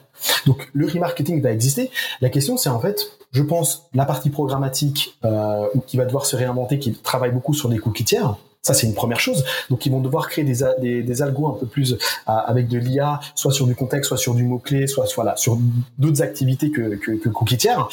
Donc 0.46 0.70
le 0.74 0.86
remarketing 0.86 1.42
va 1.42 1.52
exister. 1.52 1.92
La 2.20 2.30
question 2.30 2.58
c'est 2.58 2.70
en 2.70 2.80
fait, 2.80 3.12
je 3.32 3.44
pense, 3.44 3.88
la 3.94 4.06
partie 4.06 4.30
programmatique 4.30 5.18
euh, 5.24 5.68
qui 5.88 5.98
va 5.98 6.06
devoir 6.06 6.26
se 6.26 6.36
réinventer, 6.36 6.80
qui 6.80 6.94
travaille 6.94 7.32
beaucoup 7.32 7.54
sur 7.54 7.70
des 7.70 7.80
cookies 7.80 8.06
tiers. 8.06 8.36
Ça, 8.66 8.74
c'est 8.74 8.88
une 8.88 8.96
première 8.96 9.20
chose. 9.20 9.46
Donc, 9.70 9.86
ils 9.86 9.92
vont 9.92 10.00
devoir 10.00 10.28
créer 10.28 10.44
des, 10.44 11.04
des, 11.04 11.22
algos 11.22 11.48
un 11.50 11.54
peu 11.54 11.68
plus 11.68 11.98
avec 12.26 12.68
de 12.68 12.80
l'IA, 12.80 13.20
soit 13.36 13.52
sur 13.52 13.68
du 13.68 13.76
contexte, 13.76 14.08
soit 14.08 14.18
sur 14.18 14.34
du 14.34 14.44
mot-clé, 14.44 14.88
soit, 14.88 15.06
sur 15.36 15.60
d'autres 16.00 16.24
activités 16.24 16.72
que, 16.72 16.96
que, 16.96 17.30
Cookitière. 17.30 17.88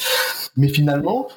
Mais 0.57 0.69
finalement, 0.69 1.27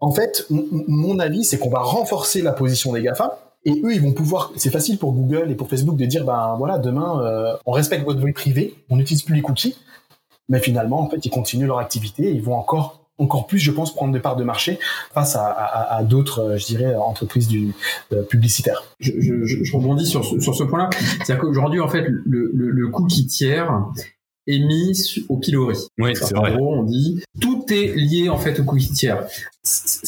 en 0.00 0.12
fait, 0.12 0.46
mon 0.50 1.18
avis, 1.20 1.42
c'est 1.42 1.58
qu'on 1.58 1.70
va 1.70 1.78
renforcer 1.78 2.42
la 2.42 2.52
position 2.52 2.92
des 2.92 3.00
GAFA. 3.00 3.38
Et 3.64 3.80
eux, 3.82 3.94
ils 3.94 4.02
vont 4.02 4.12
pouvoir. 4.12 4.52
C'est 4.56 4.70
facile 4.70 4.98
pour 4.98 5.12
Google 5.12 5.50
et 5.50 5.54
pour 5.54 5.70
Facebook 5.70 5.96
de 5.96 6.04
dire, 6.04 6.26
ben 6.26 6.56
voilà, 6.58 6.76
demain, 6.76 7.24
euh, 7.24 7.56
on 7.64 7.72
respecte 7.72 8.04
votre 8.04 8.22
vie 8.22 8.34
privée, 8.34 8.74
on 8.90 8.96
n'utilise 8.96 9.22
plus 9.22 9.36
les 9.36 9.42
cookies. 9.42 9.78
Mais 10.50 10.60
finalement, 10.60 11.00
en 11.00 11.08
fait, 11.08 11.24
ils 11.24 11.30
continuent 11.30 11.66
leur 11.66 11.78
activité, 11.78 12.24
et 12.24 12.32
ils 12.32 12.42
vont 12.42 12.56
encore 12.56 13.05
encore 13.18 13.46
plus, 13.46 13.58
je 13.58 13.70
pense, 13.70 13.94
prendre 13.94 14.12
des 14.12 14.20
parts 14.20 14.36
de 14.36 14.44
marché 14.44 14.78
face 15.14 15.36
à, 15.36 15.46
à, 15.46 15.96
à 15.96 16.02
d'autres, 16.02 16.40
euh, 16.40 16.58
je 16.58 16.66
dirais, 16.66 16.94
entreprises 16.94 17.48
du, 17.48 17.72
euh, 18.12 18.22
publicitaires. 18.22 18.84
Je, 19.00 19.12
je, 19.18 19.64
je, 19.64 19.76
rebondis 19.76 20.06
sur, 20.06 20.24
sur 20.24 20.54
ce 20.54 20.64
point-là. 20.64 20.90
C'est-à-dire 20.92 21.38
qu'aujourd'hui, 21.38 21.80
en 21.80 21.88
fait, 21.88 22.02
le, 22.02 22.50
le, 22.54 22.70
le 22.70 22.88
cookie 22.88 23.26
tiers 23.26 23.70
est 24.46 24.58
mis 24.58 25.24
au 25.28 25.36
pilori. 25.36 25.76
Oui, 25.98 26.12
c'est 26.14 26.34
vrai. 26.34 26.52
En 26.52 26.56
gros, 26.56 26.74
on 26.76 26.82
dit 26.84 27.22
tout 27.40 27.64
est 27.70 27.94
lié 27.96 28.28
en 28.28 28.38
fait 28.38 28.58
au 28.60 28.64
cookie 28.64 28.92
tiers. 28.92 29.26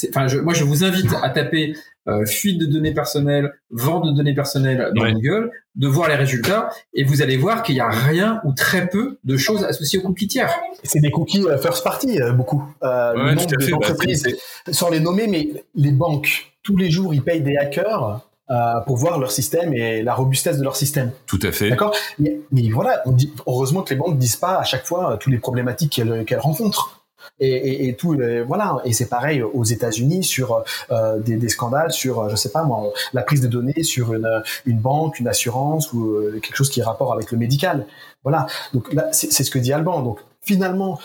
Enfin, 0.09 0.29
je, 0.29 0.39
moi, 0.39 0.55
je 0.55 0.65
vous 0.65 0.85
invite 0.85 1.13
à 1.23 1.31
taper 1.31 1.75
euh, 2.09 2.25
fuite 2.25 2.59
de 2.59 2.67
données 2.67 2.95
personnelles, 2.95 3.53
vente 3.71 4.07
de 4.07 4.13
données 4.13 4.35
personnelles 4.35 4.93
dans 4.95 5.11
Google, 5.11 5.51
de 5.75 5.87
voir 5.87 6.09
les 6.09 6.15
résultats, 6.15 6.71
et 6.95 7.05
vous 7.05 7.23
allez 7.23 7.37
voir 7.37 7.63
qu'il 7.63 7.75
n'y 7.75 7.81
a 7.81 7.89
rien 7.89 8.41
ou 8.45 8.53
très 8.53 8.89
peu 8.89 9.19
de 9.25 9.37
choses 9.37 9.65
associées 9.65 9.99
aux 9.99 10.03
cookies 10.03 10.29
tiers. 10.29 10.55
C'est 10.85 11.01
des 11.01 11.11
cookies 11.11 11.45
euh, 11.45 11.59
first 11.59 11.85
party, 11.85 12.21
euh, 12.21 12.33
beaucoup. 12.33 12.65
Euh, 12.83 13.15
ouais, 13.15 13.31
le 13.31 13.35
nombre 13.35 13.71
d'entreprises, 13.71 14.25
bah, 14.67 14.73
sans 14.73 14.91
les 14.91 15.01
nommer, 15.01 15.27
mais 15.27 15.51
les 15.75 15.93
banques, 15.93 16.53
tous 16.63 16.77
les 16.77 16.91
jours, 16.91 17.13
ils 17.13 17.23
payent 17.23 17.43
des 17.43 17.57
hackers 17.57 18.28
euh, 18.51 18.81
pour 18.87 18.97
voir 18.97 19.19
leur 19.19 19.31
système 19.31 19.75
et 19.75 20.03
la 20.03 20.15
robustesse 20.15 20.59
de 20.59 20.65
leur 20.65 20.77
système. 20.77 21.13
Tout 21.27 21.41
à 21.43 21.53
fait. 21.53 21.71
D'accord? 21.71 21.95
Mais, 22.19 22.41
mais, 22.51 22.69
voilà, 22.71 23.03
on 23.05 23.13
dit, 23.13 23.33
heureusement 23.47 23.83
que 23.83 23.91
les 23.91 24.01
banques 24.01 24.19
disent 24.19 24.37
pas 24.37 24.59
à 24.59 24.65
chaque 24.65 24.87
fois 24.87 25.17
toutes 25.19 25.33
les 25.33 25.39
problématiques 25.39 26.01
qu'elles 26.27 26.39
rencontrent. 26.41 26.99
Et, 27.41 27.51
et, 27.51 27.89
et 27.89 27.95
tout 27.95 28.17
voilà. 28.47 28.79
Et 28.85 28.93
c'est 28.93 29.09
pareil 29.09 29.43
aux 29.43 29.65
États-Unis 29.65 30.25
sur 30.25 30.65
euh, 30.91 31.19
des, 31.19 31.37
des, 31.37 31.49
scandales 31.49 31.93
sur 31.93 32.29
je 32.29 32.37
sais 32.37 32.51
pas 32.51 32.65
moi 32.65 32.91
la 33.13 33.23
prise 33.23 33.41
de 33.41 33.49
données 33.49 33.83
sur 33.83 34.15
une, 34.15 34.43
une 34.67 34.79
banque 34.79 35.21
une 35.21 35.29
assurance 35.29 35.93
ou 35.93 36.15
euh, 36.15 36.41
quelque 36.43 36.57
chose 36.57 36.71
qui 36.71 36.81
est 36.81 36.85
rapport 36.85 37.13
avec 37.13 37.31
le 37.31 37.39
médical. 37.39 37.87
Voilà. 38.25 38.47
Donc 38.73 38.93
là 38.93 39.09
c'est 39.13 39.31
ce 39.31 39.51
que 39.51 39.59
dit 39.59 39.73
Alban. 39.73 40.03
Donc 40.03 40.21
finalement 40.43 40.99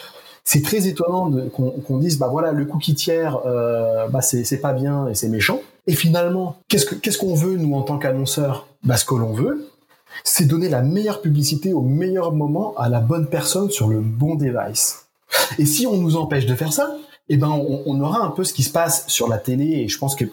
c'est 0.43 0.61
très 0.61 0.87
étonnant 0.87 1.31
qu'on 1.51 1.97
dise 1.97 2.17
bah 2.17 2.27
voilà 2.29 2.51
le 2.51 2.65
cookie 2.65 2.95
tiers 2.95 3.39
euh, 3.45 4.07
bah 4.07 4.21
c'est 4.21 4.61
pas 4.61 4.73
bien 4.73 5.07
et 5.07 5.15
c'est 5.15 5.29
méchant 5.29 5.59
et 5.87 5.93
finalement 5.93 6.57
qu'est-ce 6.67 6.85
que 6.85 6.95
qu'est-ce 6.95 7.17
qu'on 7.17 7.35
veut 7.35 7.57
nous 7.57 7.75
en 7.75 7.81
tant 7.81 7.97
qu'annonceurs? 7.97 8.67
Bah 8.83 8.97
ce 8.97 9.05
que 9.05 9.15
l'on 9.15 9.33
veut 9.33 9.69
c'est 10.23 10.45
donner 10.45 10.69
la 10.69 10.83
meilleure 10.83 11.21
publicité 11.21 11.73
au 11.73 11.81
meilleur 11.81 12.33
moment 12.33 12.75
à 12.77 12.87
la 12.87 12.99
bonne 12.99 13.27
personne 13.27 13.71
sur 13.71 13.87
le 13.87 13.99
bon 13.99 14.35
device 14.35 15.03
et 15.59 15.65
si 15.65 15.87
on 15.87 15.97
nous 15.97 16.15
empêche 16.15 16.45
de 16.45 16.55
faire 16.55 16.73
ça, 16.73 16.95
eh 17.29 17.37
ben 17.37 17.49
on, 17.49 17.83
on, 17.85 18.01
aura 18.01 18.19
un 18.19 18.31
peu 18.31 18.43
ce 18.43 18.53
qui 18.53 18.63
se 18.63 18.71
passe 18.71 19.05
sur 19.07 19.27
la 19.27 19.37
télé. 19.37 19.65
Et 19.65 19.87
je 19.87 19.97
pense 19.97 20.15
que 20.15 20.25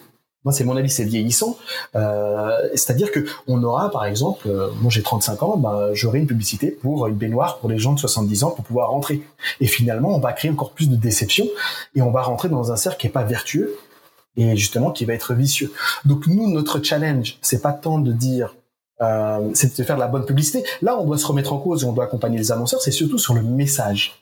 moi, 0.43 0.51
c'est 0.51 0.63
mon 0.63 0.75
avis, 0.75 0.89
c'est 0.89 1.03
vieillissant. 1.03 1.57
Euh, 1.95 2.69
C'est-à-dire 2.73 3.11
que 3.11 3.25
on 3.47 3.63
aura, 3.63 3.91
par 3.91 4.05
exemple, 4.05 4.47
euh, 4.47 4.69
moi 4.81 4.89
j'ai 4.89 5.03
35 5.03 5.43
ans, 5.43 5.57
ben, 5.57 5.89
j'aurai 5.93 6.19
une 6.19 6.27
publicité 6.27 6.71
pour 6.71 7.07
une 7.07 7.15
baignoire 7.15 7.59
pour 7.59 7.69
les 7.69 7.77
gens 7.77 7.93
de 7.93 7.99
70 7.99 8.43
ans 8.43 8.51
pour 8.51 8.65
pouvoir 8.65 8.89
rentrer. 8.89 9.21
Et 9.59 9.67
finalement, 9.67 10.15
on 10.15 10.19
va 10.19 10.33
créer 10.33 10.51
encore 10.51 10.71
plus 10.71 10.89
de 10.89 10.95
déception 10.95 11.47
et 11.95 12.01
on 12.01 12.11
va 12.11 12.21
rentrer 12.23 12.49
dans 12.49 12.71
un 12.71 12.75
cercle 12.75 12.99
qui 12.99 13.07
est 13.07 13.11
pas 13.11 13.23
vertueux 13.23 13.77
et 14.37 14.55
justement 14.55 14.91
qui 14.91 15.05
va 15.05 15.13
être 15.13 15.33
vicieux. 15.33 15.71
Donc 16.05 16.27
nous, 16.27 16.49
notre 16.51 16.81
challenge, 16.81 17.37
c'est 17.41 17.61
pas 17.61 17.73
tant 17.73 17.99
de 17.99 18.11
dire 18.11 18.55
euh, 19.01 19.49
c'est 19.53 19.77
de 19.77 19.83
faire 19.83 19.95
de 19.95 20.01
la 20.01 20.07
bonne 20.07 20.25
publicité. 20.25 20.63
Là, 20.81 20.97
on 20.99 21.05
doit 21.05 21.17
se 21.17 21.25
remettre 21.25 21.53
en 21.53 21.57
cause 21.57 21.83
et 21.83 21.85
on 21.85 21.93
doit 21.93 22.03
accompagner 22.03 22.37
les 22.37 22.51
annonceurs. 22.51 22.81
C'est 22.81 22.91
surtout 22.91 23.17
sur 23.17 23.33
le 23.33 23.41
message 23.41 24.21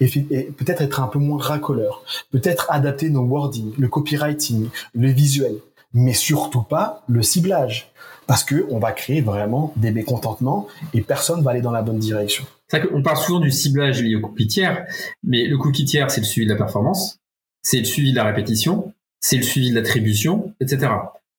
et, 0.00 0.52
peut-être 0.52 0.82
être 0.82 1.00
un 1.00 1.08
peu 1.08 1.18
moins 1.18 1.42
racoleur, 1.42 2.02
peut-être 2.30 2.66
adapter 2.70 3.10
nos 3.10 3.22
wordings, 3.22 3.72
le 3.78 3.88
copywriting, 3.88 4.68
le 4.94 5.10
visuel, 5.10 5.56
mais 5.92 6.12
surtout 6.12 6.62
pas 6.62 7.02
le 7.08 7.22
ciblage, 7.22 7.90
parce 8.26 8.44
que 8.44 8.66
on 8.70 8.78
va 8.78 8.92
créer 8.92 9.20
vraiment 9.20 9.72
des 9.76 9.90
mécontentements 9.90 10.68
et 10.94 11.00
personne 11.00 11.42
va 11.42 11.52
aller 11.52 11.62
dans 11.62 11.72
la 11.72 11.82
bonne 11.82 11.98
direction. 11.98 12.44
C'est 12.68 12.86
qu'on 12.86 13.02
parle 13.02 13.16
souvent 13.16 13.40
du 13.40 13.50
ciblage 13.50 14.02
lié 14.02 14.14
au 14.14 14.20
cookie 14.20 14.46
tiers, 14.46 14.86
mais 15.22 15.46
le 15.46 15.56
cookie 15.56 15.84
tiers, 15.84 16.10
c'est 16.10 16.20
le 16.20 16.26
suivi 16.26 16.46
de 16.46 16.52
la 16.52 16.58
performance, 16.58 17.18
c'est 17.62 17.78
le 17.78 17.84
suivi 17.84 18.12
de 18.12 18.16
la 18.16 18.24
répétition, 18.24 18.92
c'est 19.20 19.36
le 19.36 19.42
suivi 19.42 19.70
de 19.70 19.74
l'attribution, 19.74 20.54
etc. 20.60 20.90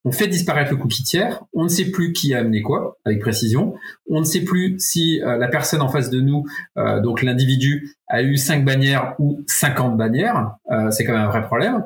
On 0.06 0.14
fait 0.14 0.28
disparaître 0.28 0.72
le 0.72 0.78
cookie 0.78 1.04
tiers, 1.04 1.44
on 1.54 1.64
ne 1.64 1.68
sait 1.68 1.92
plus 1.92 2.14
qui 2.14 2.34
a 2.34 2.40
amené 2.40 2.62
quoi 2.62 2.98
avec 3.04 3.20
précision, 3.20 3.76
on 4.10 4.22
ne 4.22 4.26
sait 4.26 4.46
plus 4.46 4.76
si 4.80 5.22
euh, 5.22 5.38
la 5.38 5.50
personne 5.50 5.82
en 5.82 5.90
face 5.90 6.10
de 6.10 6.22
nous, 6.22 6.46
euh, 6.78 7.02
donc 7.02 7.22
l'individu, 7.22 7.98
a 8.08 8.24
eu 8.24 8.38
5 8.38 8.64
bannières 8.64 9.16
ou 9.20 9.44
50 9.46 9.98
bannières, 9.98 10.56
euh, 10.72 10.90
c'est 10.90 11.04
quand 11.04 11.12
même 11.12 11.24
un 11.24 11.28
vrai 11.28 11.44
problème, 11.44 11.84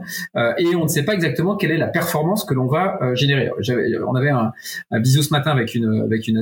et 0.60 0.76
on 0.76 0.84
ne 0.84 0.88
sait 0.88 1.04
pas 1.04 1.14
exactement 1.14 1.56
quelle 1.56 1.72
est 1.72 1.78
la 1.78 1.88
performance 1.88 2.46
que 2.46 2.54
l'on 2.54 2.68
va 2.68 3.00
générer. 3.16 3.50
On 4.08 4.16
avait 4.16 4.30
un, 4.30 4.54
un 4.92 5.00
bisou 5.00 5.24
ce 5.24 5.32
matin 5.32 5.50
avec 5.50 5.74
une 5.74 6.04
avec 6.04 6.28
une 6.28 6.42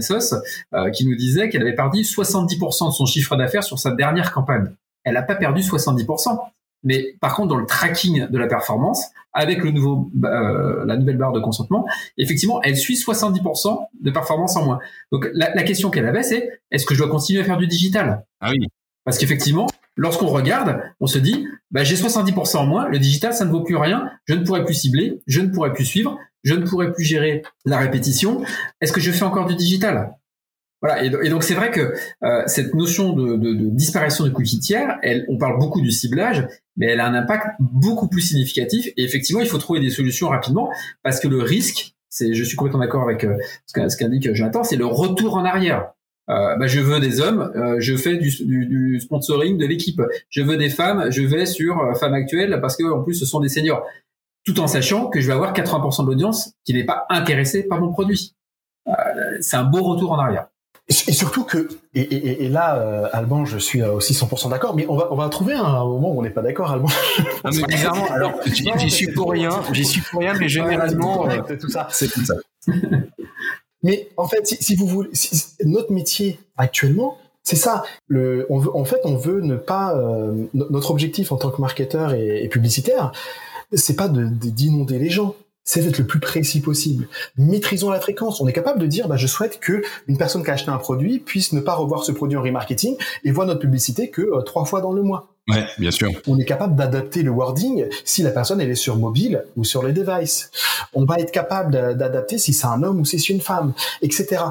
qui 0.93 1.07
nous 1.07 1.15
disait 1.15 1.49
qu'elle 1.49 1.61
avait 1.61 1.73
perdu 1.73 2.01
70% 2.01 2.87
de 2.87 2.91
son 2.91 3.05
chiffre 3.05 3.35
d'affaires 3.37 3.63
sur 3.63 3.79
sa 3.79 3.91
dernière 3.91 4.33
campagne. 4.33 4.71
Elle 5.03 5.13
n'a 5.13 5.23
pas 5.23 5.35
perdu 5.35 5.61
70%. 5.61 6.37
Mais 6.83 7.15
par 7.21 7.35
contre, 7.35 7.49
dans 7.49 7.57
le 7.57 7.65
tracking 7.65 8.27
de 8.27 8.37
la 8.37 8.47
performance, 8.47 9.05
avec 9.33 9.63
le 9.63 9.71
nouveau, 9.71 10.11
euh, 10.25 10.85
la 10.85 10.97
nouvelle 10.97 11.17
barre 11.17 11.31
de 11.31 11.39
consentement, 11.39 11.85
effectivement, 12.17 12.61
elle 12.63 12.77
suit 12.77 12.95
70% 12.95 13.87
de 14.01 14.11
performance 14.11 14.55
en 14.57 14.65
moins. 14.65 14.79
Donc 15.11 15.29
la, 15.33 15.53
la 15.53 15.63
question 15.63 15.89
qu'elle 15.89 16.07
avait, 16.07 16.23
c'est 16.23 16.61
est-ce 16.71 16.85
que 16.85 16.93
je 16.93 16.99
dois 16.99 17.09
continuer 17.09 17.41
à 17.41 17.43
faire 17.43 17.57
du 17.57 17.67
digital? 17.67 18.25
Ah 18.41 18.49
oui. 18.51 18.67
Parce 19.03 19.17
qu'effectivement, 19.17 19.67
lorsqu'on 19.95 20.27
regarde, 20.27 20.81
on 20.99 21.07
se 21.07 21.17
dit, 21.17 21.47
bah, 21.71 21.83
j'ai 21.83 21.95
70% 21.95 22.57
en 22.57 22.65
moins, 22.65 22.87
le 22.87 22.99
digital, 22.99 23.33
ça 23.33 23.45
ne 23.45 23.51
vaut 23.51 23.63
plus 23.63 23.77
rien, 23.77 24.11
je 24.25 24.33
ne 24.33 24.43
pourrai 24.43 24.63
plus 24.63 24.73
cibler, 24.73 25.21
je 25.27 25.41
ne 25.41 25.49
pourrai 25.49 25.73
plus 25.73 25.85
suivre, 25.85 26.17
je 26.43 26.53
ne 26.55 26.65
pourrai 26.65 26.91
plus 26.91 27.03
gérer 27.03 27.43
la 27.65 27.77
répétition. 27.77 28.43
Est-ce 28.79 28.91
que 28.91 29.01
je 29.01 29.11
fais 29.11 29.23
encore 29.23 29.45
du 29.45 29.55
digital? 29.55 30.15
Voilà, 30.81 31.03
et, 31.03 31.29
donc 31.29 31.43
c'est 31.43 31.53
vrai 31.53 31.69
que 31.69 31.93
euh, 32.23 32.43
cette 32.47 32.73
notion 32.73 33.13
de, 33.13 33.35
de, 33.35 33.53
de, 33.53 33.69
disparition 33.69 34.23
de 34.25 34.29
cookies 34.29 34.59
tiers, 34.59 34.97
elle, 35.03 35.25
on 35.29 35.37
parle 35.37 35.59
beaucoup 35.59 35.79
du 35.79 35.91
ciblage, 35.91 36.47
mais 36.75 36.87
elle 36.87 36.99
a 36.99 37.05
un 37.05 37.13
impact 37.13 37.45
beaucoup 37.59 38.07
plus 38.07 38.21
significatif. 38.21 38.87
Et 38.97 39.03
effectivement, 39.03 39.41
il 39.41 39.47
faut 39.47 39.59
trouver 39.59 39.79
des 39.79 39.91
solutions 39.91 40.29
rapidement 40.29 40.71
parce 41.03 41.19
que 41.19 41.27
le 41.27 41.43
risque, 41.43 41.93
c'est, 42.09 42.33
je 42.33 42.43
suis 42.43 42.55
complètement 42.55 42.81
d'accord 42.81 43.03
avec 43.03 43.23
euh, 43.23 43.37
ce 43.67 43.97
qu'indique 43.97 44.33
Jonathan, 44.33 44.63
c'est 44.63 44.75
le 44.75 44.87
retour 44.87 45.35
en 45.35 45.45
arrière. 45.45 45.91
Euh, 46.29 46.55
bah, 46.55 46.67
je 46.67 46.79
veux 46.79 46.99
des 46.99 47.19
hommes, 47.19 47.51
euh, 47.55 47.75
je 47.79 47.95
fais 47.95 48.15
du, 48.15 48.29
du, 48.29 48.65
du 48.65 48.99
sponsoring 48.99 49.57
de 49.57 49.65
l'équipe. 49.65 50.01
Je 50.29 50.41
veux 50.41 50.55
des 50.55 50.69
femmes, 50.69 51.11
je 51.11 51.23
vais 51.23 51.45
sur 51.45 51.79
euh, 51.79 51.93
Femmes 51.93 52.13
Actuelles 52.13 52.59
parce 52.61 52.77
que 52.77 52.83
en 52.83 53.03
plus 53.03 53.15
ce 53.15 53.25
sont 53.25 53.39
des 53.39 53.49
seniors. 53.49 53.85
Tout 54.45 54.59
en 54.59 54.67
sachant 54.67 55.07
que 55.07 55.19
je 55.19 55.27
vais 55.27 55.33
avoir 55.33 55.53
80% 55.53 56.03
de 56.03 56.07
l'audience 56.07 56.53
qui 56.63 56.73
n'est 56.73 56.85
pas 56.85 57.05
intéressée 57.09 57.67
par 57.67 57.81
mon 57.81 57.91
produit. 57.91 58.33
Euh, 58.87 58.93
c'est 59.41 59.57
un 59.57 59.63
beau 59.63 59.83
retour 59.83 60.11
en 60.13 60.19
arrière. 60.19 60.47
Et 60.91 61.13
surtout 61.13 61.45
que, 61.45 61.69
et, 61.93 62.01
et, 62.01 62.43
et 62.43 62.49
là, 62.49 62.77
euh, 62.77 63.07
Alban, 63.13 63.45
je 63.45 63.57
suis 63.57 63.81
aussi 63.81 64.11
100% 64.11 64.49
d'accord, 64.49 64.75
mais 64.75 64.85
on 64.89 64.97
va, 64.97 65.07
on 65.11 65.15
va 65.15 65.29
trouver 65.29 65.53
un 65.53 65.85
moment 65.85 66.11
où 66.11 66.19
on 66.19 66.21
n'est 66.21 66.31
pas 66.31 66.41
d'accord, 66.41 66.69
Alban. 66.69 66.89
Non, 67.45 67.51
mais 67.53 67.63
bizarrement, 67.63 68.11
alors, 68.11 68.33
j'y 68.45 68.91
suis 68.91 69.07
pour 69.13 69.31
rien, 69.31 69.51
j'y 69.71 69.85
suis 69.85 70.01
pour 70.01 70.19
rien, 70.19 70.33
mais 70.33 70.49
généralement, 70.49 71.29
c'est 71.47 71.57
tout 71.57 71.69
ça. 71.69 71.87
C'est 71.91 72.09
tout 72.09 72.25
ça. 72.25 72.35
mais 73.83 74.09
en 74.17 74.27
fait, 74.27 74.45
si, 74.45 74.57
si 74.61 74.75
vous 74.75 74.85
voulez, 74.85 75.09
si, 75.13 75.53
notre 75.63 75.93
métier 75.93 76.39
actuellement, 76.57 77.17
c'est 77.43 77.55
ça. 77.55 77.83
Le, 78.07 78.45
on 78.49 78.59
veut, 78.59 78.75
en 78.75 78.83
fait, 78.83 78.99
on 79.05 79.15
veut 79.15 79.39
ne 79.39 79.55
pas. 79.55 79.95
Euh, 79.95 80.45
notre 80.53 80.91
objectif 80.91 81.31
en 81.31 81.37
tant 81.37 81.51
que 81.51 81.61
marketeur 81.61 82.13
et, 82.13 82.43
et 82.43 82.49
publicitaire, 82.49 83.13
c'est 83.71 83.95
pas 83.95 84.09
d'inonder 84.09 84.99
les 84.99 85.09
gens 85.09 85.35
c'est 85.63 85.81
d'être 85.81 85.99
le 85.99 86.05
plus 86.05 86.19
précis 86.19 86.61
possible. 86.61 87.07
Maîtrisons 87.37 87.89
la 87.89 87.99
fréquence. 87.99 88.41
On 88.41 88.47
est 88.47 88.53
capable 88.53 88.79
de 88.79 88.87
dire, 88.87 89.07
bah, 89.07 89.17
je 89.17 89.27
souhaite 89.27 89.59
que 89.59 89.83
une 90.07 90.17
personne 90.17 90.43
qui 90.43 90.49
a 90.49 90.53
acheté 90.53 90.71
un 90.71 90.77
produit 90.77 91.19
puisse 91.19 91.53
ne 91.53 91.59
pas 91.59 91.75
revoir 91.75 92.03
ce 92.03 92.11
produit 92.11 92.37
en 92.37 92.41
remarketing 92.41 92.95
et 93.23 93.31
voit 93.31 93.45
notre 93.45 93.59
publicité 93.59 94.09
que 94.09 94.21
euh, 94.21 94.41
trois 94.41 94.65
fois 94.65 94.81
dans 94.81 94.93
le 94.93 95.03
mois. 95.03 95.31
Ouais, 95.49 95.65
bien 95.79 95.91
sûr. 95.91 96.09
On 96.27 96.37
est 96.37 96.45
capable 96.45 96.75
d'adapter 96.75 97.23
le 97.23 97.31
wording 97.31 97.85
si 98.05 98.21
la 98.21 98.31
personne 98.31 98.61
elle 98.61 98.69
est 98.69 98.75
sur 98.75 98.97
mobile 98.97 99.43
ou 99.55 99.63
sur 99.63 99.83
les 99.83 99.91
devices. 99.91 100.51
On 100.93 101.05
va 101.05 101.17
être 101.19 101.31
capable 101.31 101.71
d'adapter 101.97 102.37
si 102.37 102.53
c'est 102.53 102.67
un 102.67 102.83
homme 102.83 102.99
ou 102.99 103.05
si 103.05 103.19
c'est 103.19 103.33
une 103.33 103.41
femme, 103.41 103.73
etc. 104.01 104.43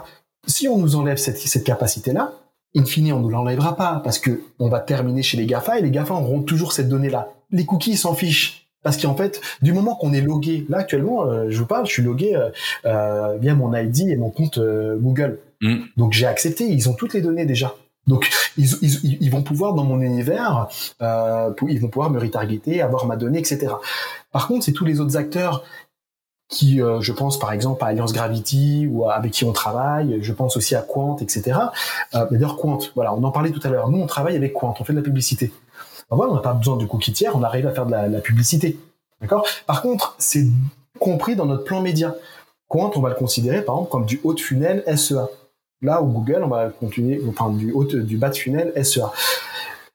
Si 0.46 0.68
on 0.68 0.79
nous 0.79 0.96
enlève 0.96 1.16
cette, 1.16 1.38
cette 1.38 1.64
capacité-là, 1.64 2.33
in 2.77 2.85
fine, 2.85 3.12
on 3.12 3.20
nous 3.20 3.31
l'enlèvera 3.31 3.77
pas 3.77 4.01
parce 4.03 4.18
que 4.18 4.42
on 4.59 4.68
va 4.68 4.81
terminer 4.81 5.23
chez 5.23 5.37
les 5.37 5.46
GAFA 5.46 5.79
et 5.79 5.83
les 5.83 5.90
GAFA 5.90 6.14
auront 6.14 6.42
toujours 6.42 6.73
cette 6.73 6.88
donnée-là. 6.88 7.33
Les 7.51 7.66
cookies 7.66 7.96
s'en 7.96 8.14
fichent. 8.14 8.69
Parce 8.83 8.97
qu'en 8.97 9.14
fait, 9.14 9.40
du 9.62 9.73
moment 9.73 9.95
qu'on 9.95 10.12
est 10.12 10.21
logué, 10.21 10.64
là 10.69 10.79
actuellement, 10.79 11.25
euh, 11.25 11.47
je 11.49 11.59
vous 11.59 11.66
parle, 11.66 11.87
je 11.87 11.93
suis 11.93 12.03
logué 12.03 12.35
euh, 12.35 12.49
euh 12.87 13.37
via 13.38 13.55
mon 13.55 13.75
ID 13.75 14.09
et 14.09 14.16
mon 14.16 14.31
compte 14.31 14.59
euh, 14.59 14.97
Google. 14.97 15.38
Mm. 15.61 15.81
Donc 15.97 16.12
j'ai 16.12 16.27
accepté, 16.27 16.64
ils 16.64 16.88
ont 16.88 16.95
toutes 16.95 17.12
les 17.12 17.21
données 17.21 17.45
déjà. 17.45 17.75
Donc 18.07 18.31
ils, 18.57 18.66
ils, 18.81 19.19
ils 19.21 19.31
vont 19.31 19.43
pouvoir 19.43 19.75
dans 19.75 19.85
mon 19.85 20.01
univers, 20.01 20.69
ils 21.01 21.81
vont 21.81 21.88
pouvoir 21.88 22.11
me 22.11 22.19
retargeter, 22.19 22.81
avoir 22.81 23.07
ma 23.07 23.16
donnée, 23.16 23.38
etc. 23.38 23.69
Par 24.33 24.49
contre, 24.49 24.64
c'est 24.64 24.73
tous 24.73 24.87
les 24.87 25.01
autres 25.01 25.16
acteurs 25.16 25.62
qui, 26.49 26.79
je 26.79 27.12
pense 27.12 27.38
par 27.38 27.53
exemple 27.53 27.85
à 27.85 27.88
Alliance 27.88 28.12
Gravity 28.12 28.88
ou 28.90 29.09
avec 29.09 29.33
qui 29.33 29.45
on 29.45 29.53
travaille, 29.53 30.19
je 30.23 30.33
pense 30.33 30.57
aussi 30.57 30.75
à 30.75 30.81
Quant, 30.81 31.19
etc. 31.21 31.59
D'ailleurs 32.12 32.57
Quant, 32.57 32.79
voilà, 32.97 33.14
on 33.14 33.23
en 33.23 33.31
parlait 33.31 33.51
tout 33.51 33.61
à 33.62 33.69
l'heure. 33.69 33.90
Nous, 33.90 34.01
on 34.01 34.07
travaille 34.07 34.35
avec 34.35 34.55
Quant, 34.55 34.75
on 34.81 34.83
fait 34.83 34.95
de 34.95 34.99
la 34.99 35.05
publicité. 35.05 35.53
Voilà, 36.11 36.33
on 36.33 36.35
n'a 36.35 36.40
pas 36.40 36.55
besoin 36.55 36.77
de 36.77 36.85
cookie 36.85 37.12
tiers, 37.12 37.37
on 37.37 37.42
arrive 37.42 37.66
à 37.66 37.73
faire 37.73 37.87
de 37.87 37.92
la, 37.92 38.20
publicité. 38.20 38.79
Par 39.66 39.83
contre, 39.83 40.14
c'est 40.18 40.46
compris 40.99 41.37
dans 41.37 41.46
notre 41.46 41.64
plan 41.64 41.81
média. 41.81 42.14
Quand 42.68 42.96
on 42.96 43.01
va 43.01 43.11
le 43.11 43.14
considérer, 43.14 43.62
par 43.62 43.77
exemple, 43.77 43.90
comme 43.90 44.07
du 44.07 44.20
haut 44.25 44.35
de 44.35 44.40
funnel 44.40 44.83
SEA. 44.96 45.29
Là, 45.83 46.03
où 46.03 46.07
Google, 46.07 46.42
on 46.44 46.49
va 46.49 46.68
continuer, 46.68 47.20
enfin, 47.29 47.51
du 47.51 47.73
haut, 47.73 47.85
du 47.85 48.16
bas 48.16 48.29
de 48.29 48.37
funnel 48.37 48.73
SEA. 48.85 49.07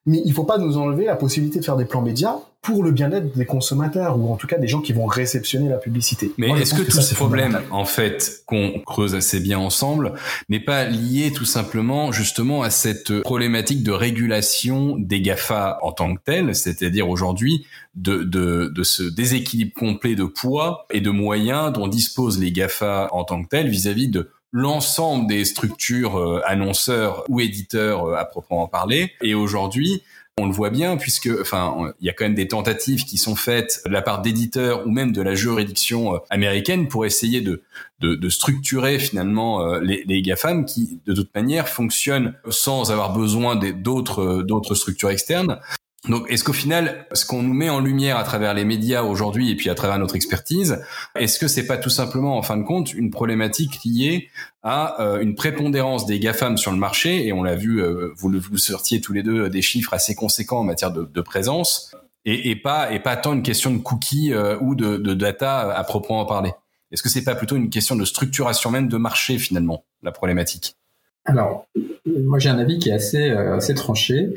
Mais 0.06 0.22
il 0.24 0.34
faut 0.34 0.44
pas 0.44 0.58
nous 0.58 0.78
enlever 0.78 1.06
la 1.06 1.16
possibilité 1.16 1.60
de 1.60 1.66
faire 1.66 1.78
des 1.78 1.86
plans 1.86 2.02
médias 2.02 2.38
pour 2.66 2.84
le 2.84 2.92
bien-être 2.92 3.38
des 3.38 3.46
consommateurs 3.46 4.20
ou 4.20 4.32
en 4.32 4.38
tout 4.38 4.48
cas 4.48 4.58
des 4.58 4.68
gens 4.68 4.82
qui 4.82 4.92
vont 4.92 5.06
réceptionner 5.06 5.70
la 5.70 5.78
publicité. 5.78 6.32
Mais 6.40 6.50
est-ce 6.50 6.74
que, 6.74 6.82
tout 6.82 7.00
ce 7.00 7.14
problème, 7.14 7.62
en 7.70 7.86
fait, 7.86 8.42
qu'on 8.48 8.82
creuse 8.86 9.14
assez 9.14 9.40
bien 9.40 9.60
ensemble, 9.60 10.14
n'est 10.50 10.60
pas 10.60 10.86
lié 10.86 11.32
tout 11.32 11.46
simplement 11.46 12.12
justement 12.12 12.64
à 12.64 12.72
cette 12.72 13.22
problématique 13.22 13.84
de 13.84 13.92
régulation 13.92 14.96
des 14.98 15.22
GAFA 15.22 15.78
en 15.84 15.92
tant 15.92 16.16
que 16.16 16.22
telle, 16.24 16.56
c'est-à-dire 16.56 17.08
aujourd'hui 17.08 17.68
de, 17.94 18.24
de, 18.24 18.72
de 18.74 18.84
ce 18.84 19.04
déséquilibre 19.04 19.74
complet 19.76 20.16
de 20.16 20.26
poids 20.26 20.88
et 20.92 21.02
de 21.02 21.12
moyens 21.12 21.72
dont 21.72 21.88
disposent 21.88 22.40
les 22.40 22.52
GAFA 22.52 23.10
en 23.12 23.26
tant 23.26 23.44
que 23.44 23.50
tels 23.50 23.70
vis-à-vis 23.70 24.08
de 24.08 24.32
l'ensemble 24.52 25.28
des 25.28 25.46
structures 25.46 26.18
euh, 26.18 26.42
annonceurs 26.46 27.24
ou 27.30 27.40
éditeurs 27.40 28.06
euh, 28.06 28.16
à 28.16 28.26
proprement 28.26 28.68
parler. 28.68 29.12
Et 29.22 29.34
aujourd'hui, 29.34 30.02
on 30.38 30.48
le 30.48 30.52
voit 30.52 30.70
bien 30.70 30.98
puisque, 30.98 31.30
enfin, 31.40 31.94
il 32.02 32.08
y 32.08 32.10
a 32.10 32.14
quand 32.14 32.26
même 32.26 32.36
des 32.36 32.50
tentatives 32.50 33.06
qui 33.06 33.18
sont 33.18 33.38
faites 33.38 33.82
de 33.86 33.92
la 33.92 34.02
part 34.02 34.22
d'éditeurs 34.22 34.86
ou 34.86 34.92
même 34.92 35.14
de 35.14 35.22
la 35.22 35.34
juridiction 35.34 36.16
euh, 36.16 36.18
américaine 36.30 36.90
pour 36.90 37.06
essayer 37.06 37.40
de, 37.40 37.64
de, 38.02 38.30
structurer 38.30 39.00
finalement 39.00 39.62
euh, 39.62 39.80
les, 39.80 40.04
les 40.06 40.22
GAFAM 40.22 40.66
qui, 40.66 41.00
de 41.06 41.14
toute 41.14 41.34
manière, 41.34 41.70
fonctionnent 41.70 42.36
sans 42.50 42.92
avoir 42.92 43.14
besoin 43.14 43.56
d'autres 43.56 44.44
d'autres 44.44 44.76
structures 44.76 45.10
externes. 45.10 45.60
Donc, 46.08 46.30
est-ce 46.30 46.44
qu'au 46.44 46.54
final, 46.54 47.08
ce 47.14 47.26
qu'on 47.26 47.42
nous 47.42 47.54
met 47.54 47.70
en 47.70 47.80
lumière 47.80 48.18
à 48.18 48.24
travers 48.24 48.54
les 48.54 48.64
médias 48.64 49.02
aujourd'hui 49.02 49.50
et 49.50 49.56
puis 49.56 49.70
à 49.70 49.76
travers 49.76 49.98
notre 49.98 50.16
expertise, 50.16 50.84
est-ce 51.16 51.40
que 51.40 51.48
c'est 51.48 51.66
pas 51.66 51.78
tout 51.78 51.90
simplement, 51.90 52.38
en 52.38 52.44
fin 52.44 52.58
de 52.58 52.64
compte, 52.64 52.94
une 52.94 53.10
problématique 53.10 53.80
liée 53.84 54.30
à 54.62 55.02
euh, 55.02 55.20
une 55.20 55.36
prépondérance 55.36 56.06
des 56.06 56.20
GAFAM 56.20 56.58
sur 56.58 56.72
le 56.72 56.78
marché? 56.78 57.26
Et 57.26 57.34
on 57.34 57.42
l'a 57.42 57.56
vu, 57.56 57.82
euh, 57.82 58.14
vous, 58.18 58.32
vous 58.32 58.58
sortiez 58.58 59.02
tous 59.02 59.14
les 59.14 59.24
deux 59.24 59.50
des 59.50 59.62
chiffres 59.62 59.94
assez 59.94 60.14
conséquents 60.14 60.60
en 60.60 60.64
matière 60.64 60.92
de, 60.92 61.06
de 61.06 61.22
présence, 61.22 61.96
et, 62.26 62.50
et, 62.50 62.56
pas 62.56 62.92
et 62.92 63.00
pas 63.00 63.18
tant 63.18 63.34
une 63.34 63.44
question 63.44 63.72
de 63.72 63.80
cookies 63.80 64.34
euh, 64.34 64.58
ou 64.62 64.76
de, 64.76 64.98
de 64.98 65.14
data 65.14 65.72
à 65.72 65.84
proprement 65.84 66.26
parler. 66.26 66.52
Est-ce 66.92 67.04
que 67.04 67.10
c'est 67.10 67.24
pas 67.24 67.36
plutôt 67.36 67.56
une 67.56 67.70
question 67.70 67.96
de 67.96 68.06
structuration 68.06 68.72
même 68.72 68.88
de 68.88 68.98
marché 68.98 69.38
finalement, 69.38 69.86
la 70.04 70.12
problématique? 70.12 70.76
Alors, 71.26 71.68
moi 72.06 72.38
j'ai 72.38 72.50
un 72.50 72.60
avis 72.60 72.78
qui 72.78 72.90
est 72.90 72.94
assez, 72.94 73.32
euh, 73.32 73.56
assez 73.56 73.74
tranché. 73.74 74.34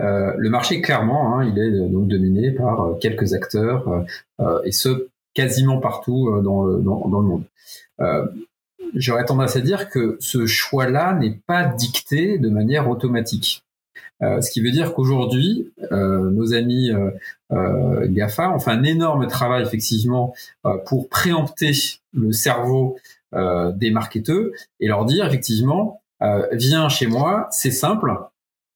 Euh, 0.00 0.32
le 0.38 0.48
marché, 0.48 0.80
clairement, 0.80 1.36
hein, 1.36 1.44
il 1.44 1.58
est 1.58 1.70
euh, 1.70 1.88
donc 1.88 2.08
dominé 2.08 2.50
par 2.50 2.98
quelques 3.00 3.34
acteurs, 3.34 4.04
et 4.64 4.72
ce, 4.72 5.08
quasiment 5.34 5.78
partout 5.78 6.40
dans 6.42 6.64
le, 6.64 6.80
dans, 6.80 7.20
le 7.20 7.26
monde. 7.26 7.44
J'aurais 8.94 9.24
tendance 9.24 9.54
à 9.54 9.60
dire 9.60 9.90
que 9.90 10.16
ce 10.18 10.46
choix-là 10.46 11.14
n'est 11.14 11.38
pas 11.46 11.64
dicté 11.66 12.38
de 12.38 12.48
manière 12.48 12.88
automatique. 12.88 13.62
ce 14.20 14.50
qui 14.50 14.62
veut 14.62 14.70
dire 14.70 14.94
qu'aujourd'hui, 14.94 15.70
nos 15.90 16.54
amis 16.54 16.90
GAFA 17.50 18.50
ont 18.50 18.58
fait 18.58 18.70
un 18.70 18.82
énorme 18.82 19.26
travail 19.28 19.62
effectivement 19.62 20.34
pour 20.86 21.08
préempter 21.08 21.72
le 22.14 22.32
cerveau 22.32 22.96
des 23.32 23.90
marketeurs 23.90 24.46
et 24.80 24.88
leur 24.88 25.04
dire 25.04 25.26
effectivement 25.26 25.99
euh, 26.22 26.46
viens 26.52 26.88
chez 26.88 27.06
moi, 27.06 27.48
c'est 27.50 27.70
simple. 27.70 28.12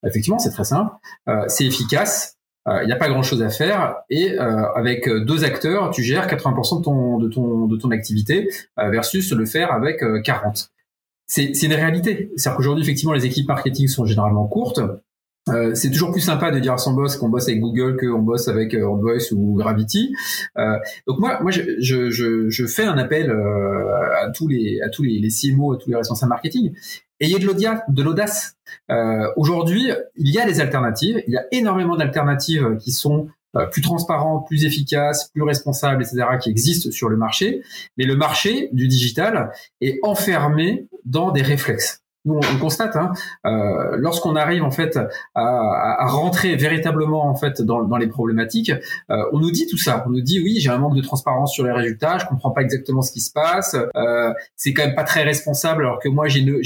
Effectivement, 0.07 0.39
c'est 0.39 0.51
très 0.51 0.65
simple. 0.65 0.93
Euh, 1.29 1.45
c'est 1.49 1.67
efficace. 1.67 2.37
Il 2.67 2.73
euh, 2.73 2.87
n'y 2.87 2.93
a 2.93 2.97
pas 2.97 3.09
grand-chose 3.09 3.43
à 3.43 3.51
faire. 3.51 3.97
Et 4.11 4.39
avec 4.39 5.09
deux 5.09 5.45
acteurs, 5.45 5.91
tu 5.91 6.03
gères 6.03 6.27
80% 6.27 6.79
de 6.79 6.83
ton, 6.83 7.19
de 7.19 7.29
ton, 7.29 7.67
de 7.67 7.77
ton 7.77 7.91
activité 7.91 8.49
versus 8.77 9.33
le 9.33 9.45
faire 9.45 9.73
avec 9.73 10.03
40. 10.25 10.71
C'est 11.27 11.63
une 11.63 11.75
réalité. 11.75 12.31
C'est-à-dire 12.37 12.57
qu'aujourd'hui, 12.57 12.85
effectivement, 12.85 13.13
les 13.13 13.27
équipes 13.27 13.49
marketing 13.49 13.89
sont 13.89 14.05
généralement 14.05 14.47
courtes. 14.47 14.81
Euh, 15.51 15.75
c'est 15.75 15.91
toujours 15.91 16.11
plus 16.11 16.23
sympa 16.23 16.51
de 16.51 16.59
dire 16.59 16.73
à 16.73 16.79
son 16.79 16.95
boss 16.95 17.17
qu'on 17.17 17.29
bosse 17.29 17.49
avec 17.49 17.61
Google 17.61 17.99
qu'on 17.99 18.21
bosse 18.21 18.49
avec 18.49 18.73
euh, 18.73 18.87
ou 18.87 19.55
Gravity. 19.57 20.15
Euh, 20.57 20.79
donc 21.07 21.19
moi, 21.19 21.39
moi, 21.43 21.51
je, 21.51 21.63
je, 21.81 22.49
je, 22.49 22.67
fais 22.67 22.85
un 22.85 22.97
appel 22.97 23.31
euh, 23.31 24.25
à 24.25 24.31
tous 24.31 24.49
les 24.49 24.81
à 24.81 24.89
tous 24.89 25.03
les, 25.03 25.19
les 25.19 25.29
CMO, 25.29 25.75
à 25.75 25.77
tous 25.77 25.91
les 25.91 25.97
responsables 25.97 26.31
marketing. 26.31 26.73
Ayez 27.25 27.39
de 27.39 28.03
l'audace. 28.03 28.57
Euh, 28.91 29.31
Aujourd'hui, 29.37 29.91
il 30.17 30.31
y 30.31 30.39
a 30.39 30.47
des 30.47 30.61
alternatives. 30.61 31.23
Il 31.27 31.33
y 31.33 31.37
a 31.37 31.45
énormément 31.53 31.97
d'alternatives 31.97 32.77
qui 32.79 32.93
sont 32.93 33.29
plus 33.71 33.83
transparentes, 33.83 34.49
plus 34.49 34.65
efficaces, 34.65 35.31
plus 35.33 35.43
responsables, 35.43 36.03
etc., 36.03 36.25
qui 36.43 36.51
existent 36.51 36.91
sur 36.91 37.09
le 37.09 37.17
marché. 37.17 37.63
Mais 37.97 38.05
le 38.05 38.17
marché 38.17 38.69
du 38.73 38.89
digital 38.89 39.53
est 39.81 40.01
enfermé 40.03 40.89
dans 41.05 41.31
des 41.31 41.43
réflexes. 41.43 42.04
Nous 42.25 42.35
on, 42.37 42.59
constate, 42.59 42.97
hein, 42.97 43.13
euh, 43.47 43.97
lorsqu'on 43.97 44.37
arrive 44.37 44.63
en 44.63 44.71
fait 44.71 44.99
à, 45.35 46.07
rentrer 46.07 46.57
véritablement 46.57 47.27
en 47.27 47.35
fait 47.35 47.63
dans, 47.63 47.97
les 47.97 48.07
problématiques, 48.07 48.73
euh, 49.11 49.17
on 49.33 49.39
nous 49.39 49.51
dit 49.51 49.67
tout 49.67 49.79
ça. 49.79 50.05
On 50.07 50.11
nous 50.11 50.21
dit 50.21 50.41
oui, 50.43 50.57
j'ai 50.59 50.71
un 50.71 50.79
manque 50.79 50.97
de 50.97 51.03
transparence 51.03 51.53
sur 51.53 51.65
les 51.65 51.73
résultats, 51.73 52.19
je 52.19 52.27
comprends 52.27 52.51
pas 52.51 52.63
exactement 52.63 53.03
ce 53.03 53.13
qui 53.13 53.21
se 53.21 53.33
passe, 53.33 53.77
euh, 53.97 54.33
c'est 54.57 54.73
quand 54.73 54.87
même 54.87 54.95
pas 54.95 55.05
très 55.05 55.23
responsable 55.23 55.83
alors 55.85 55.99
que 55.99 56.09
moi 56.09 56.29
j'ai 56.29 56.41
une, 56.41 56.61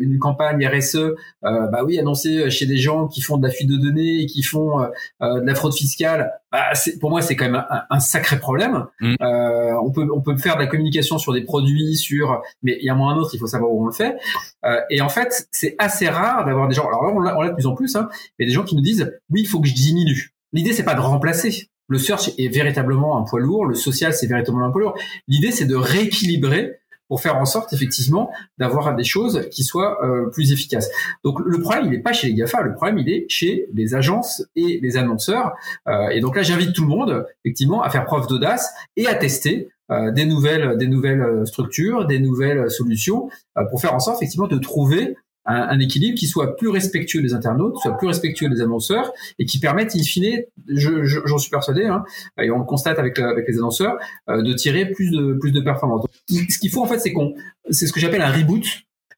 une, 0.00 0.18
campagne 0.18 0.66
RSE, 0.66 1.14
bah 1.42 1.82
oui, 1.84 1.98
annoncée 1.98 2.50
chez 2.50 2.66
des 2.66 2.78
gens 2.78 3.06
qui 3.06 3.20
font 3.20 3.36
de 3.36 3.46
la 3.46 3.52
fuite 3.52 3.68
de 3.68 3.76
données 3.76 4.22
et 4.22 4.26
qui 4.26 4.42
font 4.42 4.80
de 5.20 5.46
la 5.46 5.54
fraude 5.54 5.74
fiscale. 5.74 6.32
Bah, 6.56 6.72
pour 7.00 7.10
moi 7.10 7.20
c'est 7.20 7.36
quand 7.36 7.44
même 7.44 7.62
un, 7.68 7.82
un 7.90 8.00
sacré 8.00 8.38
problème. 8.38 8.86
Mm. 9.00 9.16
on 9.20 9.90
peut 9.90 10.08
on 10.10 10.22
peut 10.22 10.36
faire 10.38 10.54
de 10.54 10.60
la 10.60 10.66
communication 10.66 11.18
sur 11.18 11.34
des 11.34 11.42
produits, 11.42 11.96
sur 11.96 12.40
mais 12.62 12.78
il 12.80 12.86
y 12.86 12.88
a 12.88 12.94
un 12.94 12.96
moment 12.96 13.10
un 13.10 13.16
autre, 13.16 13.30
il 13.34 13.38
faut 13.38 13.46
savoir 13.46 13.70
où 13.70 13.82
on 13.82 13.86
le 13.86 13.92
fait. 13.92 14.16
Euh, 14.64 14.80
et 14.88 15.02
en 15.02 15.10
fait, 15.10 15.48
c'est 15.52 15.74
assez 15.78 16.08
rare 16.08 16.46
d'avoir 16.46 16.66
des 16.66 16.74
gens. 16.74 16.86
Alors 16.86 17.04
là, 17.04 17.34
on 17.36 17.42
l'a 17.42 17.50
de 17.50 17.54
plus 17.54 17.66
en 17.66 17.74
plus, 17.74 17.94
hein, 17.94 18.08
mais 18.38 18.46
des 18.46 18.52
gens 18.52 18.64
qui 18.64 18.74
nous 18.74 18.82
disent 18.82 19.12
oui, 19.30 19.42
il 19.42 19.46
faut 19.46 19.60
que 19.60 19.68
je 19.68 19.74
diminue. 19.74 20.32
L'idée, 20.54 20.72
c'est 20.72 20.84
pas 20.84 20.94
de 20.94 21.00
remplacer. 21.00 21.68
Le 21.88 21.98
search 21.98 22.30
est 22.38 22.48
véritablement 22.48 23.18
un 23.18 23.22
poids 23.22 23.40
lourd, 23.40 23.66
le 23.66 23.74
social 23.74 24.14
c'est 24.14 24.26
véritablement 24.26 24.66
un 24.66 24.70
poids 24.70 24.80
lourd. 24.80 24.98
L'idée, 25.28 25.52
c'est 25.52 25.66
de 25.66 25.76
rééquilibrer 25.76 26.78
pour 27.08 27.20
faire 27.20 27.36
en 27.36 27.44
sorte 27.44 27.72
effectivement 27.72 28.30
d'avoir 28.58 28.94
des 28.94 29.04
choses 29.04 29.48
qui 29.50 29.64
soient 29.64 30.04
euh, 30.04 30.28
plus 30.30 30.52
efficaces. 30.52 30.90
Donc 31.24 31.38
le 31.44 31.60
problème 31.60 31.84
il 31.86 31.90
n'est 31.90 32.02
pas 32.02 32.12
chez 32.12 32.28
les 32.28 32.34
Gafa, 32.34 32.62
le 32.62 32.74
problème 32.74 32.98
il 32.98 33.08
est 33.08 33.26
chez 33.28 33.68
les 33.74 33.94
agences 33.94 34.44
et 34.56 34.80
les 34.82 34.96
annonceurs. 34.96 35.52
Euh, 35.88 36.08
et 36.08 36.20
donc 36.20 36.36
là 36.36 36.42
j'invite 36.42 36.74
tout 36.74 36.82
le 36.82 36.88
monde 36.88 37.26
effectivement 37.44 37.82
à 37.82 37.90
faire 37.90 38.04
preuve 38.04 38.26
d'audace 38.26 38.72
et 38.96 39.06
à 39.06 39.14
tester 39.14 39.68
euh, 39.90 40.10
des 40.10 40.26
nouvelles, 40.26 40.76
des 40.76 40.88
nouvelles 40.88 41.46
structures, 41.46 42.06
des 42.06 42.18
nouvelles 42.18 42.70
solutions 42.70 43.28
pour 43.70 43.80
faire 43.80 43.94
en 43.94 44.00
sorte 44.00 44.18
effectivement 44.18 44.48
de 44.48 44.58
trouver 44.58 45.16
un, 45.46 45.78
équilibre 45.78 46.18
qui 46.18 46.26
soit 46.26 46.56
plus 46.56 46.68
respectueux 46.68 47.22
des 47.22 47.34
internautes, 47.34 47.76
soit 47.78 47.96
plus 47.96 48.08
respectueux 48.08 48.48
des 48.48 48.60
annonceurs 48.60 49.12
et 49.38 49.46
qui 49.46 49.58
permette 49.58 49.94
in 49.94 50.02
fine, 50.02 50.42
j'en 50.68 51.04
je, 51.04 51.38
suis 51.38 51.50
persuadé, 51.50 51.84
hein, 51.84 52.04
et 52.40 52.50
on 52.50 52.58
le 52.58 52.64
constate 52.64 52.98
avec, 52.98 53.18
avec 53.18 53.46
les 53.48 53.58
annonceurs, 53.58 53.96
de 54.28 54.52
tirer 54.52 54.90
plus 54.90 55.10
de 55.10 55.34
plus 55.34 55.52
de 55.52 55.60
performance. 55.60 56.06
ce 56.28 56.58
qu'il 56.58 56.70
faut 56.70 56.82
en 56.82 56.86
fait, 56.86 56.98
c'est 56.98 57.12
qu'on, 57.12 57.34
c'est 57.70 57.86
ce 57.86 57.92
que 57.92 58.00
j'appelle 58.00 58.22
un 58.22 58.32
reboot. 58.32 58.64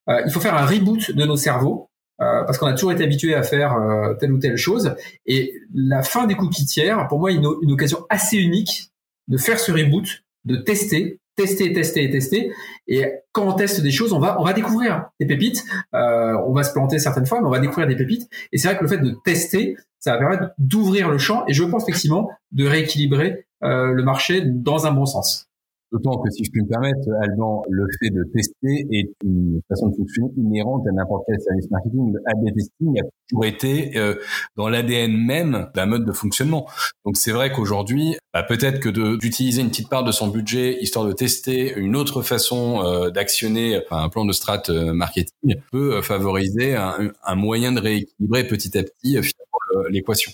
il 0.09 0.31
faut 0.31 0.41
faire 0.41 0.55
un 0.55 0.67
reboot 0.67 1.11
de 1.11 1.25
nos 1.25 1.37
cerveaux. 1.37 1.89
parce 2.19 2.59
qu'on 2.59 2.67
a 2.67 2.75
toujours 2.75 2.93
été 2.93 3.05
habitué 3.05 3.35
à 3.35 3.43
faire 3.43 3.77
telle 4.21 4.33
ou 4.33 4.39
telle 4.39 4.57
chose. 4.57 4.95
Et 5.27 5.55
la 5.75 6.03
fin 6.03 6.27
des 6.27 6.35
cookies 6.35 6.67
tiers, 6.67 7.09
pour 7.09 7.21
moi, 7.21 7.33
une, 7.33 7.49
une 7.63 7.73
occasion 7.73 8.05
assez 8.11 8.37
unique 8.37 8.91
de 9.29 9.37
faire 9.39 9.59
ce 9.59 9.73
reboot 9.73 10.25
de 10.45 10.57
tester, 10.57 11.21
tester, 11.39 11.73
tester 11.73 12.11
tester. 12.11 12.53
Et 12.89 13.05
quand 13.33 13.47
on 13.47 13.53
teste 13.53 13.81
des 13.81 13.93
choses, 13.93 14.13
on 14.13 14.19
va, 14.19 14.41
on 14.41 14.45
va 14.45 14.53
découvrir 14.53 15.09
des 15.21 15.27
pépites. 15.27 15.65
Euh, 15.95 16.37
on 16.47 16.53
va 16.53 16.65
se 16.65 16.73
planter 16.73 16.99
certaines 16.99 17.27
fois, 17.27 17.41
mais 17.41 17.47
on 17.47 17.51
va 17.51 17.61
découvrir 17.61 17.87
des 17.87 17.97
pépites. 17.97 18.29
Et 18.53 18.59
c'est 18.59 18.69
vrai 18.69 18.77
que 18.77 18.83
le 18.83 18.89
fait 18.89 18.99
de 18.99 19.15
tester, 19.25 19.77
ça 20.01 20.13
va 20.13 20.19
permettre 20.19 20.51
d'ouvrir 20.59 21.09
le 21.09 21.19
champ 21.19 21.45
et 21.47 21.53
je 21.53 21.63
pense 21.63 21.85
effectivement 21.85 22.29
de 22.53 22.67
rééquilibrer 22.67 23.47
euh, 23.63 23.93
le 23.93 24.03
marché 24.03 24.43
dans 24.45 24.87
un 24.87 24.93
bon 24.93 25.07
sens. 25.07 25.48
D'autant 25.91 26.19
que 26.19 26.31
si 26.31 26.45
je 26.45 26.51
puis 26.51 26.61
me 26.63 26.69
permettre, 26.69 27.09
Alban, 27.23 27.63
le 27.71 27.87
fait 27.99 28.11
de 28.11 28.23
tester 28.25 28.87
est 28.93 29.11
une 29.25 29.61
façon 29.69 29.89
de 29.89 29.97
fonctionner 29.97 30.31
inhérente 30.37 30.87
à 30.87 30.93
n'importe 30.93 31.25
quel 31.27 31.41
service 31.41 31.71
marketing. 31.71 32.13
Le 32.13 32.21
A/B 32.27 32.55
testing 32.55 33.01
a 33.01 33.05
toujours 33.29 33.45
été 33.47 33.97
euh, 33.97 34.15
dans 34.57 34.69
l'ADN 34.69 35.17
même 35.17 35.71
d'un 35.75 35.87
mode 35.87 36.05
de 36.05 36.13
fonctionnement. 36.13 36.69
Donc 37.07 37.17
c'est 37.17 37.33
vrai 37.33 37.53
qu'aujourd'hui, 37.53 38.17
bah, 38.35 38.43
peut-être 38.43 38.81
que 38.81 39.17
d'utiliser 39.17 39.63
une 39.63 39.71
petite 39.71 39.89
part 39.89 40.05
de 40.05 40.13
son 40.13 40.29
budget 40.29 40.79
histoire 40.83 41.07
de 41.07 41.13
tester 41.13 41.75
une 41.79 41.97
autre 41.97 42.21
façon 42.21 42.83
euh, 42.85 43.09
d'actionner 43.11 43.81
un 43.91 44.11
plan 44.11 44.27
de 44.27 44.33
strat 44.33 44.63
euh, 44.69 44.93
marketing 44.93 45.57
peut 45.73 46.03
favoriser 46.03 46.77
un, 46.77 47.13
un, 47.25 47.35
moyen 47.35 47.73
de 47.73 47.81
rééquilibrer 47.81 48.47
petit 48.47 48.77
à 48.77 48.83
petit 48.83 49.13
finalement 49.13 49.89
l'équation. 49.91 50.33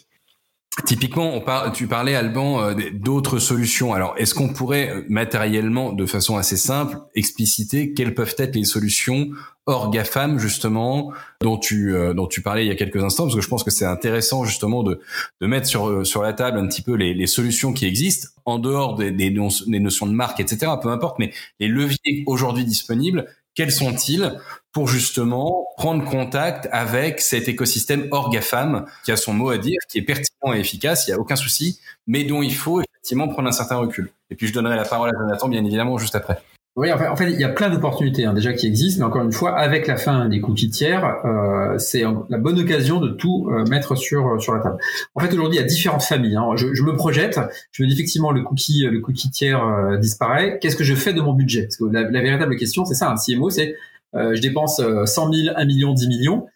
Typiquement, 0.82 1.40
tu 1.72 1.86
parlais 1.86 2.16
Alban 2.16 2.60
euh, 2.60 2.74
d'autres 2.92 3.38
solutions. 3.38 3.94
Alors, 3.94 4.14
est-ce 4.18 4.34
qu'on 4.34 4.48
pourrait 4.48 4.90
euh, 4.90 5.04
matériellement, 5.08 5.92
de 5.92 6.04
façon 6.04 6.36
assez 6.36 6.56
simple, 6.56 6.96
expliciter 7.14 7.92
quelles 7.92 8.12
peuvent 8.12 8.34
être 8.38 8.56
les 8.56 8.64
solutions 8.64 9.30
hors 9.66 9.90
GAFAM 9.90 10.38
justement 10.38 11.12
dont 11.40 11.58
tu 11.58 11.94
euh, 11.94 12.12
dont 12.12 12.26
tu 12.26 12.42
parlais 12.42 12.64
il 12.64 12.68
y 12.68 12.72
a 12.72 12.74
quelques 12.74 13.02
instants? 13.04 13.22
Parce 13.22 13.36
que 13.36 13.40
je 13.40 13.48
pense 13.48 13.62
que 13.62 13.70
c'est 13.70 13.84
intéressant 13.84 14.44
justement 14.44 14.82
de 14.82 15.00
de 15.40 15.46
mettre 15.46 15.68
sur 15.68 16.04
sur 16.04 16.22
la 16.22 16.32
table 16.32 16.58
un 16.58 16.66
petit 16.66 16.82
peu 16.82 16.94
les, 16.94 17.14
les 17.14 17.28
solutions 17.28 17.72
qui 17.72 17.86
existent 17.86 18.30
en 18.44 18.58
dehors 18.58 18.96
des, 18.96 19.12
des 19.12 19.30
notions 19.30 20.06
de 20.06 20.12
marque 20.12 20.40
etc. 20.40 20.72
Peu 20.82 20.88
importe, 20.88 21.20
mais 21.20 21.32
les 21.60 21.68
leviers 21.68 22.24
aujourd'hui 22.26 22.64
disponibles 22.64 23.26
quels 23.54 23.72
sont-ils 23.72 24.38
pour 24.72 24.88
justement 24.88 25.68
prendre 25.76 26.04
contact 26.04 26.68
avec 26.72 27.20
cet 27.20 27.48
écosystème 27.48 28.08
Orgafam 28.10 28.86
qui 29.04 29.12
a 29.12 29.16
son 29.16 29.32
mot 29.32 29.50
à 29.50 29.58
dire, 29.58 29.78
qui 29.88 29.98
est 29.98 30.02
pertinent 30.02 30.52
et 30.54 30.58
efficace, 30.58 31.06
il 31.06 31.10
n'y 31.10 31.14
a 31.14 31.20
aucun 31.20 31.36
souci, 31.36 31.80
mais 32.06 32.24
dont 32.24 32.42
il 32.42 32.54
faut 32.54 32.80
effectivement 32.80 33.28
prendre 33.28 33.48
un 33.48 33.52
certain 33.52 33.76
recul. 33.76 34.10
Et 34.30 34.34
puis 34.34 34.48
je 34.48 34.52
donnerai 34.52 34.76
la 34.76 34.84
parole 34.84 35.10
à 35.10 35.18
Jonathan 35.18 35.48
bien 35.48 35.64
évidemment 35.64 35.98
juste 35.98 36.16
après. 36.16 36.42
Oui, 36.76 36.90
en 36.92 36.98
fait, 36.98 37.06
en 37.06 37.14
fait, 37.14 37.30
il 37.30 37.38
y 37.38 37.44
a 37.44 37.50
plein 37.50 37.70
d'opportunités 37.70 38.24
hein, 38.24 38.32
déjà 38.32 38.52
qui 38.52 38.66
existent, 38.66 38.98
mais 38.98 39.06
encore 39.06 39.22
une 39.22 39.30
fois, 39.30 39.56
avec 39.56 39.86
la 39.86 39.96
fin 39.96 40.28
des 40.28 40.40
cookies 40.40 40.70
tiers, 40.70 41.24
euh, 41.24 41.78
c'est 41.78 42.02
la 42.28 42.38
bonne 42.38 42.58
occasion 42.58 43.00
de 43.00 43.10
tout 43.10 43.48
euh, 43.48 43.64
mettre 43.66 43.94
sur 43.94 44.42
sur 44.42 44.54
la 44.54 44.60
table. 44.60 44.78
En 45.14 45.20
fait, 45.20 45.32
aujourd'hui, 45.32 45.58
il 45.58 45.60
y 45.60 45.64
a 45.64 45.66
différentes 45.66 46.02
familles. 46.02 46.34
Hein. 46.34 46.56
Je, 46.56 46.74
je, 46.74 46.82
me 46.82 46.96
projette, 46.96 47.38
je 47.70 47.84
me 47.84 47.88
dis 47.88 47.94
effectivement 47.94 48.32
le 48.32 48.42
cookie 48.42 48.86
le 48.90 48.98
cookie 48.98 49.30
tiers 49.30 49.64
euh, 49.64 49.98
disparaît. 49.98 50.58
Qu'est-ce 50.60 50.74
que 50.74 50.82
je 50.82 50.96
fais 50.96 51.12
de 51.12 51.20
mon 51.20 51.32
budget? 51.32 51.68
La, 51.92 52.10
la 52.10 52.20
véritable 52.20 52.56
question, 52.56 52.84
c'est 52.84 52.94
ça. 52.94 53.08
Un 53.08 53.14
CMO, 53.14 53.50
c'est 53.50 53.76
euh, 54.16 54.34
je 54.34 54.40
dépense 54.40 54.80
100 55.04 55.32
000, 55.32 55.54
1 55.56 55.64
million, 55.66 55.92
10 55.92 56.08
millions. 56.08 56.46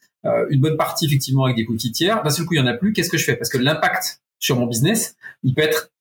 une 0.50 0.60
bonne 0.60 0.76
partie 0.76 1.06
effectivement 1.06 1.44
avec 1.44 1.56
des 1.56 1.64
cookies 1.64 1.92
tiers. 1.92 2.24
D'un 2.24 2.30
seul 2.30 2.44
coup, 2.44 2.54
il 2.54 2.58
y 2.58 2.60
en 2.60 2.66
a 2.66 2.74
plus. 2.74 2.92
Qu'est-ce 2.92 3.10
que 3.10 3.18
je 3.18 3.24
fais? 3.24 3.36
Parce 3.36 3.50
que 3.50 3.58
l'impact 3.58 4.20
sur 4.40 4.56
mon 4.56 4.66
business, 4.66 5.14
il 5.44 5.54
peut 5.54 5.62
être 5.62 5.90
euh, 5.90 5.97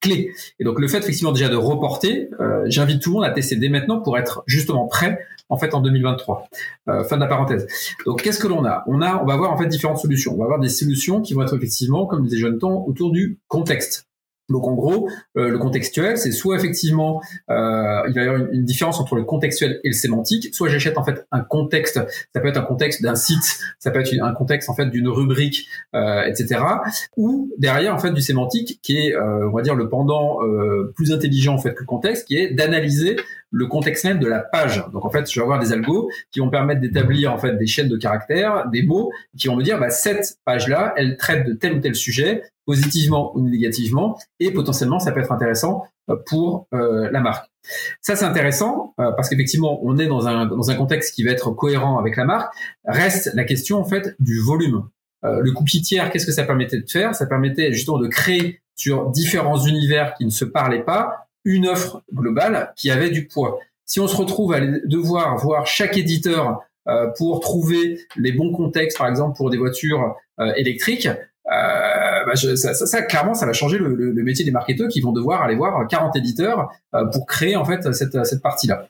clé. 0.00 0.32
Et 0.58 0.64
donc 0.64 0.80
le 0.80 0.88
fait 0.88 0.98
effectivement 0.98 1.32
déjà 1.32 1.48
de 1.48 1.56
reporter, 1.56 2.30
euh, 2.40 2.64
j'invite 2.66 3.02
tout 3.02 3.10
le 3.10 3.14
monde 3.16 3.24
à 3.24 3.30
tester 3.30 3.56
dès 3.56 3.68
maintenant 3.68 4.00
pour 4.00 4.18
être 4.18 4.42
justement 4.46 4.86
prêt 4.86 5.18
en 5.48 5.56
fait 5.56 5.74
en 5.74 5.80
2023. 5.80 6.48
Euh, 6.88 7.04
fin 7.04 7.16
de 7.16 7.20
la 7.20 7.26
parenthèse. 7.26 7.66
Donc 8.06 8.22
qu'est-ce 8.22 8.38
que 8.38 8.48
l'on 8.48 8.64
a? 8.64 8.84
On 8.86 9.00
a, 9.00 9.22
on 9.22 9.26
va 9.26 9.34
avoir 9.34 9.52
en 9.52 9.58
fait 9.58 9.66
différentes 9.66 9.98
solutions. 9.98 10.34
On 10.34 10.38
va 10.38 10.44
avoir 10.44 10.60
des 10.60 10.68
solutions 10.68 11.20
qui 11.20 11.34
vont 11.34 11.42
être 11.42 11.56
effectivement, 11.56 12.06
comme 12.06 12.24
disait 12.24 12.38
Jonathan, 12.38 12.84
autour 12.86 13.12
du 13.12 13.38
contexte. 13.48 14.07
Donc 14.48 14.66
en 14.66 14.74
gros, 14.74 15.10
euh, 15.36 15.48
le 15.48 15.58
contextuel, 15.58 16.16
c'est 16.16 16.32
soit 16.32 16.56
effectivement 16.56 17.20
euh, 17.50 18.02
il 18.08 18.14
va 18.14 18.22
y 18.22 18.26
avoir 18.26 18.50
une, 18.50 18.64
différence 18.64 19.00
entre 19.00 19.14
le 19.14 19.24
contextuel 19.24 19.80
et 19.84 19.88
le 19.88 19.94
sémantique, 19.94 20.54
soit 20.54 20.68
j'achète 20.68 20.98
en 20.98 21.04
fait 21.04 21.26
un 21.32 21.40
contexte, 21.40 22.00
ça 22.34 22.40
peut 22.40 22.48
être 22.48 22.58
un 22.58 22.64
contexte 22.64 23.02
d'un 23.02 23.14
site, 23.14 23.60
ça 23.78 23.90
peut 23.90 24.00
être 24.00 24.12
un 24.20 24.32
contexte 24.32 24.68
en 24.70 24.74
fait 24.74 24.86
d'une 24.86 25.08
rubrique, 25.08 25.68
euh, 25.94 26.22
etc. 26.24 26.60
Ou 27.16 27.50
derrière 27.58 27.94
en 27.94 27.98
fait 27.98 28.12
du 28.12 28.22
sémantique 28.22 28.80
qui 28.82 28.96
est, 28.98 29.16
on 29.16 29.50
va 29.50 29.62
dire 29.62 29.74
le 29.74 29.88
pendant 29.88 30.38
plus 30.94 31.12
intelligent 31.12 31.54
en 31.54 31.58
fait 31.58 31.74
que 31.74 31.80
le 31.80 31.86
contexte, 31.86 32.26
qui 32.26 32.36
est 32.36 32.54
d'analyser 32.54 33.16
le 33.50 33.66
contexte 33.66 34.04
même 34.04 34.18
de 34.18 34.26
la 34.26 34.40
page. 34.40 34.84
Donc 34.92 35.04
en 35.04 35.10
fait, 35.10 35.30
je 35.30 35.38
vais 35.38 35.44
avoir 35.44 35.58
des 35.58 35.72
algos 35.72 36.10
qui 36.30 36.40
vont 36.40 36.50
permettre 36.50 36.80
d'établir 36.80 37.32
en 37.32 37.38
fait 37.38 37.56
des 37.56 37.66
chaînes 37.66 37.88
de 37.88 37.96
caractères, 37.96 38.68
des 38.70 38.82
mots, 38.82 39.10
qui 39.38 39.48
vont 39.48 39.56
me 39.56 39.62
dire 39.62 39.78
bah, 39.78 39.90
cette 39.90 40.38
page-là, 40.44 40.92
elle 40.96 41.16
traite 41.16 41.46
de 41.46 41.54
tel 41.54 41.74
ou 41.74 41.80
tel 41.80 41.94
sujet, 41.94 42.42
positivement 42.68 43.34
ou 43.34 43.40
négativement, 43.40 44.18
et 44.40 44.50
potentiellement 44.50 44.98
ça 44.98 45.10
peut 45.10 45.20
être 45.20 45.32
intéressant 45.32 45.84
euh, 46.10 46.16
pour 46.26 46.68
euh, 46.74 47.08
la 47.10 47.20
marque. 47.20 47.50
Ça 48.02 48.14
c'est 48.14 48.26
intéressant 48.26 48.92
euh, 49.00 49.10
parce 49.12 49.30
qu'effectivement 49.30 49.80
on 49.82 49.96
est 49.96 50.06
dans 50.06 50.26
un 50.26 50.44
dans 50.44 50.70
un 50.70 50.74
contexte 50.74 51.14
qui 51.14 51.22
va 51.24 51.30
être 51.30 51.50
cohérent 51.52 51.98
avec 51.98 52.16
la 52.16 52.26
marque. 52.26 52.52
Reste 52.84 53.30
la 53.32 53.44
question 53.44 53.78
en 53.78 53.84
fait 53.84 54.14
du 54.18 54.38
volume. 54.40 54.82
le 55.22 55.50
cookie 55.52 55.80
tiers, 55.80 56.10
qu'est-ce 56.10 56.26
que 56.26 56.32
ça 56.32 56.44
permettait 56.44 56.78
de 56.78 56.90
faire? 56.90 57.14
Ça 57.14 57.24
permettait 57.24 57.72
justement 57.72 57.98
de 57.98 58.06
créer 58.06 58.60
sur 58.76 59.10
différents 59.12 59.64
univers 59.64 60.12
qui 60.14 60.26
ne 60.26 60.30
se 60.30 60.44
parlaient 60.44 60.84
pas 60.84 61.26
une 61.44 61.66
offre 61.66 62.02
globale 62.12 62.74
qui 62.76 62.90
avait 62.90 63.10
du 63.10 63.26
poids. 63.26 63.58
Si 63.86 63.98
on 63.98 64.08
se 64.08 64.14
retrouve 64.14 64.52
à 64.52 64.60
devoir 64.60 65.38
voir 65.38 65.66
chaque 65.66 65.96
éditeur 65.96 66.60
euh, 66.88 67.06
pour 67.18 67.40
trouver 67.40 68.00
les 68.16 68.32
bons 68.32 68.50
contextes, 68.50 68.96
par 68.96 69.08
exemple 69.08 69.36
pour 69.36 69.50
des 69.50 69.58
voitures 69.58 70.16
euh, 70.40 70.54
électriques, 70.54 71.08
euh, 71.50 72.24
bah 72.26 72.36
ça, 72.36 72.74
ça, 72.74 73.02
clairement, 73.02 73.34
ça 73.34 73.46
va 73.46 73.52
changer 73.52 73.78
le, 73.78 73.94
le, 73.94 74.22
métier 74.22 74.44
des 74.44 74.50
marketeurs 74.50 74.88
qui 74.88 75.00
vont 75.00 75.12
devoir 75.12 75.42
aller 75.42 75.56
voir 75.56 75.86
40 75.88 76.14
éditeurs 76.16 76.68
pour 77.12 77.26
créer 77.26 77.56
en 77.56 77.64
fait 77.64 77.92
cette, 77.94 78.24
cette 78.26 78.42
partie-là. 78.42 78.86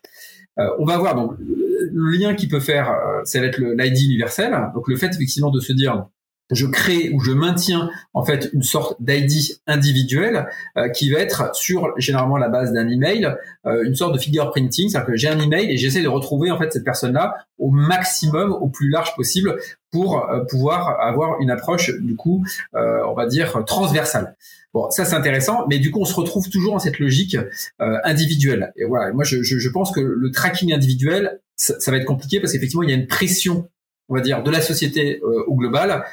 on 0.57 0.85
va 0.85 0.99
voir 0.99 1.15
donc 1.15 1.35
le 1.39 2.11
lien 2.11 2.35
qui 2.35 2.49
peut 2.49 2.61
faire, 2.61 2.93
ça 3.25 3.41
va 3.41 3.47
être 3.47 3.59
l'ID 3.59 4.03
universel. 4.05 4.57
Donc 4.75 4.89
le 4.89 4.97
fait 4.97 5.07
effectivement 5.15 5.51
de 5.51 5.61
se 5.61 5.73
dire 5.73 6.07
je 6.51 6.67
crée 6.67 7.11
ou 7.11 7.21
je 7.21 7.33
maintiens 7.33 7.91
en 8.15 8.25
fait 8.25 8.51
une 8.53 8.63
sorte 8.63 8.97
d'ID 9.01 9.61
individuel 9.67 10.49
euh, 10.77 10.89
qui 10.89 11.11
va 11.11 11.21
être 11.21 11.55
sur 11.55 11.93
généralement 11.99 12.37
la 12.37 12.49
base 12.49 12.73
d'un 12.73 12.89
email, 12.89 13.35
euh, 13.67 13.85
une 13.85 13.95
sorte 13.95 14.15
de 14.15 14.19
figure 14.19 14.51
printing, 14.51 14.89
c'est-à-dire 14.89 15.07
que 15.07 15.17
j'ai 15.17 15.29
un 15.29 15.39
email 15.39 15.71
et 15.71 15.77
j'essaie 15.77 16.03
de 16.03 16.09
retrouver 16.09 16.51
en 16.51 16.59
fait 16.59 16.73
cette 16.73 16.85
personne-là 16.85 17.37
au 17.59 17.71
maximum, 17.71 18.53
au 18.53 18.69
plus 18.69 18.89
large 18.89 19.15
possible 19.17 19.59
pour 19.91 20.29
euh, 20.29 20.45
pouvoir 20.45 21.01
avoir 21.01 21.41
une 21.41 21.51
approche 21.51 21.91
du 22.01 22.17
coup, 22.17 22.45
on 22.75 23.15
va 23.15 23.27
dire 23.27 23.65
transversale. 23.67 24.37
Bon, 24.75 24.91
ça 24.91 25.05
c'est 25.05 25.17
intéressant, 25.17 25.67
mais 25.69 25.79
du 25.79 25.91
coup 25.91 26.01
on 26.01 26.05
se 26.05 26.15
retrouve 26.15 26.49
toujours 26.51 26.75
dans 26.75 26.79
cette 26.79 26.99
logique 26.99 27.37
individuelle. 27.79 28.73
Et 28.77 28.85
voilà, 28.85 29.13
moi 29.13 29.25
je, 29.25 29.43
je, 29.43 29.59
je 29.59 29.69
pense 29.71 29.93
que 29.93 30.01
le 30.01 30.31
tracking 30.31 30.73
individuel 30.73 31.41
ça, 31.59 31.91
va 31.91 31.97
être 31.97 32.05
compliqué 32.05 32.41
parce 32.41 32.53
qu'effectivement, 32.53 32.83
il 32.83 32.91
y 32.91 32.93
a 32.93 32.97
une 32.97 33.07
pression 33.07 33.69
on 34.09 34.15
va 34.15 34.21
dire, 34.21 34.43
de 34.43 34.51
la 34.51 34.61
société 34.61 35.21
au 35.23 35.55
global, 35.55 36.05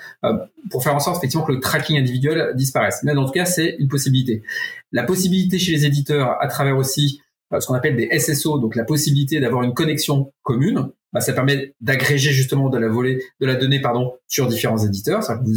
pour 0.70 0.84
faire 0.84 0.96
en 0.96 1.00
sorte 1.00 1.18
effectivement 1.18 1.46
que 1.46 1.54
le 1.54 1.60
tracking 1.60 1.98
individuel 1.98 2.52
disparaisse. 2.56 3.00
Mais 3.04 3.16
en 3.16 3.26
tout 3.26 3.32
cas, 3.32 3.46
c'est 3.46 3.78
une 3.80 3.88
possibilité. 3.88 4.44
La 4.92 5.04
possibilité 5.04 5.60
chez 5.60 5.72
les 5.72 5.86
éditeurs, 5.86 6.36
à 6.42 6.48
travers 6.48 6.78
aussi 6.78 7.22
ce 7.58 7.66
qu'on 7.66 7.74
appelle 7.74 7.96
des 7.96 8.10
SSO, 8.20 8.60
donc 8.60 8.76
la 8.76 8.84
possibilité 8.84 9.40
d'avoir 9.40 9.64
une 9.64 9.74
connexion 9.74 10.34
commune, 10.44 10.90
bah, 11.16 11.22
ça 11.22 11.32
permet 11.32 11.74
d'agréger 11.80 12.34
justement 12.34 12.68
de 12.70 12.78
la 12.78 12.90
volée, 12.90 13.24
de 13.40 13.46
la 13.46 13.56
donnée 13.56 13.80
pardon 13.80 14.12
sur 14.28 14.48
différents 14.48 14.80
éditeurs. 14.80 15.22
vous, 15.46 15.54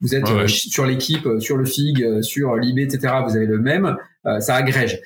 vous 0.00 0.14
êtes 0.16 0.28
euh, 0.28 0.48
sur 0.48 0.84
l'équipe, 0.84 1.24
euh, 1.26 1.38
sur 1.38 1.56
le 1.56 1.64
FIG, 1.64 2.02
euh, 2.02 2.22
sur 2.22 2.56
l'IB, 2.56 2.80
etc. 2.80 3.14
Vous 3.24 3.36
avez 3.36 3.46
le 3.46 3.60
même, 3.60 3.96
ça 4.40 4.56
agrège. 4.56 5.00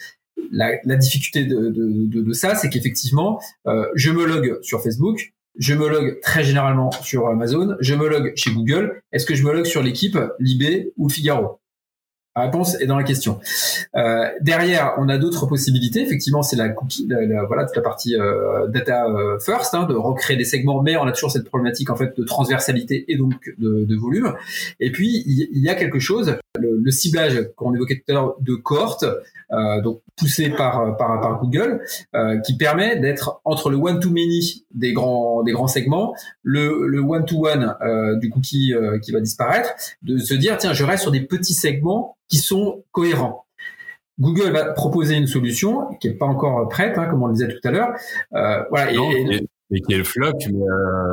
La, 0.50 0.70
la 0.84 0.96
difficulté 0.96 1.44
de, 1.44 1.68
de, 1.68 2.06
de, 2.06 2.22
de 2.22 2.32
ça, 2.32 2.54
c'est 2.54 2.70
qu'effectivement, 2.70 3.42
je 3.94 4.10
me 4.10 4.24
log 4.24 4.58
sur 4.62 4.82
Facebook, 4.82 5.34
je 5.60 5.74
me 5.74 5.88
log 5.88 6.18
très 6.22 6.42
généralement 6.42 6.90
sur 6.90 7.28
Amazon, 7.28 7.76
je 7.80 7.94
me 7.94 8.08
log 8.08 8.32
chez 8.34 8.50
Google. 8.50 9.02
Est-ce 9.12 9.26
que 9.26 9.34
je 9.34 9.44
me 9.44 9.52
log 9.52 9.66
sur 9.66 9.82
l'équipe, 9.82 10.18
l'IB 10.38 10.88
ou 10.96 11.08
le 11.08 11.12
Figaro? 11.12 11.59
La 12.36 12.42
réponse 12.42 12.80
est 12.80 12.86
dans 12.86 12.96
la 12.96 13.02
question. 13.02 13.40
Euh, 13.96 14.28
derrière, 14.40 14.94
on 14.98 15.08
a 15.08 15.18
d'autres 15.18 15.46
possibilités. 15.46 16.00
Effectivement, 16.02 16.42
c'est 16.42 16.54
la 16.54 16.68
cookie, 16.68 17.08
la, 17.08 17.44
voilà 17.44 17.64
toute 17.64 17.74
la 17.74 17.82
partie 17.82 18.14
euh, 18.14 18.68
data 18.68 19.06
euh, 19.06 19.40
first, 19.40 19.74
hein, 19.74 19.84
de 19.84 19.94
recréer 19.94 20.36
des 20.36 20.44
segments, 20.44 20.80
mais 20.80 20.96
on 20.96 21.02
a 21.04 21.12
toujours 21.12 21.32
cette 21.32 21.46
problématique 21.46 21.90
en 21.90 21.96
fait 21.96 22.16
de 22.16 22.22
transversalité 22.22 23.04
et 23.08 23.16
donc 23.16 23.34
de, 23.58 23.84
de 23.84 23.96
volume. 23.96 24.32
Et 24.78 24.92
puis 24.92 25.24
il, 25.26 25.60
y 25.60 25.68
a 25.68 25.74
quelque 25.74 25.98
chose, 25.98 26.36
le, 26.56 26.78
le 26.80 26.90
ciblage 26.92 27.48
qu'on 27.56 27.74
évoquait 27.74 27.96
tout 27.96 28.12
à 28.12 28.14
l'heure 28.14 28.36
de 28.40 28.54
cohorte, 28.54 29.04
euh, 29.50 29.80
donc 29.80 30.00
poussé 30.16 30.50
par, 30.50 30.96
par, 30.96 31.20
par 31.20 31.40
Google, 31.40 31.80
euh, 32.14 32.38
qui 32.38 32.56
permet 32.56 33.00
d'être 33.00 33.40
entre 33.44 33.70
le 33.70 33.76
one 33.76 33.98
to 33.98 34.10
many 34.10 34.64
des 34.72 34.92
grands 34.92 35.42
des 35.42 35.50
grands 35.50 35.66
segments, 35.66 36.14
le, 36.44 36.86
le 36.86 37.00
one 37.00 37.24
to 37.24 37.48
one 37.48 37.74
du 38.20 38.30
cookie 38.30 38.72
qui 39.02 39.10
va 39.10 39.18
disparaître, 39.18 39.70
de 40.02 40.18
se 40.18 40.34
dire 40.34 40.58
tiens 40.58 40.74
je 40.74 40.84
reste 40.84 41.02
sur 41.02 41.10
des 41.10 41.22
petits 41.22 41.54
segments 41.54 42.16
qui 42.30 42.38
sont 42.38 42.84
cohérents. 42.92 43.44
Google 44.18 44.50
va 44.52 44.72
proposer 44.72 45.16
une 45.16 45.26
solution 45.26 45.86
qui 46.00 46.08
n'est 46.08 46.14
pas 46.14 46.26
encore 46.26 46.68
prête, 46.68 46.98
hein, 46.98 47.06
comme 47.10 47.22
on 47.22 47.26
le 47.26 47.32
disait 47.32 47.48
tout 47.48 47.68
à 47.68 47.70
l'heure. 47.70 47.94
Euh, 48.34 48.62
voilà, 48.70 48.92
et, 48.92 49.80
qui 49.82 49.94
est 49.94 49.98
le 49.98 50.04
floc, 50.04 50.34
mais 50.52 50.64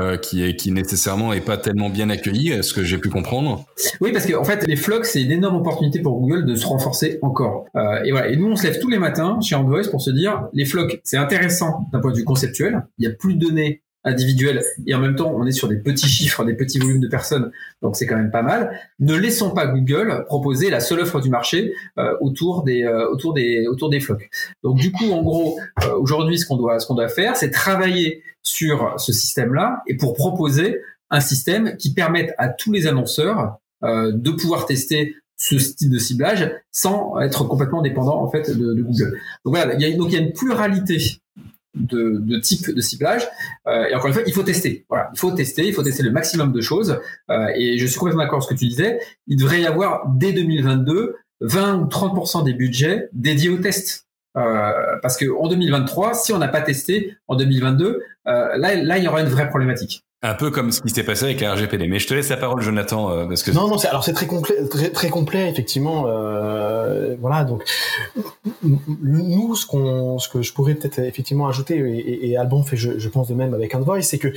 euh, 0.03 0.17
qui 0.17 0.43
est 0.43 0.55
qui 0.55 0.71
nécessairement 0.71 1.31
est 1.31 1.45
pas 1.45 1.57
tellement 1.57 1.91
bien 1.91 2.09
accueilli, 2.09 2.49
est-ce 2.49 2.73
que 2.73 2.83
j'ai 2.83 2.97
pu 2.97 3.09
comprendre 3.09 3.65
Oui, 4.01 4.11
parce 4.11 4.25
que 4.25 4.33
en 4.33 4.43
fait, 4.43 4.65
les 4.67 4.75
flocs, 4.75 5.05
c'est 5.05 5.21
une 5.21 5.31
énorme 5.31 5.57
opportunité 5.57 5.99
pour 5.99 6.19
Google 6.19 6.45
de 6.45 6.55
se 6.55 6.65
renforcer 6.65 7.19
encore. 7.21 7.65
Euh, 7.75 8.03
et 8.03 8.11
voilà, 8.11 8.29
et 8.29 8.35
nous, 8.35 8.47
on 8.47 8.55
se 8.55 8.63
lève 8.63 8.79
tous 8.79 8.89
les 8.89 8.97
matins 8.97 9.39
chez 9.41 9.55
Android 9.55 9.83
pour 9.91 10.01
se 10.01 10.09
dire, 10.09 10.47
les 10.53 10.65
flocs, 10.65 10.99
c'est 11.03 11.17
intéressant 11.17 11.85
d'un 11.93 11.99
point 11.99 12.11
de 12.11 12.17
vue 12.17 12.23
conceptuel. 12.23 12.83
Il 12.97 13.07
y 13.07 13.07
a 13.07 13.13
plus 13.13 13.35
de 13.35 13.45
données 13.45 13.83
individuel 14.07 14.63
et 14.85 14.95
en 14.95 14.99
même 14.99 15.15
temps 15.15 15.31
on 15.35 15.45
est 15.45 15.51
sur 15.51 15.67
des 15.67 15.77
petits 15.77 16.07
chiffres, 16.07 16.43
des 16.45 16.55
petits 16.55 16.79
volumes 16.79 17.01
de 17.01 17.07
personnes, 17.07 17.51
donc 17.81 17.95
c'est 17.95 18.05
quand 18.05 18.15
même 18.15 18.31
pas 18.31 18.41
mal. 18.41 18.79
Ne 18.99 19.15
laissons 19.15 19.51
pas 19.51 19.67
Google 19.67 20.23
proposer 20.25 20.69
la 20.69 20.79
seule 20.79 21.01
offre 21.01 21.19
du 21.19 21.29
marché 21.29 21.73
euh, 21.99 22.15
autour 22.21 22.63
des 22.63 22.83
euh, 22.83 23.09
autour 23.09 23.33
des 23.33 23.67
autour 23.67 23.89
des 23.89 23.99
flocs. 23.99 24.29
Donc 24.63 24.77
du 24.77 24.91
coup 24.91 25.11
en 25.11 25.21
gros 25.21 25.59
euh, 25.83 25.93
aujourd'hui 25.95 26.39
ce 26.39 26.45
qu'on 26.45 26.57
doit 26.57 26.79
ce 26.79 26.87
qu'on 26.87 26.95
doit 26.95 27.09
faire 27.09 27.35
c'est 27.35 27.51
travailler 27.51 28.23
sur 28.43 28.93
ce 28.97 29.11
système-là 29.11 29.83
et 29.87 29.97
pour 29.97 30.13
proposer 30.13 30.79
un 31.09 31.19
système 31.19 31.75
qui 31.77 31.93
permette 31.93 32.33
à 32.37 32.47
tous 32.49 32.71
les 32.71 32.87
annonceurs 32.87 33.57
de 33.83 34.31
pouvoir 34.31 34.65
tester 34.65 35.15
ce 35.37 35.59
style 35.59 35.89
de 35.89 35.99
ciblage 35.99 36.51
sans 36.71 37.19
être 37.19 37.43
complètement 37.43 37.81
dépendant 37.81 38.21
en 38.21 38.29
fait 38.29 38.49
de, 38.49 38.81
Google. 38.81 39.19
Donc 39.45 39.53
voilà, 39.53 39.75
donc 39.75 40.07
il 40.09 40.13
y 40.13 40.15
a 40.15 40.19
une 40.19 40.33
pluralité 40.33 40.97
de, 41.75 42.17
de 42.19 42.37
type 42.37 42.73
de 42.73 42.81
ciblage. 42.81 43.27
Euh, 43.67 43.85
et 43.85 43.95
encore 43.95 44.07
une 44.07 44.13
fois, 44.13 44.23
il 44.25 44.33
faut 44.33 44.43
tester. 44.43 44.85
Voilà, 44.89 45.09
il 45.13 45.19
faut 45.19 45.31
tester, 45.31 45.67
il 45.67 45.73
faut 45.73 45.83
tester 45.83 46.03
le 46.03 46.11
maximum 46.11 46.51
de 46.51 46.61
choses. 46.61 46.99
Euh, 47.29 47.47
et 47.55 47.77
je 47.77 47.85
suis 47.85 47.99
complètement 47.99 48.23
d'accord 48.23 48.39
avec 48.39 48.49
ce 48.49 48.53
que 48.53 48.59
tu 48.59 48.67
disais. 48.67 48.99
Il 49.27 49.37
devrait 49.37 49.61
y 49.61 49.67
avoir 49.67 50.07
dès 50.09 50.33
2022 50.33 51.15
20 51.41 51.75
ou 51.75 51.85
30% 51.85 52.43
des 52.43 52.53
budgets 52.53 53.09
dédiés 53.13 53.49
au 53.49 53.57
test. 53.57 54.07
Euh, 54.35 54.71
parce 55.01 55.17
que 55.17 55.25
en 55.39 55.47
2023, 55.47 56.13
si 56.13 56.33
on 56.33 56.37
n'a 56.37 56.47
pas 56.47 56.61
testé 56.61 57.15
en 57.27 57.35
2022, 57.35 58.01
là, 58.25 58.57
là, 58.57 58.97
il 58.97 59.03
y 59.03 59.07
aura 59.07 59.21
une 59.21 59.29
vraie 59.29 59.49
problématique. 59.49 60.03
Un 60.23 60.33
peu 60.33 60.49
comme 60.49 60.71
ce 60.71 60.81
qui 60.81 60.89
s'est 60.89 61.03
passé 61.03 61.25
avec 61.25 61.41
la 61.41 61.53
RGPD. 61.53 61.87
Mais 61.87 61.99
je 61.99 62.07
te 62.07 62.13
laisse 62.15 62.29
la 62.29 62.37
parole, 62.37 62.61
Jonathan, 62.61 63.11
euh, 63.11 63.27
parce 63.27 63.43
que 63.43 63.51
non, 63.51 63.67
non, 63.67 63.77
alors 63.77 64.03
c'est 64.03 64.13
très 64.13 64.25
complet, 64.25 64.55
très, 64.67 65.09
complet, 65.09 65.47
effectivement. 65.49 66.05
Euh, 66.07 67.15
voilà, 67.19 67.43
donc 67.43 67.63
nous, 68.63 69.55
ce 69.55 70.27
que 70.27 70.41
je 70.41 70.53
pourrais 70.53 70.73
peut-être 70.73 70.99
effectivement 70.99 71.47
ajouter, 71.47 71.77
et, 72.23 72.35
Alban 72.35 72.63
fait, 72.63 72.77
je, 72.77 73.09
pense 73.09 73.27
de 73.27 73.35
même 73.35 73.53
avec 73.53 73.75
Envoy, 73.75 74.01
c'est 74.01 74.17
que 74.17 74.33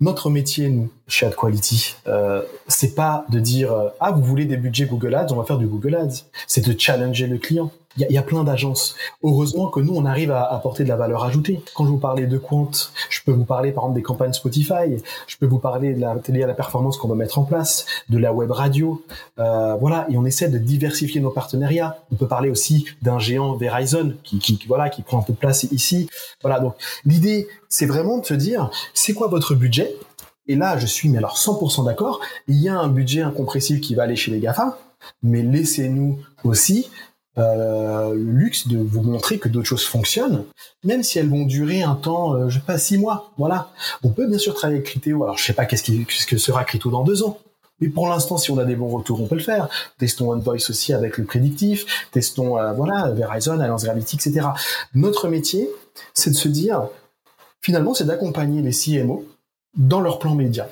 notre 0.00 0.28
métier, 0.28 0.68
nous, 0.68 0.90
chez 1.08 1.26
AdQuality, 1.26 1.96
euh, 2.06 2.42
c'est 2.68 2.94
pas 2.94 3.24
de 3.30 3.40
dire 3.40 3.72
euh, 3.72 3.88
ah 4.00 4.10
vous 4.10 4.22
voulez 4.22 4.44
des 4.44 4.56
budgets 4.58 4.84
Google 4.84 5.14
Ads, 5.14 5.32
on 5.32 5.36
va 5.36 5.44
faire 5.44 5.56
du 5.56 5.66
Google 5.66 5.94
Ads. 5.94 6.24
C'est 6.46 6.66
de 6.66 6.78
challenger 6.78 7.26
le 7.26 7.38
client 7.38 7.70
il 7.96 8.06
y, 8.10 8.18
a 8.18 8.22
plein 8.22 8.44
d'agences. 8.44 8.94
Heureusement 9.22 9.68
que 9.68 9.80
nous, 9.80 9.94
on 9.94 10.04
arrive 10.04 10.30
à 10.30 10.44
apporter 10.44 10.84
de 10.84 10.88
la 10.88 10.96
valeur 10.96 11.24
ajoutée. 11.24 11.60
Quand 11.74 11.84
je 11.84 11.90
vous 11.90 11.98
parlais 11.98 12.26
de 12.26 12.38
Quant, 12.38 12.70
je 13.08 13.20
peux 13.24 13.32
vous 13.32 13.44
parler 13.44 13.72
par 13.72 13.84
exemple 13.84 13.96
des 13.96 14.02
campagnes 14.02 14.32
Spotify, 14.32 15.02
je 15.26 15.36
peux 15.36 15.46
vous 15.46 15.58
parler 15.58 15.94
de 15.94 16.00
la 16.00 16.14
télé 16.16 16.42
à 16.42 16.46
la 16.46 16.54
performance 16.54 16.96
qu'on 16.98 17.08
va 17.08 17.14
mettre 17.14 17.38
en 17.38 17.44
place, 17.44 17.86
de 18.08 18.18
la 18.18 18.32
web 18.32 18.50
radio, 18.50 19.02
euh, 19.38 19.74
voilà. 19.76 20.06
Et 20.10 20.16
on 20.16 20.24
essaie 20.24 20.48
de 20.48 20.58
diversifier 20.58 21.20
nos 21.20 21.30
partenariats. 21.30 21.98
On 22.12 22.16
peut 22.16 22.28
parler 22.28 22.50
aussi 22.50 22.86
d'un 23.02 23.18
géant 23.18 23.54
Verizon 23.54 24.14
qui, 24.22 24.38
qui, 24.38 24.58
voilà, 24.68 24.90
qui 24.90 25.02
prend 25.02 25.18
un 25.18 25.22
peu 25.22 25.32
de 25.32 25.38
place 25.38 25.64
ici. 25.64 26.08
Voilà. 26.42 26.60
Donc 26.60 26.74
l'idée, 27.04 27.48
c'est 27.68 27.86
vraiment 27.86 28.18
de 28.18 28.26
se 28.26 28.34
dire, 28.34 28.70
c'est 28.94 29.14
quoi 29.14 29.28
votre 29.28 29.54
budget? 29.54 29.96
Et 30.48 30.54
là, 30.54 30.78
je 30.78 30.86
suis 30.86 31.08
mais 31.08 31.18
alors 31.18 31.36
100% 31.36 31.84
d'accord. 31.84 32.20
Il 32.48 32.56
y 32.56 32.68
a 32.68 32.78
un 32.78 32.88
budget 32.88 33.22
incompressible 33.22 33.80
qui 33.80 33.94
va 33.94 34.04
aller 34.04 34.16
chez 34.16 34.30
les 34.30 34.38
Gafa, 34.38 34.78
mais 35.22 35.42
laissez-nous 35.42 36.18
aussi 36.44 36.88
euh, 37.38 38.14
le 38.14 38.32
luxe 38.32 38.66
de 38.68 38.78
vous 38.78 39.02
montrer 39.02 39.38
que 39.38 39.48
d'autres 39.48 39.66
choses 39.66 39.84
fonctionnent, 39.84 40.44
même 40.84 41.02
si 41.02 41.18
elles 41.18 41.28
vont 41.28 41.44
durer 41.44 41.82
un 41.82 41.94
temps, 41.94 42.34
euh, 42.34 42.48
je 42.48 42.58
sais 42.58 42.64
pas, 42.64 42.78
six 42.78 42.98
mois. 42.98 43.32
Voilà. 43.36 43.70
On 44.02 44.10
peut 44.10 44.26
bien 44.26 44.38
sûr 44.38 44.54
travailler 44.54 44.78
avec 44.78 44.88
Crypto. 44.88 45.22
Alors, 45.22 45.36
je 45.36 45.44
sais 45.44 45.52
pas 45.52 45.66
qu'est-ce, 45.66 46.26
que 46.26 46.38
sera 46.38 46.64
Crypto 46.64 46.90
dans 46.90 47.04
deux 47.04 47.22
ans. 47.22 47.38
Mais 47.80 47.88
pour 47.88 48.08
l'instant, 48.08 48.38
si 48.38 48.50
on 48.50 48.58
a 48.58 48.64
des 48.64 48.74
bons 48.74 48.88
retours, 48.88 49.20
on 49.20 49.26
peut 49.26 49.34
le 49.34 49.42
faire. 49.42 49.68
Testons 49.98 50.30
OneVoice 50.30 50.70
aussi 50.70 50.94
avec 50.94 51.18
le 51.18 51.24
prédictif. 51.24 52.08
Testons, 52.10 52.58
euh, 52.58 52.72
voilà, 52.72 53.10
Verizon, 53.10 53.60
Alliance 53.60 53.84
Reality, 53.84 54.16
etc. 54.16 54.48
Notre 54.94 55.28
métier, 55.28 55.68
c'est 56.14 56.30
de 56.30 56.36
se 56.36 56.48
dire, 56.48 56.88
finalement, 57.60 57.92
c'est 57.92 58.06
d'accompagner 58.06 58.62
les 58.62 58.72
CMO 58.72 59.26
dans 59.76 60.00
leur 60.00 60.18
plan 60.18 60.34
média 60.34 60.68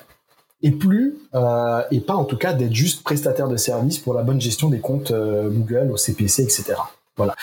et 0.65 0.71
plus, 0.71 1.15
euh, 1.35 1.83
et 1.91 1.99
pas 1.99 2.15
en 2.15 2.25
tout 2.25 2.37
cas 2.37 2.51
d'être 2.53 2.73
juste 2.73 3.03
prestataire 3.03 3.47
de 3.47 3.55
service 3.55 3.99
pour 3.99 4.15
la 4.15 4.23
bonne 4.23 4.41
gestion 4.41 4.67
des 4.67 4.79
comptes 4.79 5.11
euh, 5.11 5.47
Google, 5.47 5.91
au 5.91 5.97
CPC, 5.97 6.41
etc. 6.41 6.73
Voilà. 7.17 7.35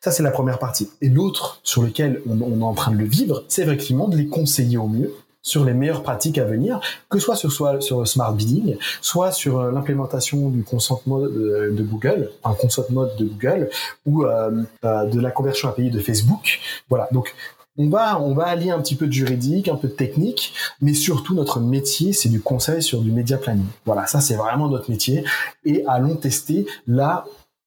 Ça, 0.00 0.10
c'est 0.10 0.22
la 0.22 0.30
première 0.30 0.58
partie. 0.58 0.88
Et 1.02 1.10
l'autre 1.10 1.60
sur 1.62 1.82
lequel 1.82 2.22
on, 2.26 2.40
est 2.40 2.64
en 2.64 2.72
train 2.72 2.90
de 2.90 2.96
le 2.96 3.04
vivre, 3.04 3.44
c'est 3.48 3.62
effectivement 3.62 4.08
de 4.08 4.16
les 4.16 4.28
conseiller 4.28 4.78
au 4.78 4.88
mieux 4.88 5.12
sur 5.42 5.66
les 5.66 5.74
meilleures 5.74 6.02
pratiques 6.02 6.38
à 6.38 6.44
venir, 6.44 6.80
que 7.10 7.18
ce 7.18 7.24
soit 7.26 7.36
sur, 7.36 7.52
soit 7.52 7.82
sur 7.82 8.08
smart 8.08 8.32
bidding, 8.32 8.78
soit 9.02 9.30
sur 9.30 9.60
euh, 9.60 9.70
l'implémentation 9.70 10.48
du 10.48 10.62
consent 10.62 11.02
mode 11.04 11.34
de, 11.34 11.82
Google, 11.82 12.30
un 12.44 12.54
consent 12.54 12.84
mode 12.88 13.14
de 13.16 13.26
Google, 13.26 13.68
ou 14.06 14.24
de 14.24 15.20
la 15.20 15.30
conversion 15.30 15.68
API 15.68 15.90
de 15.90 16.00
Facebook. 16.00 16.60
Voilà. 16.88 17.08
Donc, 17.12 17.34
on 17.80 17.88
va, 17.88 18.20
on 18.20 18.34
va 18.34 18.44
allier 18.44 18.70
un 18.70 18.78
petit 18.78 18.94
peu 18.94 19.06
de 19.06 19.12
juridique, 19.12 19.68
un 19.68 19.76
peu 19.76 19.88
de 19.88 19.94
technique, 19.94 20.52
mais 20.82 20.92
surtout 20.92 21.34
notre 21.34 21.60
métier, 21.60 22.12
c'est 22.12 22.28
du 22.28 22.40
conseil 22.40 22.82
sur 22.82 23.00
du 23.00 23.10
média 23.10 23.38
planning. 23.38 23.64
Voilà, 23.86 24.06
ça 24.06 24.20
c'est 24.20 24.34
vraiment 24.34 24.68
notre 24.68 24.90
métier. 24.90 25.24
Et 25.64 25.82
allons 25.86 26.16
tester 26.16 26.66
là 26.86 27.24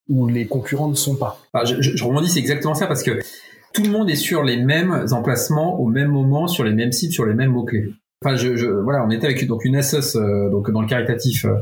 où 0.08 0.28
les 0.28 0.46
concurrents 0.46 0.88
ne 0.88 0.96
sont 0.96 1.16
pas. 1.16 1.40
Ah, 1.54 1.64
je, 1.66 2.04
rebondis, 2.04 2.30
c'est 2.30 2.40
exactement 2.40 2.76
ça 2.76 2.86
parce 2.86 3.02
que 3.02 3.22
tout 3.74 3.82
le 3.82 3.90
monde 3.90 4.08
est 4.08 4.16
sur 4.16 4.44
les 4.44 4.58
mêmes 4.58 5.08
emplacements 5.12 5.80
au 5.80 5.88
même 5.88 6.12
moment, 6.12 6.48
sur 6.48 6.64
les 6.64 6.74
mêmes 6.74 6.92
sites, 6.92 7.12
sur 7.12 7.26
les 7.26 7.34
mêmes 7.34 7.52
mots 7.52 7.64
clés. 7.64 7.92
Enfin, 8.24 8.36
voilà, 8.84 9.04
on 9.04 9.10
était 9.10 9.26
avec 9.26 9.46
donc 9.48 9.66
une 9.66 9.82
SS 9.82 10.16
euh, 10.16 10.50
donc 10.50 10.70
dans 10.70 10.82
le 10.82 10.88
caritatif. 10.88 11.46
Euh, 11.46 11.56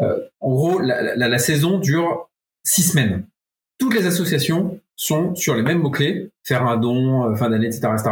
euh, 0.00 0.18
en 0.40 0.52
gros, 0.52 0.80
la, 0.80 1.38
saison 1.38 1.78
dure 1.78 2.28
six 2.64 2.82
semaines. 2.82 3.26
Toutes 3.78 3.94
les 3.94 4.06
associations 4.06 4.80
sont 4.96 5.34
sur 5.34 5.54
les 5.54 5.62
mêmes 5.62 5.78
mots-clés, 5.78 6.30
faire 6.44 6.66
un 6.66 6.76
don, 6.76 7.24
euh, 7.24 7.34
fin 7.34 7.50
d'année, 7.50 7.66
etc. 7.66 7.88
etc. 7.92 8.10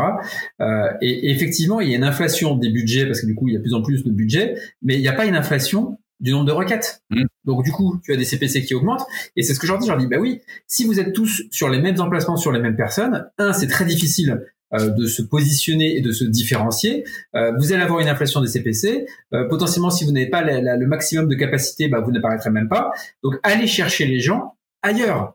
Euh, 0.60 0.88
et, 1.00 1.30
effectivement, 1.30 1.80
il 1.80 1.90
y 1.90 1.94
a 1.94 1.96
une 1.96 2.04
inflation 2.04 2.56
des 2.56 2.70
budgets, 2.70 3.06
parce 3.06 3.20
que 3.20 3.26
du 3.26 3.34
coup, 3.34 3.48
il 3.48 3.54
y 3.54 3.56
a 3.56 3.58
de 3.58 3.62
plus 3.62 3.74
en 3.74 3.82
plus 3.82 4.04
de 4.04 4.10
budgets, 4.10 4.54
mais 4.82 4.94
il 4.94 5.00
n'y 5.00 5.08
a 5.08 5.12
pas 5.12 5.26
une 5.26 5.36
inflation 5.36 5.98
du 6.20 6.32
nombre 6.32 6.46
de 6.46 6.52
requêtes. 6.52 7.02
Mm. 7.10 7.24
Donc 7.44 7.64
du 7.64 7.72
coup, 7.72 7.98
tu 8.04 8.12
as 8.12 8.16
des 8.16 8.24
CPC 8.24 8.62
qui 8.64 8.74
augmentent, 8.74 9.06
et 9.36 9.42
c'est 9.42 9.54
ce 9.54 9.60
que 9.60 9.66
je 9.66 9.72
leur 9.72 9.80
dis, 9.80 9.86
je 9.86 9.92
leur 9.92 10.00
dis, 10.00 10.06
bah 10.06 10.18
oui, 10.20 10.40
si 10.66 10.84
vous 10.84 11.00
êtes 11.00 11.12
tous 11.12 11.42
sur 11.50 11.68
les 11.68 11.80
mêmes 11.80 11.98
emplacements, 12.00 12.36
sur 12.36 12.52
les 12.52 12.60
mêmes 12.60 12.76
personnes, 12.76 13.26
un, 13.38 13.52
c'est 13.52 13.68
très 13.68 13.84
difficile 13.84 14.44
euh, 14.72 14.90
de 14.90 15.06
se 15.06 15.20
positionner 15.22 15.96
et 15.96 16.00
de 16.00 16.12
se 16.12 16.24
différencier. 16.24 17.04
Euh, 17.34 17.50
vous 17.58 17.72
allez 17.72 17.82
avoir 17.82 17.98
une 17.98 18.06
inflation 18.06 18.40
des 18.40 18.46
CPC. 18.46 19.04
Euh, 19.34 19.48
potentiellement, 19.48 19.90
si 19.90 20.04
vous 20.04 20.12
n'avez 20.12 20.28
pas 20.28 20.42
le 20.42 20.86
maximum 20.86 21.26
de 21.26 21.34
capacité, 21.34 21.88
bah, 21.88 21.98
vous 21.98 22.12
n'apparaîtrez 22.12 22.50
même 22.50 22.68
pas. 22.68 22.92
Donc, 23.24 23.34
allez 23.42 23.66
chercher 23.66 24.06
les 24.06 24.20
gens 24.20 24.54
ailleurs 24.82 25.34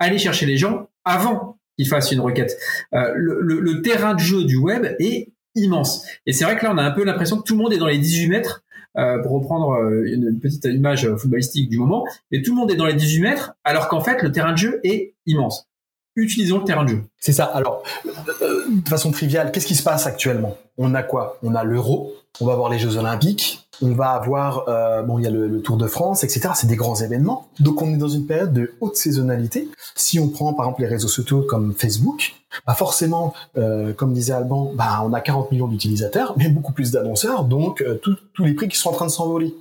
aller 0.00 0.18
chercher 0.18 0.46
les 0.46 0.56
gens 0.56 0.88
avant 1.04 1.58
qu'ils 1.76 1.88
fassent 1.88 2.10
une 2.10 2.20
requête. 2.20 2.58
Euh, 2.94 3.12
le, 3.14 3.82
terrain 3.82 4.14
de 4.14 4.20
jeu 4.20 4.44
du 4.44 4.56
web 4.56 4.96
est 4.98 5.28
immense. 5.54 6.04
Et 6.26 6.32
c'est 6.32 6.44
vrai 6.44 6.58
que 6.58 6.64
là, 6.64 6.72
on 6.74 6.78
a 6.78 6.82
un 6.82 6.90
peu 6.90 7.04
l'impression 7.04 7.38
que 7.38 7.44
tout 7.44 7.54
le 7.54 7.62
monde 7.62 7.72
est 7.72 7.78
dans 7.78 7.86
les 7.86 7.98
18 7.98 8.28
mètres, 8.28 8.64
euh, 8.98 9.22
pour 9.22 9.32
reprendre 9.32 9.72
euh, 9.74 10.04
une, 10.04 10.40
petite 10.40 10.64
image 10.64 11.08
footballistique 11.16 11.68
du 11.68 11.78
moment, 11.78 12.04
mais 12.32 12.42
tout 12.42 12.52
le 12.52 12.56
monde 12.56 12.70
est 12.72 12.76
dans 12.76 12.86
les 12.86 12.94
18 12.94 13.20
mètres, 13.20 13.54
alors 13.62 13.88
qu'en 13.88 14.00
fait, 14.00 14.22
le 14.22 14.32
terrain 14.32 14.52
de 14.52 14.58
jeu 14.58 14.80
est 14.82 15.14
immense. 15.26 15.68
Utilisons 16.16 16.58
le 16.58 16.64
terrain 16.64 16.84
de 16.84 16.90
jeu. 16.90 17.02
C'est 17.18 17.32
ça. 17.32 17.44
Alors, 17.44 17.84
de 18.04 18.88
façon 18.88 19.12
triviale, 19.12 19.52
qu'est-ce 19.52 19.66
qui 19.66 19.76
se 19.76 19.82
passe 19.82 20.06
actuellement? 20.06 20.58
On 20.76 20.94
a 20.94 21.02
quoi? 21.02 21.38
On 21.42 21.54
a 21.54 21.62
l'euro, 21.62 22.12
on 22.40 22.46
va 22.46 22.52
avoir 22.52 22.68
les 22.68 22.78
Jeux 22.78 22.96
Olympiques, 22.96 23.69
on 23.82 23.92
va 23.92 24.10
avoir, 24.10 24.68
euh, 24.68 25.02
bon, 25.02 25.18
il 25.18 25.24
y 25.24 25.26
a 25.26 25.30
le, 25.30 25.60
Tour 25.62 25.76
de 25.76 25.86
France, 25.86 26.24
etc. 26.24 26.50
C'est 26.54 26.66
des 26.66 26.76
grands 26.76 26.96
événements. 26.96 27.48
Donc, 27.58 27.82
on 27.82 27.92
est 27.92 27.96
dans 27.96 28.08
une 28.08 28.26
période 28.26 28.52
de 28.52 28.72
haute 28.80 28.96
saisonnalité. 28.96 29.68
Si 29.94 30.18
on 30.18 30.28
prend, 30.28 30.54
par 30.54 30.66
exemple, 30.66 30.82
les 30.82 30.88
réseaux 30.88 31.08
sociaux 31.08 31.42
comme 31.42 31.74
Facebook, 31.74 32.34
bah 32.66 32.74
forcément, 32.74 33.34
euh, 33.56 33.92
comme 33.92 34.12
disait 34.12 34.32
Alban, 34.32 34.72
bah, 34.74 35.02
on 35.04 35.12
a 35.12 35.20
40 35.20 35.52
millions 35.52 35.68
d'utilisateurs, 35.68 36.34
mais 36.36 36.48
beaucoup 36.48 36.72
plus 36.72 36.90
d'annonceurs, 36.90 37.44
donc 37.44 37.82
euh, 37.82 38.00
tous 38.02 38.44
les 38.44 38.54
prix 38.54 38.68
qui 38.68 38.76
sont 38.76 38.90
en 38.90 38.94
train 38.94 39.06
de 39.06 39.10
s'envoler. 39.10 39.54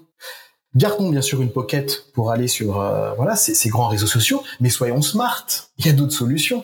Gardons 0.76 1.10
bien 1.10 1.22
sûr 1.22 1.42
une 1.42 1.52
pocket 1.52 2.06
pour 2.14 2.32
aller 2.32 2.48
sur 2.48 2.74
voilà 3.18 3.36
ces 3.36 3.70
grands 3.70 3.88
réseaux 3.88 4.06
sociaux, 4.06 4.44
mais 4.60 4.70
soyons 4.70 5.02
smart. 5.02 5.46
Il 5.80 5.88
y 5.88 5.90
a 5.90 5.94
d'autres 5.94 6.14
solutions. 6.14 6.64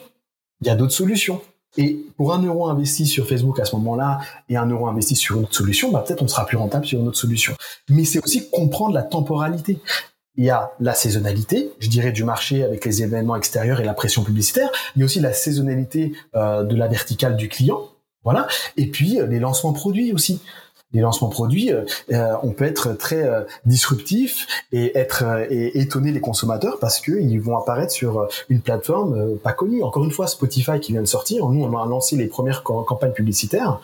Il 0.61 0.67
y 0.67 0.69
a 0.69 0.75
d'autres 0.75 0.93
solutions. 0.93 1.41
Et 1.77 2.05
pour 2.17 2.33
un 2.33 2.41
euro 2.41 2.67
investi 2.67 3.05
sur 3.05 3.27
Facebook 3.27 3.59
à 3.59 3.65
ce 3.65 3.75
moment-là 3.75 4.19
et 4.49 4.57
un 4.57 4.65
euro 4.65 4.87
investi 4.87 5.15
sur 5.15 5.37
une 5.37 5.43
autre 5.43 5.55
solution, 5.55 5.91
bah 5.91 6.03
peut-être 6.05 6.21
on 6.21 6.27
sera 6.27 6.45
plus 6.45 6.57
rentable 6.57 6.85
sur 6.85 6.99
une 6.99 7.07
autre 7.07 7.17
solution. 7.17 7.53
Mais 7.89 8.05
c'est 8.05 8.23
aussi 8.23 8.49
comprendre 8.49 8.93
la 8.93 9.03
temporalité. 9.03 9.79
Il 10.37 10.43
y 10.43 10.49
a 10.49 10.71
la 10.79 10.93
saisonnalité, 10.93 11.71
je 11.79 11.89
dirais, 11.89 12.11
du 12.11 12.23
marché 12.23 12.63
avec 12.63 12.83
les 12.83 13.03
événements 13.03 13.35
extérieurs 13.35 13.79
et 13.79 13.85
la 13.85 13.93
pression 13.93 14.23
publicitaire. 14.23 14.69
Il 14.95 14.99
y 14.99 15.01
a 15.03 15.05
aussi 15.05 15.19
la 15.19 15.33
saisonnalité 15.33 16.13
euh, 16.35 16.63
de 16.63 16.75
la 16.75 16.87
verticale 16.87 17.37
du 17.37 17.47
client. 17.47 17.81
Voilà. 18.23 18.47
Et 18.75 18.87
puis 18.87 19.19
euh, 19.19 19.27
les 19.27 19.39
lancements 19.39 19.71
produits 19.71 20.11
aussi 20.11 20.41
les 20.95 21.01
lancements 21.01 21.29
produits, 21.29 21.71
euh, 21.71 21.83
euh, 22.11 22.33
on 22.41 22.51
peut 22.51 22.63
être 22.63 22.93
très 22.93 23.23
euh, 23.23 23.41
disruptif 23.65 24.47
et 24.71 24.97
être 24.97 25.23
et 25.49 25.79
étonner 25.79 26.11
les 26.11 26.21
consommateurs 26.21 26.79
parce 26.79 27.01
qu'ils 27.01 27.41
vont 27.41 27.57
apparaître 27.57 27.91
sur 27.91 28.27
une 28.49 28.61
plateforme 28.61 29.37
pas 29.37 29.51
connue. 29.51 29.83
Encore 29.83 30.05
une 30.05 30.11
fois, 30.11 30.27
Spotify 30.27 30.79
qui 30.79 30.93
vient 30.93 31.01
de 31.01 31.07
sortir, 31.07 31.47
nous 31.49 31.63
on 31.63 31.77
a 31.77 31.85
lancé 31.85 32.15
les 32.15 32.27
premières 32.27 32.63
campagnes 32.63 33.11
publicitaires. 33.11 33.79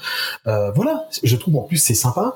voilà, 0.45 1.07
je 1.22 1.36
trouve 1.36 1.57
en 1.57 1.64
plus 1.64 1.78
c'est 1.78 1.93
sympa. 1.93 2.34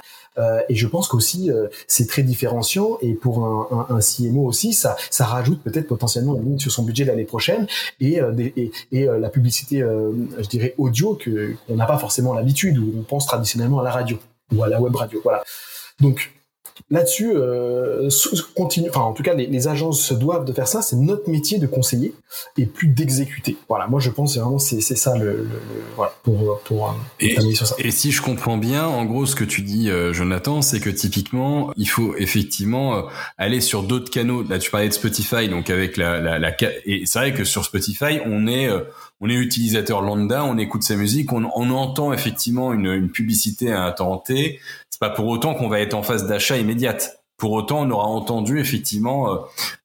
et 0.67 0.75
je 0.75 0.87
pense 0.87 1.07
qu'aussi 1.07 1.49
c'est 1.87 2.07
très 2.07 2.23
différenciant 2.23 2.97
et 3.01 3.13
pour 3.13 3.45
un, 3.45 3.87
un, 3.89 3.99
CMO 3.99 4.45
aussi 4.45 4.73
ça 4.73 4.97
ça 5.09 5.23
rajoute 5.25 5.61
peut-être 5.63 5.87
potentiellement 5.87 6.35
une 6.35 6.43
ligne 6.43 6.59
sur 6.59 6.71
son 6.71 6.83
budget 6.83 7.05
l'année 7.05 7.23
prochaine 7.23 7.67
et, 8.01 8.19
et, 8.91 9.05
la 9.05 9.29
publicité 9.29 9.79
je 9.79 10.47
dirais 10.47 10.75
audio 10.77 11.15
que 11.15 11.53
qu'on 11.67 11.75
n'a 11.75 11.85
pas 11.85 11.97
forcément 11.97 12.33
l'habitude 12.33 12.77
où 12.77 12.93
on 12.99 13.03
pense 13.03 13.25
traditionnellement 13.25 13.79
à 13.79 13.83
la 13.83 13.91
radio 13.91 14.19
ou 14.53 14.63
à 14.63 14.69
la 14.69 14.81
web 14.81 14.95
radio. 14.95 15.19
Voilà. 15.23 15.43
Donc 15.99 16.31
là-dessus, 16.89 17.31
euh, 17.35 18.09
continue. 18.55 18.89
Enfin, 18.89 19.01
en 19.01 19.13
tout 19.13 19.23
cas, 19.23 19.33
les, 19.33 19.47
les, 19.47 19.67
agences 19.67 20.01
se 20.01 20.13
doivent 20.13 20.45
de 20.45 20.53
faire 20.53 20.67
ça. 20.67 20.81
C'est 20.81 20.95
notre 20.95 21.29
métier 21.29 21.57
de 21.57 21.67
conseiller 21.67 22.13
et 22.57 22.65
plus 22.65 22.87
d'exécuter. 22.87 23.57
Voilà. 23.69 23.87
Moi, 23.87 23.99
je 23.99 24.09
pense 24.09 24.37
vraiment 24.37 24.59
c'est 24.59 24.81
c'est 24.81 24.95
ça 24.95 25.17
le, 25.17 25.37
le, 25.37 25.61
voilà 25.95 26.13
pour 26.23 26.59
pour 26.65 26.89
euh, 26.89 26.91
et, 27.19 27.55
sur 27.55 27.67
ça. 27.67 27.75
Et 27.79 27.91
si 27.91 28.11
je 28.11 28.21
comprends 28.21 28.57
bien, 28.57 28.85
en 28.85 29.05
gros, 29.05 29.25
ce 29.25 29.35
que 29.35 29.43
tu 29.43 29.61
dis, 29.61 29.89
euh, 29.89 30.13
Jonathan, 30.13 30.61
c'est 30.61 30.79
que 30.79 30.89
typiquement, 30.89 31.71
il 31.77 31.87
faut 31.87 32.15
effectivement 32.17 32.97
euh, 32.97 33.01
aller 33.37 33.61
sur 33.61 33.83
d'autres 33.83 34.11
canaux. 34.11 34.43
Là, 34.43 34.59
tu 34.59 34.69
parlais 34.69 34.89
de 34.89 34.93
Spotify, 34.93 35.47
donc 35.47 35.69
avec 35.69 35.97
la 35.97 36.19
la, 36.19 36.39
la 36.39 36.55
et 36.85 37.05
c'est 37.05 37.19
vrai 37.19 37.33
que 37.33 37.43
sur 37.43 37.63
Spotify, 37.63 38.19
on 38.25 38.47
est 38.47 38.69
on 39.21 39.29
est 39.29 39.35
utilisateur 39.35 40.01
lambda, 40.01 40.43
on 40.43 40.57
écoute 40.57 40.83
sa 40.83 40.95
musique, 40.95 41.31
on, 41.31 41.49
on 41.55 41.69
entend 41.71 42.13
effectivement 42.13 42.73
une, 42.73 42.87
une, 42.87 43.09
publicité 43.09 43.71
à 43.71 43.83
un 43.83 43.91
temps 43.91 44.17
T. 44.17 44.59
C'est 44.89 44.99
pas 44.99 45.09
pour 45.09 45.27
autant 45.27 45.55
qu'on 45.55 45.69
va 45.69 45.79
être 45.79 45.93
en 45.93 46.03
phase 46.03 46.27
d'achat 46.27 46.57
immédiate. 46.57 47.21
Pour 47.37 47.51
autant, 47.51 47.81
on 47.81 47.91
aura 47.91 48.07
entendu 48.07 48.59
effectivement 48.59 49.31
euh, 49.31 49.37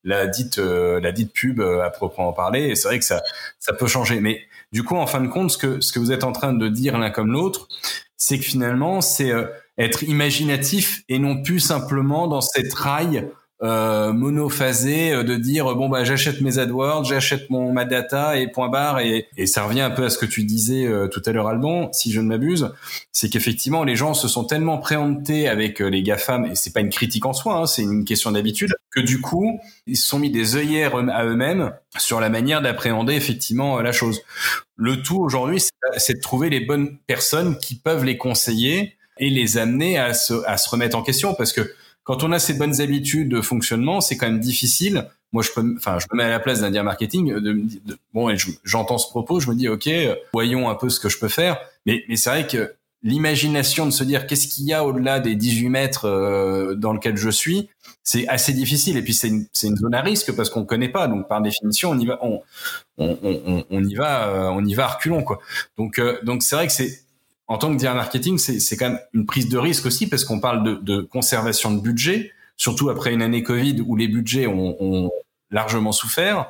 la 0.05 0.27
dite 0.27 0.59
euh, 0.59 1.01
la 1.01 1.11
dite 1.13 1.33
pub 1.33 1.61
euh, 1.61 1.83
à 1.83 1.91
proprement 1.91 2.33
parler. 2.33 2.69
Et 2.69 2.77
c'est 2.77 2.89
vrai 2.89 2.99
que 2.99 3.05
ça 3.05 3.23
ça 3.59 3.73
peut 3.73 3.89
changer. 3.89 4.21
Mais 4.21 4.43
du 4.73 4.85
coup, 4.85 4.97
en 4.97 5.07
fin 5.07 5.21
de 5.21 5.29
compte, 5.29 5.51
ce 5.51 5.59
que 5.59 5.81
ce 5.81 5.93
que 5.93 5.99
vous 5.99 6.13
êtes 6.13 6.25
en 6.25 6.33
train 6.33 6.53
de 6.53 6.69
dire 6.69 6.99
l'un 6.99 7.11
comme 7.11 7.33
l'autre, 7.33 7.69
c'est 8.17 8.39
que 8.39 8.45
finalement, 8.45 9.01
c'est 9.01 9.33
être 9.79 10.03
imaginatif 10.05 11.03
et 11.09 11.19
non 11.19 11.43
plus 11.43 11.59
simplement 11.59 12.29
dans 12.29 12.41
cette 12.41 12.73
raille 12.75 13.27
euh, 13.63 14.13
monophasé 14.13 15.13
euh, 15.13 15.23
de 15.23 15.37
dire 15.37 15.75
bon 15.75 15.89
bah 15.89 16.03
j'achète 16.05 16.41
mes 16.41 16.59
AdWords, 16.59 17.05
j'achète 17.05 17.51
mon 17.51 17.73
ma 17.73 17.85
data 17.85 18.39
et 18.39 18.49
point 18.49 18.69
barre 18.69 19.01
et, 19.01 19.29
et 19.37 19.47
ça 19.47 19.65
revient 19.65 19.83
un 19.83 19.91
peu 19.91 20.05
à 20.05 20.11
ce 20.11 20.17
que 20.17 20.27
tu 20.27 20.45
disais 20.45 20.87
euh, 20.87 21.09
tout 21.09 21.21
à 21.27 21.33
l'heure 21.33 21.47
Albon, 21.47 21.91
si 21.93 22.11
je 22.11 22.21
ne 22.21 22.27
m'abuse, 22.27 22.73
c'est 23.13 23.29
qu'effectivement 23.29 23.85
les 23.85 23.97
gens 23.97 24.15
se 24.15 24.29
sont 24.29 24.45
tellement 24.45 24.79
préemptés 24.79 25.47
avec 25.47 25.83
euh, 25.83 25.89
les 25.89 26.03
GAFAM 26.03 26.47
et 26.47 26.55
c'est 26.55 26.73
pas 26.73 26.81
une 26.81 26.89
critique 26.89 27.27
en 27.27 27.35
soi, 27.35 27.57
hein, 27.57 27.67
c'est 27.67 27.83
une 27.83 28.05
question 28.07 28.33
d'habitude 28.33 28.73
que 28.91 29.01
du 29.01 29.21
coup 29.21 29.61
ils 29.87 29.97
se 29.97 30.09
sont 30.09 30.19
mis 30.19 30.31
des 30.31 30.57
œillères 30.57 30.97
à 30.97 31.25
eux-mêmes 31.27 31.73
sur 31.99 32.21
la 32.21 32.31
manière 32.31 32.63
d'appréhender 32.63 33.15
effectivement 33.15 33.81
la 33.81 33.93
chose. 33.93 34.23
Le 34.77 35.03
tout 35.03 35.19
aujourd'hui 35.19 35.63
c'est 35.99 36.15
de 36.15 36.21
trouver 36.21 36.49
les 36.49 36.61
bonnes 36.61 36.97
personnes 37.07 37.59
qui 37.59 37.75
peuvent 37.75 38.05
les 38.05 38.17
conseiller 38.17 38.97
et 39.19 39.29
les 39.29 39.59
amener 39.59 39.99
à 39.99 40.15
se, 40.15 40.33
à 40.47 40.57
se 40.57 40.69
remettre 40.71 40.97
en 40.97 41.03
question 41.03 41.35
parce 41.35 41.53
que 41.53 41.75
quand 42.11 42.25
on 42.25 42.33
a 42.33 42.41
ces 42.41 42.55
bonnes 42.55 42.81
habitudes 42.81 43.29
de 43.29 43.41
fonctionnement, 43.41 44.01
c'est 44.01 44.17
quand 44.17 44.27
même 44.27 44.41
difficile. 44.41 45.07
Moi, 45.31 45.45
je 45.45 45.51
peux, 45.53 45.77
enfin, 45.77 46.01
je 46.01 46.07
me 46.11 46.17
mets 46.17 46.25
à 46.25 46.29
la 46.29 46.41
place 46.41 46.61
d'un 46.61 46.73
dire 46.73 46.83
marketing. 46.83 47.35
De, 47.35 47.63
bon, 48.13 48.35
j'entends 48.65 48.99
ce 48.99 49.09
propos, 49.09 49.39
je 49.39 49.49
me 49.49 49.55
dis, 49.55 49.69
ok, 49.69 49.89
voyons 50.33 50.69
un 50.69 50.75
peu 50.75 50.89
ce 50.89 50.99
que 50.99 51.09
je 51.09 51.21
peux 51.21 51.29
faire. 51.29 51.61
Mais, 51.87 52.03
mais 52.09 52.17
c'est 52.17 52.31
vrai 52.31 52.49
que 52.49 52.75
l'imagination 53.05 53.87
de 53.87 53.93
se 53.93 54.03
dire 54.03 54.27
qu'est-ce 54.27 54.49
qu'il 54.49 54.65
y 54.65 54.73
a 54.73 54.85
au-delà 54.85 55.21
des 55.21 55.37
18 55.37 55.69
mètres 55.69 56.09
euh, 56.09 56.75
dans 56.75 56.93
lequel 56.93 57.17
je 57.17 57.31
suis, 57.31 57.69
c'est 58.03 58.27
assez 58.27 58.55
difficile. 58.55 58.97
Et 58.97 59.03
puis 59.03 59.15
c'est 59.15 59.29
une, 59.29 59.47
une, 59.63 59.77
zone 59.77 59.95
à 59.95 60.03
risque 60.03 60.33
parce 60.33 60.51
qu'on 60.51 60.65
connaît 60.65 60.89
pas. 60.89 61.07
Donc 61.07 61.29
par 61.29 61.41
définition, 61.41 61.91
on 61.91 61.99
y 62.01 62.07
va, 62.07 62.19
on, 62.23 62.43
on, 62.99 63.17
on, 63.23 63.65
on 63.71 63.85
y 63.85 63.95
va, 63.95 64.27
euh, 64.27 64.49
on 64.49 64.65
y 64.65 64.75
va 64.75 64.87
à 64.87 64.89
reculons 64.89 65.23
quoi. 65.23 65.39
Donc 65.79 66.01
euh, 66.01 66.19
donc 66.25 66.43
c'est 66.43 66.57
vrai 66.57 66.67
que 66.67 66.73
c'est 66.73 67.05
en 67.51 67.59
tant 67.59 67.73
que 67.73 67.77
dire 67.77 67.93
marketing, 67.97 68.39
c'est 68.39 68.77
quand 68.77 68.91
même 68.91 69.01
une 69.13 69.27
prise 69.27 69.49
de 69.49 69.59
risque 69.59 69.85
aussi 69.85 70.09
parce 70.09 70.25
qu'on 70.25 70.39
parle 70.39 70.63
de, 70.63 70.75
de, 70.77 71.03
conservation 71.03 71.73
de 71.73 71.81
budget, 71.81 72.31
surtout 72.57 72.91
après 72.91 73.13
une 73.13 73.23
année 73.23 73.43
Covid 73.43 73.83
où 73.85 73.97
les 73.97 74.07
budgets 74.07 74.47
ont, 74.47 74.77
ont 74.81 75.11
largement 75.51 75.91
souffert. 75.91 76.47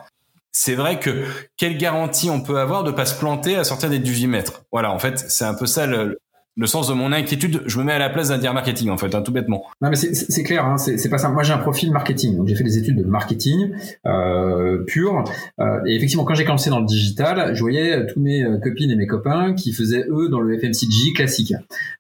C'est 0.53 0.75
vrai 0.75 1.01
que 1.01 1.25
quelle 1.57 1.79
garantie 1.79 2.29
on 2.29 2.43
peut 2.43 2.59
avoir 2.59 2.85
de 2.85 2.91
pas 2.91 3.07
se 3.07 3.19
planter 3.19 3.57
à 3.57 3.65
sortir 3.65 3.89
des 3.89 3.99
18 3.99 4.27
mètres 4.27 4.65
Voilà, 4.73 4.93
en 4.93 4.99
fait, 4.99 5.19
c'est 5.31 5.47
un 5.47 5.55
peu 5.55 5.65
ça 5.65 5.87
le, 5.87 6.21
le 6.57 6.67
sens 6.67 6.89
de 6.89 6.95
mon 6.95 7.13
inquiétude, 7.13 7.63
je 7.67 7.79
me 7.79 7.85
mets 7.85 7.93
à 7.93 7.99
la 7.99 8.11
place 8.11 8.29
d'un 8.29 8.39
dire 8.39 8.53
marketing 8.53 8.91
en 8.91 8.99
fait, 8.99 9.15
hein, 9.15 9.23
tout 9.23 9.33
bêtement. 9.33 9.65
Non 9.81 9.91
mais 9.91 9.97
c'est 9.97 10.43
clair, 10.43 10.65
hein, 10.65 10.77
c'est 10.77 11.09
pas 11.09 11.19
ça. 11.19 11.29
Moi 11.29 11.43
j'ai 11.43 11.53
un 11.53 11.59
profil 11.59 11.93
marketing, 11.93 12.37
donc 12.37 12.49
j'ai 12.49 12.57
fait 12.57 12.65
des 12.65 12.79
études 12.79 12.99
de 12.99 13.05
marketing 13.05 13.73
euh, 14.07 14.85
pur. 14.85 15.25
Euh, 15.61 15.81
et 15.87 15.95
effectivement, 15.95 16.25
quand 16.25 16.35
j'ai 16.35 16.45
commencé 16.45 16.71
dans 16.71 16.81
le 16.81 16.87
digital, 16.87 17.55
je 17.55 17.61
voyais 17.61 18.07
tous 18.07 18.21
mes 18.21 18.43
euh, 18.43 18.59
copines 18.59 18.91
et 18.91 18.97
mes 18.97 19.07
copains 19.07 19.55
qui 19.55 19.73
faisaient 19.73 20.05
eux 20.09 20.29
dans 20.29 20.41
le 20.41 20.59
FMCG 20.59 21.13
classique. 21.15 21.55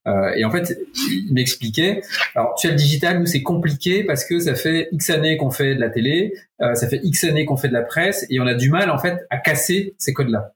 Euh, 0.07 0.32
et 0.36 0.44
en 0.44 0.51
fait, 0.51 0.78
ils 1.11 1.32
m'expliquaient. 1.32 2.03
Alors 2.34 2.55
tu 2.57 2.66
as 2.66 2.70
le 2.70 2.76
digital, 2.76 3.20
nous 3.20 3.26
c'est 3.26 3.42
compliqué 3.42 4.05
parce 4.05 4.24
que 4.24 4.40
ça 4.40 4.55
fait 4.55 4.88
X 4.92 5.11
années 5.11 5.36
qu'on 5.36 5.51
fait 5.51 5.74
de 5.74 5.80
la 5.80 5.90
télé, 5.90 6.34
euh, 6.61 6.74
ça 6.74 6.88
fait 6.88 7.01
X 7.03 7.24
années 7.24 7.44
qu'on 7.44 7.57
fait 7.57 7.68
de 7.68 7.72
la 7.72 7.82
presse, 7.82 8.26
et 8.30 8.40
on 8.40 8.46
a 8.46 8.55
du 8.55 8.70
mal 8.70 8.90
en 8.90 8.98
fait 8.98 9.26
à 9.30 9.38
casser 9.38 9.94
ces 9.98 10.12
codes-là. 10.12 10.53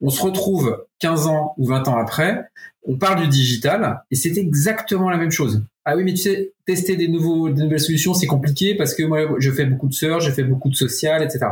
On 0.00 0.10
se 0.10 0.22
retrouve 0.22 0.84
15 1.00 1.26
ans 1.26 1.54
ou 1.58 1.66
20 1.66 1.88
ans 1.88 1.96
après, 1.96 2.44
on 2.88 2.96
parle 2.96 3.20
du 3.20 3.28
digital 3.28 4.02
et 4.10 4.16
c'est 4.16 4.36
exactement 4.38 5.10
la 5.10 5.18
même 5.18 5.30
chose. 5.30 5.62
Ah 5.84 5.94
oui, 5.94 6.04
mais 6.04 6.12
tu 6.12 6.22
sais, 6.22 6.52
tester 6.66 6.96
des, 6.96 7.06
nouveaux, 7.06 7.50
des 7.50 7.62
nouvelles 7.62 7.80
solutions, 7.80 8.14
c'est 8.14 8.26
compliqué 8.26 8.74
parce 8.74 8.94
que 8.94 9.02
moi, 9.04 9.20
je 9.38 9.50
fais 9.50 9.66
beaucoup 9.66 9.88
de 9.88 9.94
search, 9.94 10.24
je 10.24 10.30
fais 10.32 10.42
beaucoup 10.42 10.70
de 10.70 10.74
social, 10.74 11.22
etc. 11.22 11.46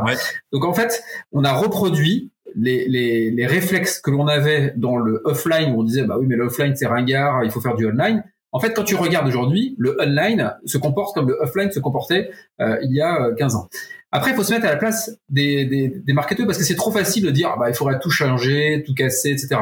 Donc 0.51 0.64
en 0.64 0.72
fait, 0.72 1.03
on 1.32 1.45
a 1.45 1.53
reproduit 1.53 2.30
les, 2.55 2.89
les, 2.89 3.30
les 3.30 3.47
réflexes 3.47 4.01
que 4.01 4.11
l'on 4.11 4.26
avait 4.26 4.72
dans 4.76 4.97
le 4.97 5.20
offline 5.24 5.72
où 5.72 5.80
on 5.80 5.84
disait, 5.84 6.05
bah 6.05 6.16
oui, 6.18 6.26
mais 6.26 6.37
l'offline 6.37 6.74
c'est 6.74 6.87
ringard, 6.87 7.45
il 7.45 7.51
faut 7.51 7.61
faire 7.61 7.76
du 7.76 7.87
online. 7.87 8.24
En 8.53 8.61
fait, 8.61 8.72
quand 8.72 8.84
tu 8.84 8.94
regardes 8.94 9.26
aujourd'hui, 9.26 9.74
le 9.78 9.97
online 10.01 10.55
se 10.64 10.78
comporte 10.78 11.14
comme 11.14 11.28
le 11.28 11.36
offline 11.40 11.70
se 11.70 11.80
comportait 11.80 12.30
euh, 12.61 12.78
il 12.82 12.94
y 12.94 13.01
a 13.01 13.30
15 13.36 13.55
euh, 13.55 13.59
ans. 13.59 13.68
Après, 14.12 14.30
il 14.30 14.36
faut 14.36 14.44
se 14.44 14.53
mettre 14.53 14.66
à 14.66 14.70
la 14.70 14.76
place 14.76 15.18
des, 15.28 15.64
des, 15.66 16.12
marketeurs 16.12 16.47
parce 16.47 16.57
que 16.57 16.64
c'est 16.64 16.76
trop 16.76 16.90
facile 16.90 17.24
de 17.24 17.30
dire 17.30 17.57
bah, 17.59 17.68
il 17.68 17.74
faudrait 17.74 17.99
tout 17.99 18.11
changer, 18.11 18.82
tout 18.86 18.94
casser, 18.94 19.30
etc. 19.30 19.57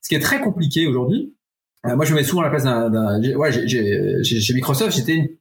Ce 0.00 0.08
qui 0.08 0.14
est 0.14 0.20
très 0.20 0.40
compliqué 0.40 0.86
aujourd'hui. 0.86 1.34
Euh, 1.86 1.96
moi, 1.96 2.04
je 2.04 2.12
me 2.12 2.18
mets 2.18 2.24
souvent 2.24 2.42
à 2.42 2.44
la 2.44 2.50
place 2.50 2.64
d'un. 2.64 3.34
Ouais, 3.34 3.50
j'ai, 3.52 4.22
chez 4.22 4.54
Microsoft, 4.54 4.96
j'étais 4.96 5.38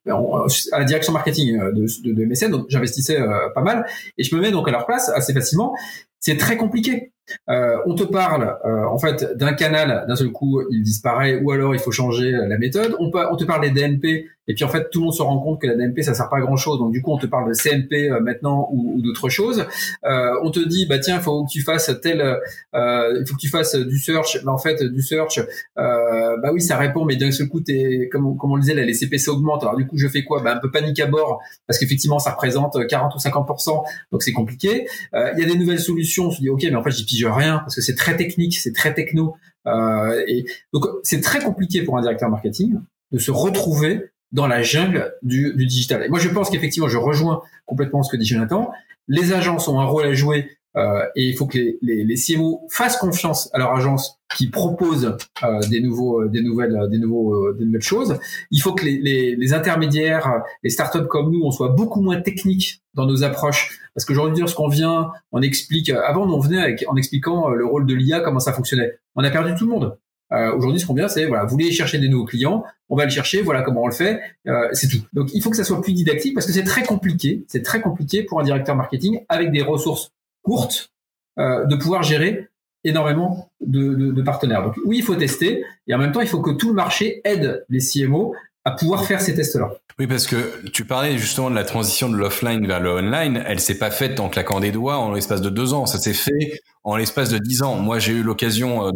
à 0.71 0.79
la 0.79 0.85
direction 0.85 1.13
marketing 1.13 1.57
de, 1.57 2.13
de, 2.13 2.25
MSN, 2.25 2.49
donc 2.49 2.65
j'investissais 2.69 3.19
pas 3.53 3.61
mal, 3.61 3.85
et 4.17 4.23
je 4.23 4.35
me 4.35 4.41
mets 4.41 4.51
donc 4.51 4.67
à 4.67 4.71
leur 4.71 4.85
place 4.85 5.09
assez 5.09 5.33
facilement. 5.33 5.75
C'est 6.19 6.37
très 6.37 6.57
compliqué. 6.57 7.13
Euh, 7.49 7.77
on 7.85 7.95
te 7.95 8.03
parle 8.03 8.57
en 8.63 8.97
fait 8.97 9.37
d'un 9.37 9.53
canal, 9.53 10.05
d'un 10.07 10.15
seul 10.15 10.31
coup 10.31 10.61
il 10.71 10.83
disparaît, 10.83 11.39
ou 11.41 11.51
alors 11.51 11.75
il 11.75 11.79
faut 11.79 11.91
changer 11.91 12.31
la 12.31 12.57
méthode. 12.57 12.95
On, 12.99 13.11
on 13.13 13.35
te 13.35 13.43
parle 13.43 13.61
des 13.61 13.71
DNP, 13.71 14.27
Et 14.49 14.53
puis 14.53 14.65
en 14.65 14.67
fait, 14.67 14.89
tout 14.89 14.99
le 14.99 15.05
monde 15.05 15.13
se 15.13 15.21
rend 15.21 15.39
compte 15.39 15.61
que 15.61 15.67
la 15.67 15.75
DMP 15.75 16.01
ça 16.01 16.13
sert 16.13 16.27
pas 16.27 16.37
à 16.37 16.41
grand 16.41 16.57
chose. 16.57 16.79
Donc 16.79 16.91
du 16.91 17.01
coup, 17.01 17.13
on 17.13 17.17
te 17.17 17.27
parle 17.27 17.47
de 17.47 17.53
CMP 17.53 18.09
euh, 18.09 18.19
maintenant 18.19 18.67
ou, 18.73 18.95
ou 18.97 19.01
d'autres 19.01 19.29
choses. 19.29 19.65
Euh, 20.03 20.31
on 20.43 20.51
te 20.51 20.59
dit 20.59 20.85
bah 20.85 20.99
tiens, 20.99 21.17
il 21.17 21.21
faut 21.21 21.45
que 21.45 21.49
tu 21.49 21.61
fasses 21.61 21.89
tel, 22.01 22.21
euh, 22.21 23.17
il 23.17 23.25
faut 23.25 23.35
que 23.35 23.39
tu 23.39 23.49
fasses 23.49 23.75
du 23.75 23.97
search. 23.97 24.43
Bah, 24.43 24.51
en 24.51 24.57
fait, 24.57 24.83
du 24.83 25.01
search, 25.01 25.39
euh, 25.39 26.37
bah 26.41 26.49
oui, 26.51 26.61
ça 26.61 26.75
répond, 26.75 27.05
mais 27.05 27.15
d'un 27.15 27.31
seul 27.31 27.47
coup, 27.47 27.61
t'es 27.61 28.09
comme, 28.11 28.35
comme 28.37 28.51
on 28.51 28.55
le 28.55 28.61
disait, 28.61 28.73
là, 28.73 28.83
les 28.83 28.93
CPC 28.93 29.29
augmentent. 29.29 29.63
Alors 29.63 29.77
du 29.77 29.87
coup, 29.87 29.97
je 29.97 30.09
fais 30.09 30.25
quoi? 30.25 30.41
Bah 30.43 30.53
un 30.53 30.59
peu 30.59 30.69
panique 30.69 30.99
à 30.99 31.07
bord 31.07 31.39
parce 31.65 31.79
qu'effectivement, 31.79 32.19
ça 32.19 32.31
représente 32.31 32.75
40 32.87 33.15
ou 33.15 33.17
50% 33.17 33.69
donc 34.11 34.23
c'est 34.23 34.31
compliqué. 34.31 34.87
Euh, 35.13 35.31
il 35.35 35.39
y 35.39 35.43
a 35.43 35.47
des 35.47 35.57
nouvelles 35.57 35.79
solutions. 35.79 36.29
Je 36.31 36.39
dis 36.39 36.49
ok, 36.49 36.63
mais 36.63 36.75
en 36.75 36.83
fait, 36.83 36.91
j'y 36.91 37.05
pige 37.05 37.25
rien 37.25 37.59
parce 37.59 37.75
que 37.75 37.81
c'est 37.81 37.95
très 37.95 38.15
technique, 38.15 38.57
c'est 38.57 38.73
très 38.73 38.93
techno. 38.93 39.35
Euh, 39.67 40.23
et 40.27 40.45
donc 40.73 40.85
c'est 41.03 41.21
très 41.21 41.43
compliqué 41.43 41.83
pour 41.83 41.97
un 41.97 42.01
directeur 42.01 42.29
marketing 42.29 42.79
de 43.11 43.19
se 43.19 43.31
retrouver 43.31 44.11
dans 44.31 44.47
la 44.47 44.61
jungle 44.61 45.13
du, 45.21 45.53
du 45.55 45.65
digital. 45.65 46.03
Et 46.03 46.09
moi, 46.09 46.19
je 46.19 46.29
pense 46.29 46.49
qu'effectivement, 46.49 46.87
je 46.87 46.97
rejoins 46.97 47.41
complètement 47.65 48.03
ce 48.03 48.11
que 48.11 48.17
dit 48.17 48.25
Jonathan. 48.25 48.71
Les 49.07 49.33
agences 49.33 49.67
ont 49.67 49.79
un 49.79 49.85
rôle 49.85 50.05
à 50.05 50.13
jouer 50.13 50.59
euh, 50.77 51.03
et 51.15 51.27
il 51.27 51.35
faut 51.35 51.47
que 51.47 51.57
les, 51.57 51.77
les, 51.81 52.03
les, 52.03 52.15
CMO 52.15 52.67
fassent 52.69 52.97
confiance 52.97 53.49
à 53.53 53.57
leur 53.57 53.73
agence 53.73 54.19
qui 54.35 54.47
propose 54.47 55.17
euh, 55.43 55.59
des 55.67 55.81
nouveaux, 55.81 56.25
des 56.25 56.43
nouvelles, 56.43 56.77
des 56.91 56.99
nouveaux, 56.99 57.53
des 57.53 57.65
nouvelles 57.65 57.81
choses. 57.81 58.19
Il 58.51 58.61
faut 58.61 58.73
que 58.73 58.85
les, 58.85 58.99
les, 58.99 59.35
les, 59.35 59.53
intermédiaires, 59.53 60.43
les 60.63 60.69
startups 60.69 61.07
comme 61.09 61.31
nous, 61.31 61.41
on 61.43 61.49
soit 61.49 61.69
beaucoup 61.69 62.01
moins 62.01 62.21
techniques 62.21 62.83
dans 62.93 63.07
nos 63.07 63.23
approches. 63.23 63.79
Parce 63.95 64.05
qu'aujourd'hui, 64.05 64.41
lorsqu'on 64.41 64.67
vient, 64.67 65.11
on 65.31 65.41
explique. 65.41 65.89
Avant, 65.89 66.29
on 66.29 66.39
venait 66.39 66.61
avec, 66.61 66.85
en 66.87 66.95
expliquant 66.95 67.49
le 67.49 67.65
rôle 67.65 67.87
de 67.87 67.95
l'IA, 67.95 68.19
comment 68.19 68.39
ça 68.39 68.53
fonctionnait. 68.53 68.99
On 69.15 69.23
a 69.23 69.31
perdu 69.31 69.55
tout 69.55 69.65
le 69.65 69.71
monde. 69.71 69.97
Euh, 70.31 70.55
Aujourd'hui, 70.55 70.79
ce 70.79 70.85
qu'on 70.85 70.93
vient, 70.93 71.07
c'est 71.07 71.25
voilà, 71.25 71.43
vous 71.43 71.51
voulez 71.51 71.71
chercher 71.71 71.97
des 71.97 72.07
nouveaux 72.07 72.25
clients, 72.25 72.63
on 72.89 72.95
va 72.95 73.05
le 73.05 73.09
chercher, 73.09 73.41
voilà 73.41 73.61
comment 73.61 73.83
on 73.83 73.87
le 73.87 73.93
fait, 73.93 74.19
euh, 74.47 74.67
c'est 74.73 74.87
tout. 74.87 75.01
Donc, 75.13 75.29
il 75.33 75.41
faut 75.41 75.49
que 75.49 75.57
ça 75.57 75.63
soit 75.63 75.81
plus 75.81 75.93
didactique 75.93 76.33
parce 76.33 76.45
que 76.45 76.51
c'est 76.51 76.63
très 76.63 76.83
compliqué, 76.83 77.45
c'est 77.47 77.63
très 77.63 77.81
compliqué 77.81 78.23
pour 78.23 78.39
un 78.39 78.43
directeur 78.43 78.75
marketing 78.75 79.23
avec 79.29 79.51
des 79.51 79.61
ressources 79.61 80.11
courtes 80.43 80.91
euh, 81.39 81.65
de 81.65 81.75
pouvoir 81.75 82.03
gérer 82.03 82.47
énormément 82.83 83.49
de, 83.61 83.93
de, 83.93 84.11
de, 84.11 84.21
partenaires. 84.21 84.63
Donc, 84.63 84.75
oui, 84.85 84.97
il 84.99 85.03
faut 85.03 85.15
tester 85.15 85.65
et 85.87 85.93
en 85.93 85.97
même 85.97 86.11
temps, 86.11 86.21
il 86.21 86.27
faut 86.27 86.41
que 86.41 86.51
tout 86.51 86.69
le 86.69 86.75
marché 86.75 87.21
aide 87.25 87.65
les 87.69 87.79
CMO 87.79 88.35
à 88.65 88.71
pouvoir 88.71 89.05
faire 89.05 89.21
ces 89.21 89.35
tests-là. 89.35 89.71
Oui, 89.99 90.07
parce 90.07 90.27
que 90.27 90.65
tu 90.69 90.85
parlais 90.85 91.17
justement 91.17 91.49
de 91.49 91.55
la 91.55 91.65
transition 91.65 92.07
de 92.09 92.15
l'offline 92.15 92.65
vers 92.65 92.79
le 92.79 92.91
online. 92.91 93.43
Elle 93.45 93.59
s'est 93.59 93.77
pas 93.77 93.91
faite 93.91 94.19
en 94.21 94.29
claquant 94.29 94.61
des 94.61 94.71
doigts 94.71 94.97
en 94.97 95.11
l'espace 95.11 95.41
de 95.41 95.49
deux 95.49 95.73
ans. 95.73 95.85
Ça 95.85 95.99
s'est 95.99 96.13
fait 96.13 96.61
en 96.85 96.95
l'espace 96.95 97.29
de 97.29 97.37
dix 97.37 97.61
ans. 97.61 97.75
Moi, 97.75 97.99
j'ai 97.99 98.13
eu 98.13 98.23
l'occasion, 98.23 98.87
euh, 98.87 98.91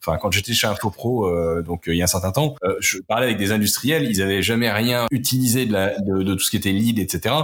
enfin, 0.00 0.16
quand 0.16 0.30
j'étais 0.30 0.54
chez 0.54 0.66
InfoPro, 0.66 1.26
euh, 1.26 1.60
donc 1.62 1.86
euh, 1.86 1.94
il 1.94 1.98
y 1.98 2.00
a 2.00 2.04
un 2.04 2.08
certain 2.08 2.32
temps, 2.32 2.54
je 2.80 2.98
parlais 3.06 3.26
avec 3.26 3.36
des 3.36 3.52
industriels. 3.52 4.08
Ils 4.10 4.22
avaient 4.22 4.42
jamais 4.42 4.70
rien 4.70 5.06
utilisé 5.10 5.66
de, 5.66 6.34
tout 6.34 6.38
ce 6.38 6.50
qui 6.50 6.56
était 6.56 6.72
lead, 6.72 6.98
etc. 6.98 7.34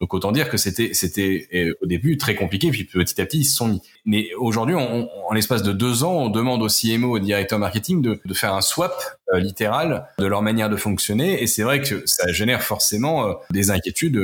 Donc 0.00 0.14
autant 0.14 0.32
dire 0.32 0.48
que 0.48 0.56
c'était, 0.56 0.94
c'était 0.94 1.74
au 1.82 1.86
début 1.86 2.16
très 2.16 2.34
compliqué. 2.34 2.70
Puis 2.70 2.84
petit 2.84 3.20
à 3.20 3.26
petit, 3.26 3.40
ils 3.40 3.44
se 3.44 3.56
sont 3.56 3.68
mis. 3.68 3.82
Mais 4.06 4.30
aujourd'hui, 4.38 4.74
en 4.74 5.32
l'espace 5.34 5.62
de 5.62 5.72
deux 5.72 6.04
ans, 6.04 6.14
on 6.14 6.30
demande 6.30 6.62
au 6.62 6.68
CMO, 6.68 7.16
au 7.16 7.18
directeur 7.18 7.58
marketing, 7.58 8.00
de 8.02 8.34
faire 8.34 8.54
un 8.54 8.62
swap 8.62 8.94
littéral 9.34 10.08
de 10.18 10.26
leur 10.26 10.42
manière 10.42 10.70
de 10.70 10.76
fonctionner. 10.76 11.21
Et 11.22 11.46
c'est 11.46 11.62
vrai 11.62 11.80
que 11.80 12.02
ça 12.06 12.26
génère 12.32 12.62
forcément 12.62 13.36
des 13.50 13.70
inquiétudes 13.70 14.20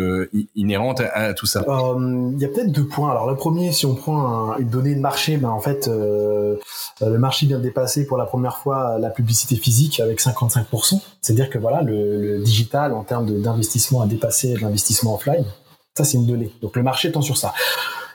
inhérentes 0.55 1.03
à, 1.13 1.35
tout 1.35 1.47
ça. 1.47 1.65
Il 1.69 2.39
y 2.39 2.45
a 2.45 2.49
peut-être 2.49 2.73
deux 2.73 2.87
points. 2.87 3.11
Alors 3.11 3.29
le 3.29 3.37
premier, 3.37 3.73
si 3.73 3.87
on 3.87 3.95
prend 3.95 4.53
un, 4.53 4.59
une 4.59 4.69
donnée 4.69 4.95
de 4.95 5.01
marché 5.01 5.37
ben, 5.37 5.49
en 5.49 5.61
fait, 5.61 5.89
euh, 5.89 6.57
le 7.01 7.19
marché 7.19 7.47
vient 7.47 7.59
de 7.59 7.63
dépasser 7.63 8.07
pour 8.07 8.17
la 8.17 8.25
première 8.25 8.59
fois 8.59 8.99
la 8.99 9.11
publicité 9.11 9.57
physique 9.57 10.01
avec 10.01 10.21
55%. 10.21 11.01
C'est-à-dire 11.21 11.51
que 11.51 11.59
voilà, 11.59 11.83
le, 11.83 12.39
digital 12.39 12.93
en 12.93 13.05
termes 13.05 13.41
d'investissement 13.41 14.03
a 14.03 14.07
dépassé 14.07 14.57
l'investissement 14.57 15.15
offline. 15.15 15.45
Ça, 15.97 16.05
c'est 16.05 16.17
une 16.17 16.27
donnée. 16.27 16.53
Donc 16.63 16.77
le 16.77 16.83
marché 16.83 17.11
tend 17.11 17.23
sur 17.23 17.37
ça. 17.37 17.53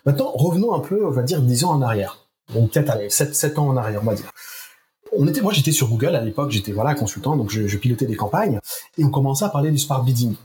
Maintenant, 0.06 0.32
revenons 0.34 0.74
un 0.74 0.80
peu, 0.80 1.06
on 1.06 1.12
va 1.12 1.24
dire, 1.24 1.42
10 1.42 1.66
ans 1.66 1.72
en 1.72 1.82
arrière. 1.82 2.18
Donc 2.54 2.72
peut-être 2.72 3.12
7, 3.12 3.36
7 3.36 3.60
ans 3.60 3.68
en 3.68 3.78
arrière, 3.78 4.02
on 4.04 4.06
va 4.06 4.16
dire. 4.16 4.32
On 5.18 5.28
était, 5.28 5.42
moi, 5.42 5.54
j'étais 5.54 5.72
sur 5.72 5.88
Google 5.88 6.16
à 6.16 6.22
l'époque, 6.22 6.52
j'étais 6.52 6.72
voilà 6.72 6.96
consultant, 6.96 7.36
donc 7.36 7.50
je, 7.50 7.68
je, 7.68 7.78
pilotais 7.78 8.06
des 8.06 8.16
campagnes, 8.16 8.60
et 8.98 9.04
on 9.04 9.10
commençait 9.10 9.46
à 9.46 9.50
parler 9.50 9.72
du 9.72 9.78
smart 9.78 10.04
bidding. 10.04 10.36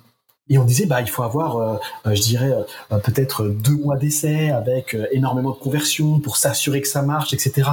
Et 0.51 0.59
on 0.59 0.65
disait, 0.65 0.87
bah, 0.87 1.01
il 1.01 1.09
faut 1.09 1.23
avoir, 1.23 1.57
euh, 1.57 1.77
euh, 2.07 2.15
je 2.15 2.23
dirais, 2.23 2.53
euh, 2.93 2.99
peut-être 2.99 3.49
deux 3.49 3.77
mois 3.77 3.97
d'essai 3.97 4.51
avec 4.51 4.97
énormément 5.13 5.51
de 5.51 5.59
conversions 5.59 6.21
pour 6.21 6.37
s'assurer 6.37 6.81
que 6.81 6.89
ça 6.89 7.03
marche, 7.03 7.35
etc. 7.35 7.71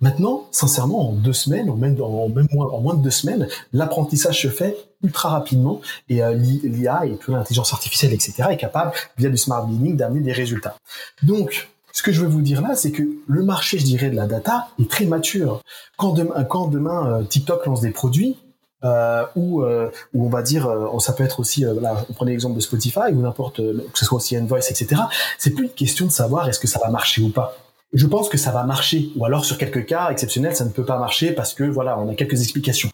Maintenant, 0.00 0.46
sincèrement, 0.50 1.10
en 1.10 1.12
deux 1.12 1.32
semaines, 1.32 1.70
ou 1.70 1.76
même 1.76 2.00
en, 2.02 2.28
même 2.28 2.48
moins, 2.52 2.66
en 2.66 2.80
moins 2.80 2.94
de 2.94 3.02
deux 3.02 3.10
semaines, 3.10 3.48
l'apprentissage 3.72 4.42
se 4.42 4.48
fait 4.48 4.76
ultra 5.02 5.30
rapidement 5.30 5.80
et 6.08 6.20
l'IA 6.34 7.06
et 7.06 7.16
toute 7.16 7.34
l'intelligence 7.34 7.72
artificielle, 7.72 8.12
etc., 8.12 8.48
est 8.50 8.56
capable, 8.58 8.92
via 9.16 9.30
du 9.30 9.38
smart 9.38 9.66
bidding, 9.66 9.96
d'amener 9.96 10.20
des 10.20 10.32
résultats. 10.32 10.76
Donc, 11.22 11.70
ce 11.96 12.02
que 12.02 12.12
je 12.12 12.20
veux 12.20 12.28
vous 12.28 12.42
dire 12.42 12.60
là, 12.60 12.76
c'est 12.76 12.92
que 12.92 13.02
le 13.26 13.42
marché, 13.42 13.78
je 13.78 13.84
dirais, 13.84 14.10
de 14.10 14.16
la 14.16 14.26
data 14.26 14.68
est 14.78 14.90
très 14.90 15.06
mature. 15.06 15.62
Quand 15.96 16.12
demain, 16.12 16.44
demain 16.70 17.24
TikTok 17.26 17.64
lance 17.64 17.80
des 17.80 17.90
produits, 17.90 18.36
euh, 18.84 19.24
ou 19.34 19.62
euh, 19.62 19.90
on 20.14 20.28
va 20.28 20.42
dire, 20.42 20.66
euh, 20.66 20.98
ça 20.98 21.14
peut 21.14 21.24
être 21.24 21.40
aussi, 21.40 21.64
euh, 21.64 21.80
là, 21.80 22.04
on 22.10 22.12
prenait 22.12 22.32
l'exemple 22.32 22.54
de 22.54 22.60
Spotify 22.60 23.12
ou 23.14 23.22
n'importe, 23.22 23.56
que 23.56 23.98
ce 23.98 24.04
soit 24.04 24.16
aussi 24.16 24.36
Envoice, 24.36 24.70
etc. 24.70 25.00
C'est 25.38 25.52
plus 25.52 25.64
une 25.64 25.70
question 25.70 26.04
de 26.04 26.12
savoir 26.12 26.46
est-ce 26.50 26.60
que 26.60 26.68
ça 26.68 26.80
va 26.80 26.90
marcher 26.90 27.22
ou 27.22 27.30
pas. 27.30 27.56
Je 27.92 28.06
pense 28.06 28.28
que 28.28 28.36
ça 28.36 28.50
va 28.50 28.64
marcher, 28.64 29.10
ou 29.16 29.24
alors 29.24 29.44
sur 29.44 29.58
quelques 29.58 29.86
cas 29.86 30.10
exceptionnels, 30.10 30.56
ça 30.56 30.64
ne 30.64 30.70
peut 30.70 30.84
pas 30.84 30.98
marcher 30.98 31.32
parce 31.32 31.54
que 31.54 31.62
voilà, 31.62 31.98
on 31.98 32.10
a 32.10 32.14
quelques 32.14 32.40
explications. 32.40 32.90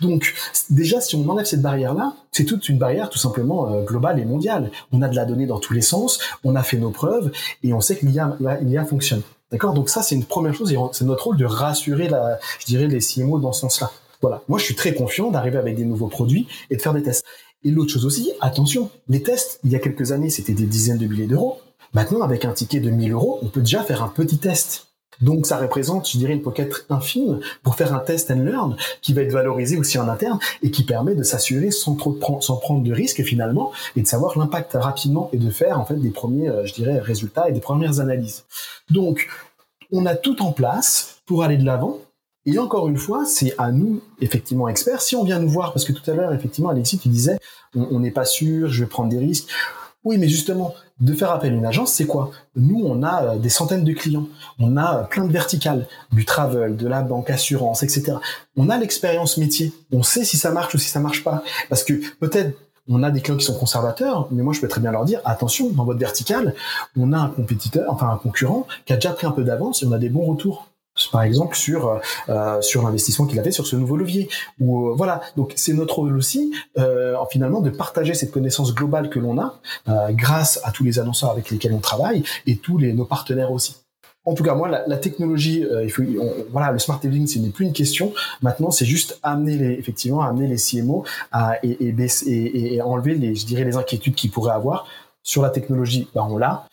Donc 0.00 0.34
déjà, 0.70 1.00
si 1.00 1.16
on 1.16 1.28
enlève 1.28 1.46
cette 1.46 1.62
barrière-là, 1.62 2.14
c'est 2.30 2.44
toute 2.44 2.68
une 2.68 2.78
barrière 2.78 3.10
tout 3.10 3.18
simplement 3.18 3.70
euh, 3.70 3.82
globale 3.82 4.20
et 4.20 4.24
mondiale. 4.24 4.70
On 4.92 5.02
a 5.02 5.08
de 5.08 5.16
la 5.16 5.24
donnée 5.24 5.46
dans 5.46 5.58
tous 5.58 5.72
les 5.72 5.82
sens, 5.82 6.20
on 6.44 6.54
a 6.54 6.62
fait 6.62 6.76
nos 6.76 6.90
preuves 6.90 7.32
et 7.64 7.72
on 7.72 7.80
sait 7.80 7.96
que 7.96 8.06
l'IA, 8.06 8.84
fonctionne. 8.84 9.22
D'accord? 9.50 9.74
Donc 9.74 9.88
ça, 9.88 10.02
c'est 10.02 10.14
une 10.14 10.24
première 10.24 10.54
chose 10.54 10.72
et 10.72 10.76
c'est 10.92 11.04
notre 11.04 11.24
rôle 11.24 11.36
de 11.36 11.44
rassurer, 11.44 12.08
je 12.60 12.66
dirais, 12.66 12.86
les 12.86 13.00
CMO 13.00 13.38
dans 13.38 13.52
ce 13.52 13.62
sens-là. 13.62 13.90
Voilà. 14.22 14.42
Moi, 14.48 14.58
je 14.58 14.64
suis 14.64 14.74
très 14.74 14.94
confiant 14.94 15.30
d'arriver 15.30 15.58
avec 15.58 15.76
des 15.76 15.84
nouveaux 15.84 16.08
produits 16.08 16.46
et 16.70 16.76
de 16.76 16.82
faire 16.82 16.94
des 16.94 17.02
tests. 17.02 17.24
Et 17.64 17.70
l'autre 17.70 17.92
chose 17.92 18.06
aussi, 18.06 18.32
attention, 18.40 18.90
les 19.08 19.22
tests, 19.22 19.60
il 19.64 19.72
y 19.72 19.76
a 19.76 19.78
quelques 19.78 20.12
années, 20.12 20.30
c'était 20.30 20.52
des 20.52 20.66
dizaines 20.66 20.98
de 20.98 21.06
milliers 21.06 21.26
d'euros. 21.26 21.58
Maintenant, 21.96 22.20
avec 22.20 22.44
un 22.44 22.52
ticket 22.52 22.80
de 22.80 22.90
1000 22.90 23.12
euros, 23.12 23.38
on 23.40 23.46
peut 23.46 23.62
déjà 23.62 23.82
faire 23.82 24.02
un 24.02 24.08
petit 24.08 24.36
test. 24.36 24.88
Donc, 25.22 25.46
ça 25.46 25.56
représente, 25.56 26.06
je 26.06 26.18
dirais, 26.18 26.34
une 26.34 26.42
pocket 26.42 26.84
infime 26.90 27.40
pour 27.62 27.74
faire 27.74 27.94
un 27.94 28.00
test 28.00 28.30
and 28.30 28.40
learn 28.40 28.76
qui 29.00 29.14
va 29.14 29.22
être 29.22 29.32
valorisé 29.32 29.78
aussi 29.78 29.98
en 29.98 30.06
interne 30.06 30.38
et 30.62 30.70
qui 30.70 30.82
permet 30.82 31.14
de 31.14 31.22
s'assurer 31.22 31.70
sans 31.70 31.94
prendre 31.94 32.82
de 32.82 32.92
risques 32.92 33.24
finalement 33.24 33.72
et 33.96 34.02
de 34.02 34.06
savoir 34.06 34.38
l'impact 34.38 34.74
rapidement 34.74 35.30
et 35.32 35.38
de 35.38 35.48
faire 35.48 35.80
en 35.80 35.86
fait 35.86 35.96
des 35.96 36.10
premiers, 36.10 36.50
euh, 36.50 36.66
je 36.66 36.74
dirais, 36.74 36.98
résultats 36.98 37.48
et 37.48 37.52
des 37.52 37.60
premières 37.60 37.98
analyses. 37.98 38.44
Donc, 38.90 39.30
on 39.90 40.04
a 40.04 40.16
tout 40.16 40.42
en 40.42 40.52
place 40.52 41.22
pour 41.24 41.44
aller 41.44 41.56
de 41.56 41.64
l'avant 41.64 42.00
et 42.44 42.58
encore 42.58 42.88
une 42.88 42.98
fois, 42.98 43.24
c'est 43.24 43.54
à 43.56 43.72
nous, 43.72 44.02
effectivement, 44.20 44.68
experts, 44.68 45.00
si 45.00 45.16
on 45.16 45.24
vient 45.24 45.38
nous 45.38 45.48
voir, 45.48 45.72
parce 45.72 45.86
que 45.86 45.92
tout 45.92 46.10
à 46.10 46.14
l'heure, 46.14 46.34
effectivement, 46.34 46.68
Alexis, 46.68 46.98
tu 46.98 47.08
disais, 47.08 47.38
on 47.74 48.00
n'est 48.00 48.10
pas 48.10 48.26
sûr, 48.26 48.68
je 48.68 48.84
vais 48.84 48.86
prendre 48.86 49.08
des 49.08 49.18
risques. 49.18 49.48
Oui, 50.04 50.18
mais 50.18 50.28
justement, 50.28 50.74
de 51.00 51.12
faire 51.12 51.30
appel 51.30 51.52
à 51.52 51.56
une 51.56 51.66
agence, 51.66 51.92
c'est 51.92 52.06
quoi? 52.06 52.30
Nous, 52.54 52.82
on 52.84 53.02
a 53.02 53.34
euh, 53.34 53.38
des 53.38 53.50
centaines 53.50 53.84
de 53.84 53.92
clients, 53.92 54.28
on 54.58 54.76
a 54.76 55.00
euh, 55.00 55.02
plein 55.04 55.24
de 55.24 55.32
verticales, 55.32 55.86
du 56.12 56.24
travel, 56.24 56.76
de 56.76 56.88
la 56.88 57.02
banque, 57.02 57.28
assurance, 57.28 57.82
etc. 57.82 58.14
On 58.56 58.70
a 58.70 58.78
l'expérience 58.78 59.36
métier, 59.36 59.72
on 59.92 60.02
sait 60.02 60.24
si 60.24 60.38
ça 60.38 60.50
marche 60.50 60.74
ou 60.74 60.78
si 60.78 60.88
ça 60.88 61.00
marche 61.00 61.22
pas. 61.22 61.42
Parce 61.68 61.84
que 61.84 61.94
peut-être 62.18 62.56
on 62.88 63.02
a 63.02 63.10
des 63.10 63.20
clients 63.20 63.36
qui 63.36 63.44
sont 63.44 63.58
conservateurs, 63.58 64.28
mais 64.30 64.42
moi 64.42 64.54
je 64.54 64.60
peux 64.60 64.68
très 64.68 64.80
bien 64.80 64.92
leur 64.92 65.04
dire 65.04 65.20
attention, 65.24 65.70
dans 65.70 65.84
votre 65.84 65.98
verticale, 65.98 66.54
on 66.96 67.12
a 67.12 67.18
un 67.18 67.28
compétiteur, 67.28 67.92
enfin 67.92 68.08
un 68.08 68.16
concurrent 68.16 68.66
qui 68.84 68.92
a 68.92 68.96
déjà 68.96 69.10
pris 69.10 69.26
un 69.26 69.32
peu 69.32 69.42
d'avance 69.42 69.82
et 69.82 69.86
on 69.86 69.92
a 69.92 69.98
des 69.98 70.08
bons 70.08 70.24
retours 70.24 70.68
par 71.12 71.22
exemple 71.22 71.56
sur 71.56 72.00
euh, 72.28 72.60
sur 72.62 72.82
l'investissement 72.82 73.26
qu'il 73.26 73.38
a 73.38 73.42
fait 73.42 73.50
sur 73.50 73.66
ce 73.66 73.76
nouveau 73.76 73.96
levier. 73.96 74.28
Ou 74.60 74.88
euh, 74.88 74.94
voilà. 74.96 75.20
Donc 75.36 75.52
c'est 75.56 75.72
notre 75.72 75.96
rôle 75.96 76.16
aussi 76.16 76.52
euh, 76.78 77.14
finalement 77.30 77.60
de 77.60 77.70
partager 77.70 78.14
cette 78.14 78.30
connaissance 78.30 78.74
globale 78.74 79.10
que 79.10 79.18
l'on 79.18 79.38
a 79.38 79.60
euh, 79.88 80.08
grâce 80.12 80.60
à 80.64 80.70
tous 80.70 80.84
les 80.84 80.98
annonceurs 80.98 81.30
avec 81.30 81.50
lesquels 81.50 81.72
on 81.72 81.80
travaille 81.80 82.22
et 82.46 82.56
tous 82.56 82.78
nos 82.78 83.04
partenaires 83.04 83.52
aussi. 83.52 83.76
En 84.24 84.34
tout 84.34 84.42
cas 84.42 84.54
moi 84.54 84.68
la, 84.68 84.96
technologie 84.96 85.64
euh, 85.64 85.84
il 85.84 85.90
faut 85.90 86.02
voilà 86.50 86.72
le 86.72 86.80
smart 86.80 86.98
living 87.02 87.26
ce 87.26 87.38
n'est 87.38 87.50
plus 87.50 87.64
une 87.64 87.72
question. 87.72 88.12
Maintenant 88.42 88.70
c'est 88.70 88.86
juste 88.86 89.18
amener 89.22 89.56
les 89.56 89.72
effectivement 89.74 90.22
amener 90.22 90.46
les 90.48 90.56
CMO 90.56 91.04
à 91.30 91.58
et 91.62 92.80
enlever 92.82 93.14
les 93.14 93.34
je 93.34 93.46
dirais 93.46 93.64
les 93.64 93.76
inquiétudes 93.76 94.14
qu'ils 94.14 94.30
pourraient 94.30 94.54
avoir. 94.54 94.86
Sur 95.22 95.42
la 95.42 95.50
technologie 95.50 96.08
ben 96.14 96.26
on 96.28 96.38
l'a. 96.38 96.66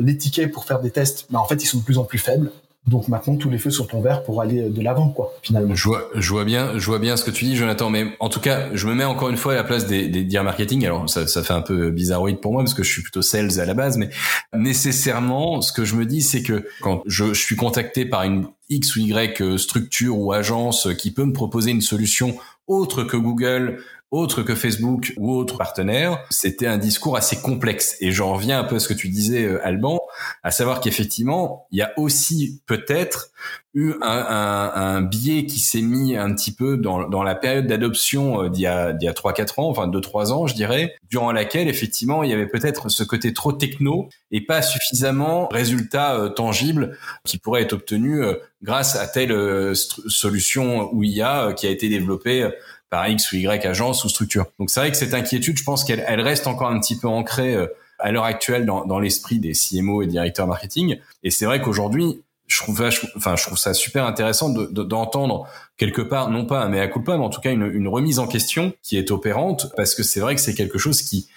Les 0.00 0.18
tickets 0.18 0.52
pour 0.52 0.66
faire 0.66 0.80
des 0.80 0.90
tests, 0.90 1.26
ben 1.30 1.38
en 1.38 1.46
fait, 1.46 1.62
ils 1.62 1.66
sont 1.66 1.78
de 1.78 1.82
plus 1.82 1.96
en 1.96 2.04
plus 2.04 2.18
faibles. 2.18 2.52
Donc 2.88 3.06
maintenant, 3.06 3.36
tous 3.36 3.48
les 3.48 3.58
feux 3.58 3.70
sont 3.70 3.86
ouverts 3.94 4.24
pour 4.24 4.40
aller 4.40 4.68
de 4.68 4.82
l'avant, 4.82 5.08
quoi, 5.08 5.32
finalement. 5.42 5.72
Je 5.72 5.86
vois, 5.86 6.10
je 6.16 6.28
vois 6.30 6.44
bien, 6.44 6.78
je 6.78 6.86
vois 6.86 6.98
bien 6.98 7.16
ce 7.16 7.22
que 7.22 7.30
tu 7.30 7.44
dis, 7.44 7.54
Jonathan. 7.54 7.90
Mais 7.90 8.06
en 8.18 8.28
tout 8.28 8.40
cas, 8.40 8.74
je 8.74 8.88
me 8.88 8.94
mets 8.94 9.04
encore 9.04 9.28
une 9.28 9.36
fois 9.36 9.52
à 9.52 9.56
la 9.56 9.62
place 9.62 9.86
des, 9.86 10.08
des 10.08 10.24
dire 10.24 10.42
marketing. 10.42 10.84
Alors, 10.84 11.08
ça, 11.08 11.28
ça 11.28 11.44
fait 11.44 11.52
un 11.52 11.62
peu 11.62 11.90
bizarroïde 11.90 12.40
pour 12.40 12.52
moi 12.52 12.62
parce 12.62 12.74
que 12.74 12.82
je 12.82 12.90
suis 12.90 13.02
plutôt 13.02 13.22
sales 13.22 13.60
à 13.60 13.66
la 13.66 13.74
base, 13.74 13.98
mais 13.98 14.10
nécessairement, 14.52 15.60
ce 15.60 15.72
que 15.72 15.84
je 15.84 15.94
me 15.94 16.04
dis, 16.04 16.22
c'est 16.22 16.42
que 16.42 16.66
quand 16.80 17.02
je, 17.06 17.32
je 17.32 17.40
suis 17.40 17.56
contacté 17.56 18.04
par 18.04 18.24
une 18.24 18.48
X 18.68 18.96
ou 18.96 19.00
Y 19.00 19.58
structure 19.58 20.18
ou 20.18 20.32
agence 20.32 20.88
qui 20.98 21.12
peut 21.12 21.24
me 21.24 21.32
proposer 21.32 21.70
une 21.70 21.82
solution 21.82 22.36
autre 22.66 23.04
que 23.04 23.16
Google 23.16 23.78
autre 24.12 24.42
que 24.42 24.54
Facebook 24.54 25.14
ou 25.16 25.34
autre 25.34 25.56
partenaire, 25.56 26.22
c'était 26.28 26.66
un 26.66 26.76
discours 26.76 27.16
assez 27.16 27.40
complexe. 27.40 27.96
Et 28.00 28.12
j'en 28.12 28.34
reviens 28.34 28.60
un 28.60 28.64
peu 28.64 28.76
à 28.76 28.78
ce 28.78 28.86
que 28.86 28.94
tu 28.94 29.08
disais, 29.08 29.44
euh, 29.44 29.66
Alban, 29.66 30.00
à 30.42 30.50
savoir 30.50 30.80
qu'effectivement, 30.80 31.66
il 31.72 31.78
y 31.78 31.82
a 31.82 31.92
aussi 31.96 32.60
peut-être 32.66 33.30
eu 33.74 33.94
un, 34.02 35.00
biais 35.00 35.46
qui 35.46 35.58
s'est 35.58 35.80
mis 35.80 36.14
un 36.14 36.34
petit 36.34 36.54
peu 36.54 36.76
dans, 36.76 37.22
la 37.22 37.34
période 37.34 37.66
d'adoption 37.66 38.44
euh, 38.44 38.48
d'il 38.50 38.62
y 38.62 38.66
a, 38.66 38.92
d'il 38.92 39.06
y 39.06 39.08
a 39.08 39.14
3-4 39.14 39.60
ans, 39.62 39.68
enfin 39.70 39.88
2-3 39.88 40.30
ans, 40.30 40.46
je 40.46 40.54
dirais, 40.54 40.94
durant 41.08 41.32
laquelle, 41.32 41.68
effectivement, 41.68 42.22
il 42.22 42.28
y 42.28 42.34
avait 42.34 42.46
peut-être 42.46 42.90
ce 42.90 43.04
côté 43.04 43.32
trop 43.32 43.52
techno 43.52 44.10
et 44.30 44.42
pas 44.44 44.60
suffisamment 44.60 45.48
résultat 45.48 46.16
euh, 46.16 46.28
tangible 46.28 46.98
qui 47.24 47.38
pourrait 47.38 47.62
être 47.62 47.72
obtenu 47.72 48.22
grâce 48.62 48.94
à 48.94 49.06
telle 49.06 49.74
solution 49.74 50.92
ou 50.92 51.02
IA 51.02 51.54
qui 51.56 51.66
a 51.66 51.70
été 51.70 51.88
développée 51.88 52.50
par 52.92 53.08
X 53.08 53.32
ou 53.32 53.36
Y 53.36 53.64
agence 53.64 54.04
ou 54.04 54.10
structure. 54.10 54.44
Donc 54.58 54.68
c'est 54.68 54.78
vrai 54.78 54.90
que 54.90 54.98
cette 54.98 55.14
inquiétude, 55.14 55.56
je 55.56 55.64
pense 55.64 55.82
qu'elle 55.82 56.04
elle 56.06 56.20
reste 56.20 56.46
encore 56.46 56.68
un 56.68 56.78
petit 56.78 56.98
peu 56.98 57.08
ancrée 57.08 57.54
euh, 57.54 57.66
à 57.98 58.12
l'heure 58.12 58.24
actuelle 58.24 58.66
dans, 58.66 58.84
dans 58.84 58.98
l'esprit 58.98 59.38
des 59.38 59.52
CMO 59.52 60.02
et 60.02 60.06
directeurs 60.06 60.46
marketing. 60.46 60.98
Et 61.22 61.30
c'est 61.30 61.46
vrai 61.46 61.62
qu'aujourd'hui, 61.62 62.20
je 62.48 62.58
trouve, 62.58 62.86
enfin, 63.16 63.34
je 63.34 63.44
trouve 63.44 63.56
ça 63.56 63.72
super 63.72 64.04
intéressant 64.04 64.50
d'entendre 64.50 65.44
de, 65.44 65.48
quelque 65.78 66.02
part, 66.02 66.28
non 66.28 66.44
pas 66.44 66.60
un 66.60 66.68
mea 66.68 66.86
culpa, 66.86 67.16
mais 67.16 67.24
en 67.24 67.30
tout 67.30 67.40
cas 67.40 67.50
une, 67.50 67.64
une 67.72 67.88
remise 67.88 68.18
en 68.18 68.26
question 68.26 68.74
qui 68.82 68.98
est 68.98 69.10
opérante, 69.10 69.72
parce 69.74 69.94
que 69.94 70.02
c'est 70.02 70.20
vrai 70.20 70.34
que 70.34 70.42
c'est 70.42 70.54
quelque 70.54 70.76
chose 70.76 71.00
qui 71.00 71.28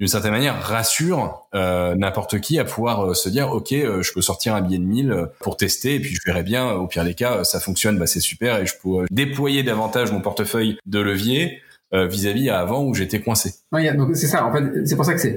d'une 0.00 0.08
certaine 0.08 0.32
manière 0.32 0.60
rassure 0.60 1.46
euh, 1.54 1.94
n'importe 1.94 2.40
qui 2.40 2.58
à 2.58 2.64
pouvoir 2.64 3.10
euh, 3.10 3.14
se 3.14 3.28
dire 3.28 3.50
ok 3.50 3.72
euh, 3.72 4.02
je 4.02 4.12
peux 4.12 4.22
sortir 4.22 4.54
un 4.54 4.62
billet 4.62 4.78
de 4.78 4.84
1000 4.84 5.26
pour 5.40 5.58
tester 5.58 5.94
et 5.94 6.00
puis 6.00 6.14
je 6.14 6.20
verrai 6.24 6.42
bien 6.42 6.72
au 6.72 6.86
pire 6.86 7.04
des 7.04 7.14
cas 7.14 7.44
ça 7.44 7.60
fonctionne 7.60 7.98
bah 7.98 8.06
c'est 8.06 8.20
super 8.20 8.58
et 8.58 8.66
je 8.66 8.74
peux 8.82 9.04
déployer 9.10 9.62
davantage 9.62 10.10
mon 10.10 10.20
portefeuille 10.20 10.78
de 10.86 10.98
levier 10.98 11.60
vis-à-vis 11.92 12.46
-à, 12.46 12.60
avant 12.60 12.84
où 12.84 12.94
j'étais 12.94 13.20
coincé. 13.20 13.54
Ouais, 13.72 13.94
donc 13.94 14.16
c'est 14.16 14.26
ça 14.26 14.44
en 14.44 14.52
fait 14.52 14.84
c'est 14.84 14.96
pour 14.96 15.04
ça 15.04 15.14
que 15.14 15.20
c'est 15.20 15.36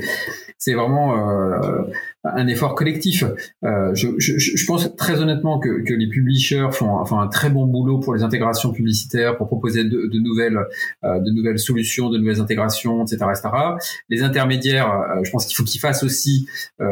c'est 0.57 0.73
vraiment 0.73 1.13
un 2.23 2.47
effort 2.47 2.75
collectif. 2.75 3.23
Euh, 3.63 3.93
je, 3.93 4.07
je, 4.17 4.37
je, 4.37 4.65
pense 4.65 4.95
très 4.95 5.19
honnêtement 5.19 5.59
que, 5.59 5.83
que 5.83 5.93
les 5.93 6.07
publishers 6.07 6.69
font, 6.71 6.89
enfin, 6.89 7.19
un 7.19 7.27
très 7.27 7.49
bon 7.49 7.65
boulot 7.67 7.99
pour 7.99 8.13
les 8.13 8.23
intégrations 8.23 8.71
publicitaires, 8.71 9.37
pour 9.37 9.47
proposer 9.47 9.83
de, 9.83 10.07
de 10.07 10.19
nouvelles, 10.19 10.57
euh, 11.03 11.19
de 11.19 11.31
nouvelles 11.31 11.59
solutions, 11.59 12.09
de 12.09 12.17
nouvelles 12.17 12.39
intégrations, 12.39 13.03
etc., 13.03 13.25
etc. 13.29 13.49
Les 14.09 14.23
intermédiaires, 14.23 14.89
euh, 14.89 15.23
je 15.23 15.31
pense 15.31 15.45
qu'il 15.45 15.55
faut 15.55 15.63
qu'ils 15.63 15.81
fassent 15.81 16.03
aussi, 16.03 16.47
euh, 16.79 16.85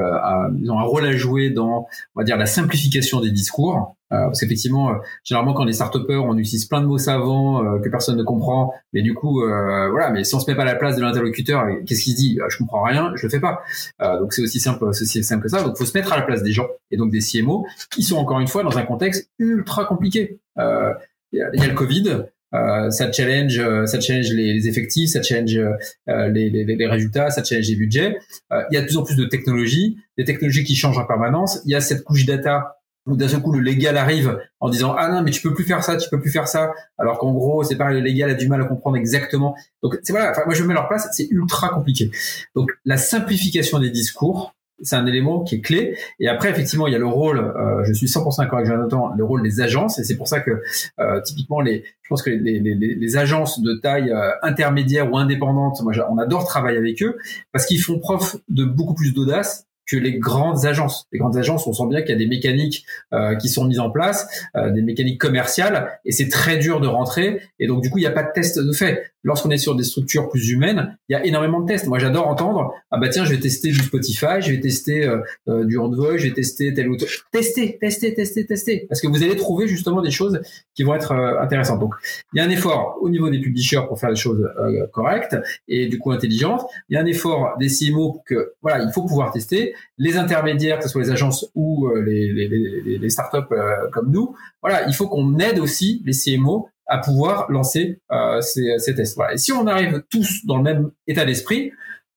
ils 0.62 0.70
ont 0.70 0.80
un 0.80 0.84
rôle 0.84 1.06
à 1.06 1.16
jouer 1.16 1.50
dans, 1.50 1.88
on 2.16 2.20
va 2.20 2.24
dire, 2.24 2.38
la 2.38 2.46
simplification 2.46 3.22
des 3.22 3.32
discours. 3.32 3.96
Euh, 4.12 4.26
parce 4.26 4.42
qu'effectivement, 4.42 4.92
euh, 4.92 4.96
généralement, 5.24 5.54
quand 5.54 5.64
on 5.64 5.68
est 5.68 5.74
start 5.74 5.96
on 6.10 6.38
utilise 6.38 6.66
plein 6.66 6.82
de 6.82 6.86
mots 6.86 6.98
savants 6.98 7.64
euh, 7.64 7.80
que 7.80 7.88
personne 7.88 8.18
ne 8.18 8.24
comprend. 8.24 8.74
Mais 8.94 9.02
du 9.02 9.14
coup, 9.14 9.42
voilà. 9.42 10.10
Mais 10.12 10.24
si 10.24 10.36
on 10.36 10.39
se 10.39 10.50
met 10.50 10.56
pas 10.56 10.64
à 10.64 10.66
la 10.66 10.76
place 10.76 10.96
de 10.98 11.02
l'interlocuteur, 11.02 11.31
qu'est-ce 11.32 12.04
qu'il 12.04 12.16
dit 12.16 12.40
Je 12.50 12.58
comprends 12.58 12.84
rien, 12.84 13.12
je 13.16 13.24
le 13.24 13.30
fais 13.30 13.40
pas. 13.40 13.62
donc 14.00 14.34
c'est 14.34 14.42
aussi 14.42 14.60
simple, 14.60 14.90
que 14.90 15.50
ça. 15.50 15.64
Donc 15.64 15.78
faut 15.78 15.86
se 15.86 15.98
mettre 15.98 16.14
à 16.14 16.18
la 16.18 16.24
place 16.24 16.44
des 16.44 16.52
gens 16.52 16.68
et 16.90 16.98
donc 16.98 17.12
des 17.12 17.20
CMO 17.20 17.66
qui 17.92 18.04
sont 18.04 18.18
encore 18.18 18.40
une 18.40 18.48
fois 18.48 18.64
dans 18.64 18.78
un 18.78 18.84
contexte 18.84 19.30
ultra 19.40 19.86
compliqué. 19.86 20.40
Il 20.58 21.40
y, 21.40 21.42
a, 21.42 21.68
le 21.68 21.74
Covid. 21.74 22.26
ça 22.52 23.12
challenge, 23.12 23.62
ça 23.86 24.00
challenge 24.00 24.32
les, 24.32 24.68
effectifs, 24.68 25.12
ça 25.12 25.22
challenge 25.22 25.60
les, 26.08 26.88
résultats, 26.88 27.30
ça 27.30 27.44
challenge 27.44 27.70
les 27.70 27.76
budgets. 27.76 28.18
il 28.52 28.74
y 28.74 28.78
a 28.78 28.82
de 28.82 28.86
plus 28.86 28.98
en 28.98 29.04
plus 29.04 29.16
de 29.16 29.26
technologies, 29.26 29.98
des 30.18 30.26
technologies 30.26 30.64
qui 30.64 30.76
changent 30.76 30.98
en 30.98 31.06
permanence. 31.06 31.62
Il 31.66 31.72
y 31.72 31.76
a 31.76 31.82
cette 31.82 32.04
couche 32.04 32.26
data 32.26 32.81
où 33.08 33.16
d'un 33.16 33.28
seul 33.28 33.41
coup 33.41 33.52
le 33.52 33.60
légal 33.60 33.97
arrive 33.97 34.39
en 34.60 34.70
disant 34.70 34.95
ah 34.97 35.10
non 35.10 35.24
mais 35.24 35.32
tu 35.32 35.41
peux 35.41 35.54
plus 35.54 35.64
faire 35.64 35.84
ça, 35.84 35.97
tu 35.97 36.10
peux 36.10 36.20
plus 36.20 36.32
faire 36.32 36.47
ça, 36.47 36.72
alors 36.97 37.18
qu'en 37.18 37.32
gros 37.34 37.64
c'est 37.64 37.76
pareil 37.76 37.99
le 37.99 38.04
légal 38.04 38.30
a 38.30 38.34
du 38.34 38.47
mal 38.47 38.62
à 38.62 38.66
comprendre 38.66 38.97
exactement. 38.97 39.56
Donc 39.82 39.97
c'est 40.04 40.14
voilà, 40.14 40.32
enfin, 40.32 40.41
moi 40.45 40.54
je 40.54 40.64
me 40.64 40.68
mets 40.68 40.74
leur 40.74 40.88
place, 40.88 41.08
c'est 41.12 41.28
ultra 41.32 41.70
compliqué. 41.70 42.12
Donc 42.56 42.72
la 42.86 42.97
simplification 42.97 43.80
des 43.80 43.89
discours, 43.89 44.54
c'est 44.84 44.95
un 44.95 45.06
élément 45.06 45.43
qui 45.43 45.56
est 45.56 45.62
clé. 45.62 45.97
Et 46.20 46.28
après, 46.28 46.49
effectivement, 46.49 46.88
il 46.88 46.93
y 46.93 46.95
a 46.95 46.99
le 46.99 47.08
rôle, 47.08 47.39
euh, 47.39 47.84
je 47.86 47.93
suis 47.93 48.08
100% 48.08 48.39
d'accord 48.39 48.60
avec 48.60 48.70
Jonathan, 48.70 49.14
le 49.16 49.24
rôle 49.24 49.43
des 49.43 49.62
agences. 49.62 49.99
Et 49.99 50.04
c'est 50.04 50.18
pour 50.18 50.28
ça 50.28 50.39
que, 50.39 50.62
euh, 50.99 51.22
typiquement, 51.22 51.62
les, 51.62 51.84
je 52.02 52.10
pense 52.10 52.22
que 52.22 52.30
les, 52.30 52.60
les, 52.60 52.76
les 52.76 53.18
agences 53.18 53.62
de 53.62 53.74
taille 53.76 54.12
euh, 54.12 54.32
intermédiaire 54.41 55.12
ou 55.12 55.18
indépendante, 55.18 55.82
moi, 55.84 55.93
on 56.10 56.18
adore 56.18 56.45
travailler 56.45 56.78
avec 56.78 57.02
eux 57.04 57.18
parce 57.52 57.66
qu'ils 57.66 57.82
font 57.82 57.99
preuve 57.99 58.38
de 58.49 58.66
beaucoup 58.66 58.95
plus 58.95 59.14
d'audace 59.14 59.68
que 59.86 59.98
les 59.98 60.18
grandes 60.20 60.66
agences. 60.66 61.08
Les 61.12 61.20
grandes 61.20 61.38
agences, 61.38 61.68
on 61.68 61.74
sent 61.74 61.88
bien 61.90 62.02
qu'il 62.02 62.12
y 62.12 62.14
a 62.14 62.18
des 62.18 62.28
mécaniques 62.28 62.86
euh, 63.14 63.36
qui 63.36 63.50
sont 63.50 63.66
mises 63.66 63.80
en 63.80 63.90
place, 63.90 64.28
euh, 64.56 64.72
des 64.72 64.82
mécaniques 64.82 65.20
commerciales, 65.20 66.00
et 66.06 66.12
c'est 66.12 66.30
très 66.30 66.58
dur 66.58 66.80
de 66.80 66.88
rentrer. 66.88 67.42
Et 67.60 67.68
donc 67.68 67.82
du 67.82 67.90
coup, 67.90 67.98
il 67.98 68.02
n'y 68.02 68.08
a 68.08 68.12
pas 68.12 68.24
de 68.24 68.32
test 68.34 68.60
de 68.60 68.72
fait. 68.72 69.12
Lorsqu'on 69.24 69.52
est 69.52 69.58
sur 69.58 69.76
des 69.76 69.84
structures 69.84 70.30
plus 70.30 70.50
humaines, 70.50 70.98
il 71.10 71.14
y 71.14 71.16
a 71.16 71.26
énormément 71.26 71.62
de 71.62 71.68
tests. 71.68 71.88
Moi, 71.88 72.00
j'adore 72.00 72.28
entendre 72.28 72.74
ah 72.90 72.98
bah 73.00 73.10
tiens, 73.10 73.26
je 73.26 73.32
vais 73.32 73.40
tester 73.40 73.70
du 73.70 73.80
Spotify, 73.80 74.42
je 74.42 74.52
vais 74.52 74.60
tester 74.60 75.06
euh, 75.48 75.66
du 75.66 75.78
Envoy, 75.78 76.18
je 76.18 76.28
vais 76.28 76.34
tester 76.34 76.74
tel 76.74 76.90
ou 76.90 76.98
tel. 76.98 77.08
Tester, 77.32 77.78
tester, 77.80 78.14
tester, 78.14 78.46
tester, 78.46 78.86
parce 78.90 79.02
que 79.02 79.08
vous 79.08 79.24
allez 79.24 79.36
trouver 79.36 79.68
justement 79.68 80.02
des 80.02 80.12
choses 80.12 80.42
qui 80.76 80.84
vont 80.84 80.96
être 80.96 81.12
intéressantes. 81.14 81.80
Donc, 81.80 81.94
il 82.34 82.38
y 82.38 82.42
a 82.42 82.46
un 82.46 82.50
effort 82.50 82.98
au 83.02 83.10
niveau 83.10 83.30
des 83.30 83.40
publishers 83.40 83.82
pour 83.88 84.00
faire 84.00 84.10
les 84.10 84.16
choses 84.16 84.50
correctes 84.92 85.38
et 85.68 85.88
du 85.88 86.00
coup 86.00 86.12
intelligentes. 86.12 86.66
Il 86.90 86.96
y 86.96 86.98
a 86.98 87.02
un 87.02 87.06
effort 87.06 87.56
des 87.60 87.68
CMO 87.68 88.22
que 88.26 88.54
voilà, 88.62 88.84
il 88.84 88.92
faut 88.92 89.04
pouvoir 89.04 89.32
tester 89.32 89.74
les 89.98 90.18
intermédiaires, 90.18 90.78
que 90.78 90.84
ce 90.84 90.90
soit 90.90 91.02
les 91.02 91.12
agences 91.12 91.50
ou 91.56 91.88
euh, 91.88 92.02
les, 92.02 92.32
les, 92.32 92.98
les, 92.98 93.10
startups 93.10 93.52
euh, 93.52 93.90
comme 93.92 94.12
nous, 94.12 94.36
voilà, 94.62 94.88
il 94.88 94.94
faut 94.94 95.08
qu'on 95.08 95.38
aide 95.40 95.60
aussi 95.60 96.02
les 96.06 96.14
CMO 96.14 96.70
à 96.92 96.98
pouvoir 96.98 97.50
lancer 97.52 98.00
euh, 98.12 98.42
ces, 98.42 98.96
tests. 98.96 99.18
Et 99.34 99.38
si 99.38 99.52
on 99.52 99.66
arrive 99.66 100.04
tous 100.10 100.46
dans 100.46 100.58
le 100.58 100.64
même 100.64 100.92
état 101.08 101.26
d'esprit, 101.26 101.72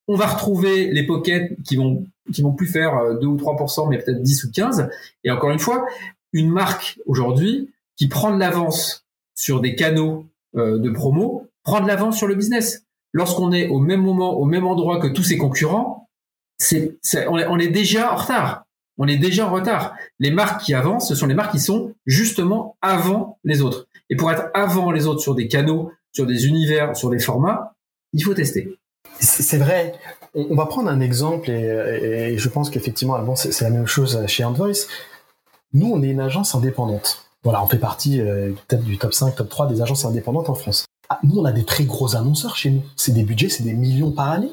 on 0.09 0.17
va 0.17 0.27
retrouver 0.27 0.91
les 0.91 1.07
pockets 1.07 1.57
qui 1.65 1.77
vont 1.77 2.05
qui 2.33 2.41
vont 2.41 2.53
plus 2.53 2.67
faire 2.67 3.19
2 3.21 3.27
ou 3.27 3.37
3%, 3.37 3.91
mais 3.91 3.99
peut-être 3.99 4.23
10 4.23 4.45
ou 4.45 4.51
15. 4.51 4.89
Et 5.25 5.31
encore 5.31 5.51
une 5.51 5.59
fois, 5.59 5.87
une 6.33 6.51
marque 6.51 6.99
aujourd'hui 7.05 7.71
qui 7.97 8.09
prend 8.09 8.35
de 8.35 8.41
l'avance 8.41 9.05
sur 9.35 9.61
des 9.61 9.75
canaux 9.75 10.25
de 10.55 10.91
promo, 10.91 11.49
prend 11.65 11.83
de 11.83 11.87
l'avance 11.87 12.17
sur 12.17 12.27
le 12.27 12.35
business. 12.35 12.85
Lorsqu'on 13.13 13.53
est 13.53 13.69
au 13.69 13.79
même 13.79 14.01
moment, 14.01 14.39
au 14.39 14.47
même 14.47 14.67
endroit 14.67 15.01
que 15.01 15.07
tous 15.07 15.23
ses 15.23 15.37
concurrents, 15.37 16.09
on, 17.29 17.59
est, 17.59 17.69
déjà 17.69 18.13
en 18.13 18.17
retard. 18.17 18.65
On 18.99 19.09
est 19.09 19.17
déjà 19.17 19.47
en 19.47 19.51
retard. 19.51 19.95
Les 20.19 20.31
marques 20.31 20.63
qui 20.63 20.75
avancent, 20.75 21.09
ce 21.09 21.15
sont 21.15 21.27
les 21.27 21.35
marques 21.35 21.53
qui 21.53 21.61
sont 21.61 21.95
justement 22.07 22.77
avant 22.81 23.39
les 23.45 23.63
autres. 23.63 23.87
Et 24.11 24.17
pour 24.17 24.31
être 24.31 24.51
avant 24.55 24.91
les 24.91 25.07
autres 25.07 25.21
sur 25.21 25.35
des 25.35 25.49
canaux, 25.49 25.91
sur 26.13 26.27
des 26.27 26.47
univers, 26.47 26.97
sur 26.97 27.11
des 27.11 27.19
formats, 27.19 27.75
il 28.13 28.23
faut 28.23 28.35
tester. 28.35 28.79
C'est 29.21 29.59
vrai. 29.59 29.95
On 30.35 30.55
va 30.55 30.67
prendre 30.67 30.89
un 30.91 31.01
exemple 31.01 31.51
et, 31.51 32.37
je 32.37 32.49
pense 32.49 32.71
qu'effectivement, 32.71 33.37
c'est 33.37 33.63
la 33.63 33.71
même 33.71 33.87
chose 33.87 34.25
chez 34.27 34.45
Handvoice. 34.45 34.89
Nous, 35.73 35.91
on 35.91 36.03
est 36.03 36.09
une 36.09 36.21
agence 36.21 36.55
indépendante. 36.55 37.27
Voilà, 37.43 37.63
on 37.63 37.67
fait 37.67 37.79
partie 37.79 38.21
euh, 38.21 38.53
peut-être 38.69 38.85
du 38.85 38.97
top 38.97 39.13
5, 39.13 39.35
top 39.35 39.49
3 39.49 39.67
des 39.67 39.83
agences 39.83 40.05
indépendantes 40.05 40.49
en 40.49 40.55
France. 40.55 40.87
Ah, 41.11 41.19
nous, 41.23 41.41
on 41.41 41.45
a 41.45 41.53
des 41.53 41.65
très 41.65 41.85
gros 41.85 42.17
annonceurs 42.17 42.57
chez 42.57 42.71
nous. 42.71 42.83
C'est 42.97 43.13
des 43.13 43.23
budgets, 43.23 43.49
c'est 43.51 43.65
des 43.65 43.75
millions 43.75 44.13
par 44.13 44.31
année 44.31 44.53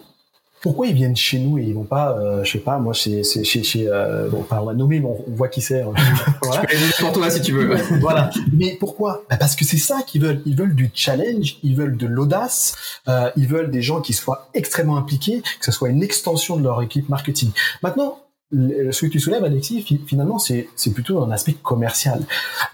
pourquoi 0.61 0.87
ils 0.87 0.93
viennent 0.93 1.15
chez 1.15 1.39
nous 1.39 1.57
et 1.57 1.63
ils 1.63 1.73
vont 1.73 1.83
pas, 1.83 2.17
euh, 2.17 2.43
je 2.43 2.51
sais 2.51 2.59
pas, 2.59 2.77
moi 2.77 2.93
c'est 2.93 3.23
chez, 3.23 3.63
chez 3.63 3.87
euh, 3.87 4.29
bon, 4.29 4.45
on 4.49 4.65
va 4.65 4.73
nommer, 4.73 4.99
mais 4.99 5.07
on, 5.07 5.35
voit 5.35 5.47
qui 5.47 5.59
c'est. 5.59 5.81
Hein. 5.81 5.93
voilà. 6.43 6.63
pour 6.99 7.11
toi 7.11 7.29
si 7.31 7.41
tu 7.41 7.51
veux. 7.51 7.75
voilà. 7.99 8.29
Mais 8.53 8.77
pourquoi? 8.79 9.23
Bah 9.29 9.37
Parce 9.37 9.55
que 9.55 9.65
c'est 9.65 9.77
ça 9.77 10.03
qu'ils 10.05 10.21
veulent. 10.21 10.41
Ils 10.45 10.55
veulent 10.55 10.75
du 10.75 10.91
challenge, 10.93 11.57
ils 11.63 11.75
veulent 11.75 11.97
de 11.97 12.05
l'audace, 12.05 12.75
euh, 13.07 13.31
ils 13.35 13.47
veulent 13.47 13.71
des 13.71 13.81
gens 13.81 14.01
qui 14.01 14.13
soient 14.13 14.49
extrêmement 14.53 14.97
impliqués, 14.97 15.41
que 15.41 15.65
ce 15.65 15.71
soit 15.71 15.89
une 15.89 16.03
extension 16.03 16.57
de 16.57 16.63
leur 16.63 16.81
équipe 16.83 17.09
marketing. 17.09 17.49
Maintenant, 17.81 18.19
ce 18.51 19.05
que 19.05 19.07
tu 19.07 19.19
soulèves, 19.19 19.45
Alexis, 19.45 19.81
finalement, 20.05 20.37
c'est 20.37 20.67
plutôt 20.93 21.23
un 21.23 21.31
aspect 21.31 21.53
commercial. 21.53 22.21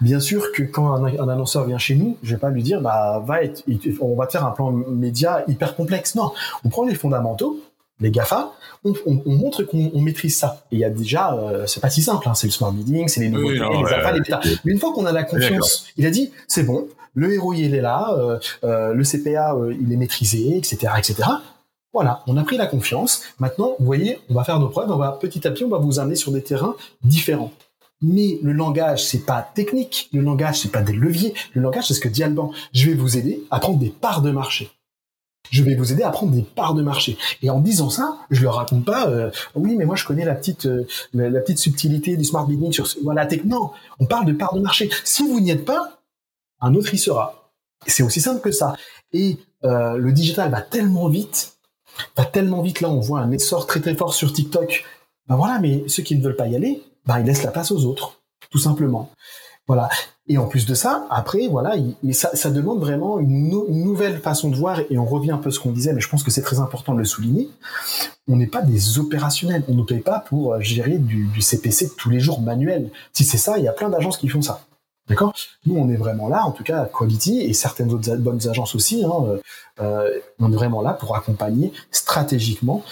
Bien 0.02 0.20
sûr 0.20 0.52
que 0.52 0.64
quand 0.64 0.92
un, 0.94 1.06
un, 1.06 1.30
annonceur 1.30 1.66
vient 1.66 1.78
chez 1.78 1.96
nous, 1.96 2.18
je 2.24 2.34
vais 2.34 2.40
pas 2.40 2.50
lui 2.50 2.64
dire, 2.64 2.82
bah, 2.82 3.24
va 3.26 3.44
être, 3.44 3.64
on 4.02 4.16
va 4.16 4.26
te 4.26 4.32
faire 4.32 4.46
un 4.46 4.52
plan 4.52 4.72
média 4.72 5.44
hyper 5.48 5.76
complexe. 5.76 6.16
Non, 6.16 6.32
on 6.66 6.70
prend 6.70 6.84
les 6.84 6.96
fondamentaux, 6.96 7.62
les 8.00 8.12
GAFA, 8.12 8.54
on, 8.84 9.22
montre 9.26 9.64
qu'on 9.64 10.02
maîtrise 10.02 10.38
ça. 10.38 10.64
Et 10.72 10.76
il 10.76 10.80
y 10.80 10.86
a 10.86 10.90
déjà, 10.90 11.34
euh, 11.34 11.66
c'est 11.66 11.80
pas 11.80 11.90
si 11.90 12.02
simple, 12.02 12.28
hein, 12.30 12.34
c'est 12.34 12.48
le 12.48 12.52
smart 12.52 12.72
bidding, 12.72 13.08
c'est 13.08 13.22
les 13.22 13.30
les 13.30 14.20
bêta. 14.20 14.40
Mais 14.66 14.72
une 14.72 14.80
fois 14.80 14.94
qu'on 14.94 15.06
a 15.06 15.12
la 15.12 15.24
confiance, 15.24 15.88
il 15.98 16.06
a 16.06 16.10
dit, 16.10 16.32
c'est 16.48 16.64
bon, 16.64 16.88
le 17.14 17.34
héros 17.34 17.54
il 17.54 17.74
est 17.74 17.82
là, 17.82 18.16
euh, 18.18 18.40
euh, 18.64 18.94
le 18.94 19.04
CPA 19.04 19.58
il 19.80 19.92
est 19.92 19.98
maîtrisé, 19.98 20.58
etc., 20.58 20.94
etc. 20.98 21.24
Voilà, 21.94 22.22
on 22.28 22.38
a 22.38 22.44
pris 22.44 22.58
la 22.58 22.68
confiance. 22.68 23.24
Maintenant, 23.40 23.76
vous 23.80 23.86
voyez, 23.86 24.20
on 24.30 24.36
va 24.36 24.44
faire 24.44 24.60
nos 24.60 24.70
preuves, 24.70 24.92
on 24.92 24.98
va 24.98 25.14
petit 25.14 25.48
à 25.48 25.52
petit, 25.52 25.64
on 25.64 25.70
va 25.70 25.80
vous 25.80 26.00
amener 26.00 26.16
sur 26.16 26.32
des 26.32 26.44
terrains 26.44 26.76
différents. 27.04 27.52
Mais 28.02 28.38
le 28.44 28.52
langage, 28.52 29.04
c'est 29.04 29.26
pas 29.26 29.42
technique. 29.56 30.10
Le 30.14 30.22
langage, 30.22 30.60
c'est 30.60 30.72
pas 30.72 30.84
des 30.84 30.94
leviers. 30.94 31.34
Le 31.54 31.62
langage, 31.62 31.88
c'est 31.88 31.96
ce 31.96 32.00
que 32.00 32.10
dit 32.10 32.22
Alban. 32.22 32.52
Je 32.72 32.92
vais 32.92 32.96
vous 32.96 33.18
aider 33.18 33.42
à 33.50 33.60
prendre 33.60 33.80
des 33.80 33.90
parts 33.90 34.22
de 34.22 34.30
marché 34.30 34.70
je 35.50 35.64
vais 35.64 35.76
vous 35.76 35.92
aider 35.92 36.04
à 36.04 36.10
prendre 36.10 36.34
des 36.34 36.42
parts 36.42 36.74
de 36.74 36.82
marché. 36.82 37.18
Et 37.42 37.50
en 37.50 37.60
disant 37.60 37.90
ça, 37.90 38.18
je 38.30 38.44
leur 38.44 38.56
raconte 38.56 38.86
pas, 38.86 39.08
euh, 39.08 39.32
oui, 39.56 39.76
mais 39.76 39.86
moi 39.86 39.96
je 39.96 40.06
connais 40.06 40.26
la 40.26 40.36
petite, 40.36 40.66
euh, 40.66 40.86
la, 41.14 41.42
petite 41.42 41.60
subtilité 41.60 42.18
du 42.18 42.24
smart 42.24 42.46
bidding 42.46 42.72
sur 42.72 42.88
ce, 42.88 43.00
voilà, 43.04 43.28
non, 43.46 43.72
on 44.00 44.06
parle 44.06 44.26
de 44.26 44.34
parts 44.34 44.54
de 44.54 44.62
marché. 44.62 44.90
Si 45.04 45.28
vous 45.28 45.40
n'y 45.40 45.52
êtes 45.52 45.66
pas, 45.66 46.00
un 46.62 46.74
autre 46.76 46.94
y 46.94 46.98
sera. 46.98 47.52
C'est 47.86 48.04
aussi 48.04 48.22
simple 48.22 48.42
que 48.42 48.52
ça. 48.52 48.76
Et 49.14 49.38
euh, 49.64 49.98
le 49.98 50.12
digital 50.12 50.50
va 50.52 50.62
tellement 50.62 51.10
vite, 51.10 51.58
va 52.16 52.26
tellement 52.26 52.62
vite. 52.62 52.82
Là, 52.82 52.90
on 52.90 53.00
voit 53.00 53.20
un 53.20 53.32
essor 53.32 53.68
très 53.68 53.80
très 53.80 53.96
fort 53.96 54.14
sur 54.14 54.34
TikTok. 54.34 54.86
Ben 55.28 55.36
voilà, 55.36 55.60
mais 55.60 55.84
ceux 55.88 56.04
qui 56.04 56.16
ne 56.16 56.24
veulent 56.24 56.36
pas 56.36 56.48
y 56.48 56.56
aller, 56.56 56.84
ben 57.06 57.20
ils 57.20 57.26
laissent 57.26 57.44
la 57.44 57.52
place 57.52 57.72
aux 57.72 57.86
autres, 57.86 58.22
tout 58.50 58.60
simplement. 58.60 59.12
Voilà. 59.68 59.90
Et 60.30 60.38
en 60.38 60.48
plus 60.48 60.66
de 60.66 60.74
ça, 60.74 61.06
après, 61.10 61.48
voilà, 61.48 61.76
ça, 62.12 62.50
demande 62.50 62.80
vraiment 62.80 63.20
une, 63.20 63.50
nouvelle 63.50 64.20
façon 64.20 64.50
de 64.50 64.56
voir. 64.56 64.80
Et 64.90 64.98
on 64.98 65.06
revient 65.06 65.32
un 65.32 65.38
peu 65.38 65.50
à 65.50 65.52
ce 65.52 65.60
qu'on 65.60 65.72
disait, 65.72 65.94
mais 65.94 66.02
je 66.02 66.10
pense 66.10 66.24
que 66.24 66.32
c'est 66.32 66.42
très 66.42 66.60
important 66.60 66.94
de 66.94 67.00
le 67.00 67.06
souligner. 67.06 67.50
On 68.28 68.36
n'est 68.36 68.48
pas 68.48 68.62
des 68.62 69.00
opérationnels. 69.00 69.64
On 69.68 69.76
ne 69.76 69.84
paye 69.84 70.00
pas 70.00 70.20
pour 70.20 70.54
euh, 70.54 70.60
gérer 70.62 70.98
du, 70.98 71.26
du 71.28 71.42
CPC 71.42 71.92
tous 71.98 72.10
les 72.10 72.20
jours 72.20 72.42
manuel. 72.42 72.90
Si 73.14 73.24
c'est 73.24 73.38
ça, 73.38 73.58
il 73.58 73.64
y 73.64 73.68
a 73.68 73.74
plein 73.74 73.90
d'agences 73.90 74.18
qui 74.18 74.28
font 74.28 74.42
ça. 74.42 74.62
D'accord? 75.08 75.34
Nous, 75.66 75.78
on 75.78 75.90
est 75.90 75.96
vraiment 75.96 76.28
là, 76.28 76.44
en 76.46 76.52
tout 76.52 76.64
cas, 76.64 76.86
Quality 76.86 77.42
et 77.42 77.54
certaines 77.54 77.94
autres 77.94 78.18
bonnes 78.18 78.46
agences 78.48 78.76
aussi, 78.76 79.06
hein, 79.06 79.12
euh, 79.26 79.38
euh, 79.80 80.20
on 80.40 80.52
est 80.52 80.56
vraiment 80.56 80.82
là 80.82 80.94
pour 80.94 81.16
accompagner 81.16 81.72
stratégiquement 81.92 82.84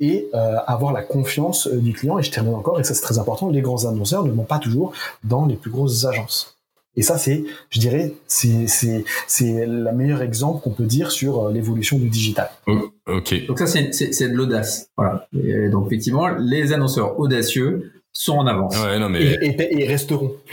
et 0.00 0.28
euh, 0.34 0.56
avoir 0.66 0.92
la 0.92 1.02
confiance 1.02 1.66
euh, 1.66 1.78
du 1.78 1.92
client. 1.92 2.18
Et 2.18 2.22
je 2.22 2.30
termine 2.30 2.54
encore, 2.54 2.78
et 2.80 2.84
ça 2.84 2.94
c'est 2.94 3.02
très 3.02 3.18
important, 3.18 3.50
les 3.50 3.60
grands 3.60 3.86
annonceurs 3.86 4.24
ne 4.24 4.32
vont 4.32 4.44
pas 4.44 4.58
toujours 4.58 4.92
dans 5.24 5.46
les 5.46 5.56
plus 5.56 5.70
grosses 5.70 6.04
agences. 6.04 6.58
Et 6.96 7.02
ça, 7.02 7.16
c'est, 7.16 7.44
je 7.70 7.78
dirais, 7.78 8.12
c'est, 8.26 8.66
c'est, 8.66 9.04
c'est 9.28 9.66
le 9.66 9.92
meilleur 9.92 10.20
exemple 10.20 10.62
qu'on 10.62 10.70
peut 10.70 10.86
dire 10.86 11.12
sur 11.12 11.44
euh, 11.44 11.52
l'évolution 11.52 11.96
du 11.96 12.08
digital. 12.08 12.50
Oh, 12.66 12.90
ok. 13.06 13.46
Donc 13.46 13.60
ça, 13.60 13.66
c'est, 13.66 13.92
c'est, 13.92 14.12
c'est 14.12 14.28
de 14.28 14.34
l'audace. 14.34 14.90
Voilà. 14.96 15.28
Et 15.32 15.68
donc 15.68 15.86
effectivement, 15.86 16.26
les 16.28 16.72
annonceurs 16.72 17.20
audacieux 17.20 17.92
sont 18.12 18.36
en 18.38 18.48
avance. 18.48 18.76
Ouais, 18.82 18.98
non, 18.98 19.08
mais... 19.08 19.22
et, 19.22 19.80
et, 19.80 19.86
resteront. 19.86 20.32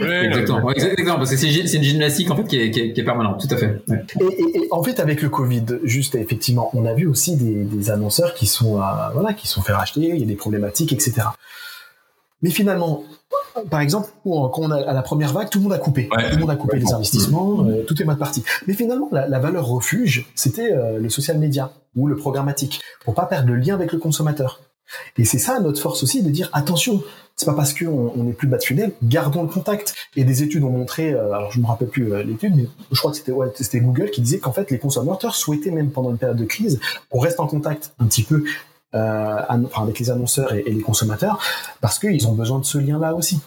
exactement. 0.00 0.70
exactement. 0.70 1.16
Parce 1.16 1.30
que 1.30 1.36
c'est 1.36 1.48
une 1.48 1.82
gymnastique 1.82 2.30
en 2.30 2.36
fait 2.36 2.44
qui 2.44 2.60
est, 2.60 2.70
qui 2.70 3.00
est, 3.00 3.04
permanente. 3.04 3.46
Tout 3.46 3.54
à 3.54 3.58
fait. 3.58 3.82
Et, 4.20 4.68
en 4.70 4.82
fait, 4.82 5.00
avec 5.00 5.22
le 5.22 5.28
Covid, 5.28 5.64
juste 5.84 6.14
effectivement, 6.14 6.70
on 6.74 6.84
a 6.86 6.94
vu 6.94 7.06
aussi 7.06 7.36
des, 7.36 7.64
des 7.64 7.90
annonceurs 7.90 8.34
qui 8.34 8.46
sont, 8.46 8.78
euh, 8.80 8.84
voilà, 9.14 9.32
qui 9.32 9.46
sont 9.46 9.62
fait 9.62 9.72
racheter. 9.72 10.00
Il 10.00 10.18
y 10.18 10.22
a 10.22 10.26
des 10.26 10.36
problématiques, 10.36 10.92
etc. 10.92 11.22
Mais 12.42 12.50
finalement, 12.50 13.04
par 13.70 13.80
exemple, 13.80 14.08
quand 14.24 14.58
on 14.58 14.70
a 14.70 14.76
à 14.76 14.92
la 14.92 15.02
première 15.02 15.32
vague, 15.32 15.48
tout 15.48 15.58
le 15.58 15.64
monde 15.64 15.72
a 15.72 15.78
coupé. 15.78 16.08
tout 16.08 16.34
le 16.34 16.40
monde 16.40 16.50
a 16.50 16.56
coupé 16.56 16.78
les 16.78 16.92
investissements, 16.92 17.64
euh, 17.66 17.84
tout 17.84 18.00
est 18.00 18.04
mal 18.04 18.18
parti. 18.18 18.42
Mais 18.66 18.74
finalement, 18.74 19.08
la, 19.12 19.38
valeur 19.38 19.66
refuge, 19.66 20.26
c'était 20.34 20.72
euh, 20.72 20.98
le 20.98 21.08
social 21.08 21.38
media 21.38 21.72
ou 21.94 22.06
le 22.06 22.16
programmatique, 22.16 22.80
pour 23.04 23.14
pas 23.14 23.26
perdre 23.26 23.48
le 23.48 23.56
lien 23.56 23.74
avec 23.74 23.92
le 23.92 23.98
consommateur. 23.98 24.60
Et 25.18 25.24
c'est 25.24 25.38
ça 25.38 25.60
notre 25.60 25.80
force 25.80 26.02
aussi 26.02 26.22
de 26.22 26.30
dire 26.30 26.50
attention, 26.52 27.02
c'est 27.36 27.46
pas 27.46 27.54
parce 27.54 27.74
qu'on 27.74 28.12
on 28.16 28.28
est 28.28 28.32
plus 28.32 28.46
bas 28.46 28.58
de 28.58 28.62
funnel, 28.62 28.92
gardons 29.02 29.42
le 29.42 29.48
contact. 29.48 29.94
Et 30.16 30.24
des 30.24 30.42
études 30.42 30.62
ont 30.64 30.70
montré, 30.70 31.12
euh, 31.12 31.32
alors 31.32 31.50
je 31.50 31.60
me 31.60 31.66
rappelle 31.66 31.88
plus 31.88 32.12
euh, 32.12 32.22
l'étude, 32.22 32.54
mais 32.54 32.66
je 32.90 32.98
crois 32.98 33.10
que 33.10 33.16
c'était 33.16 33.80
Google 33.80 34.10
qui 34.10 34.20
disait 34.20 34.38
qu'en 34.38 34.52
fait 34.52 34.70
les 34.70 34.78
consommateurs 34.78 35.34
souhaitaient 35.34 35.70
même 35.70 35.90
pendant 35.90 36.10
une 36.10 36.18
période 36.18 36.36
de 36.36 36.44
crise 36.44 36.80
qu'on 37.10 37.20
reste 37.20 37.40
en 37.40 37.46
contact 37.46 37.92
un 37.98 38.06
petit 38.06 38.22
peu 38.22 38.44
euh, 38.94 39.40
avec 39.74 39.98
les 39.98 40.10
annonceurs 40.10 40.52
et, 40.52 40.62
les 40.64 40.82
consommateurs 40.82 41.40
parce 41.80 41.98
qu'ils 41.98 42.26
ont 42.28 42.34
besoin 42.34 42.58
de 42.58 42.64
ce 42.64 42.78
lien-là 42.78 43.14
aussi. 43.14 43.40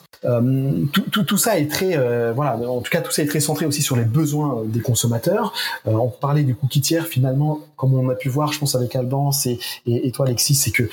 Tout, 0.91 1.37
ça 1.37 1.59
est 1.59 1.69
très, 1.69 1.95
voilà, 2.33 2.57
en 2.67 2.81
tout 2.81 2.89
cas 2.89 3.01
tout 3.01 3.11
ça 3.11 3.21
est 3.21 3.27
très 3.27 3.39
centré 3.39 3.67
aussi 3.67 3.83
sur 3.83 3.95
les 3.95 4.05
besoins 4.05 4.63
des 4.65 4.79
consommateurs. 4.79 5.53
on 5.85 6.09
parlait 6.09 6.41
du 6.41 6.55
cookie 6.55 6.81
tiers 6.81 7.05
finalement, 7.05 7.59
comme 7.75 7.93
on 7.93 8.09
a 8.09 8.15
pu 8.15 8.29
voir, 8.29 8.51
je 8.51 8.57
pense 8.57 8.73
avec 8.73 8.95
Alban 8.95 9.29
et, 9.45 9.59
et 9.85 10.11
toi 10.11 10.25
Alexis, 10.25 10.55
c'est 10.55 10.71
que 10.71 10.89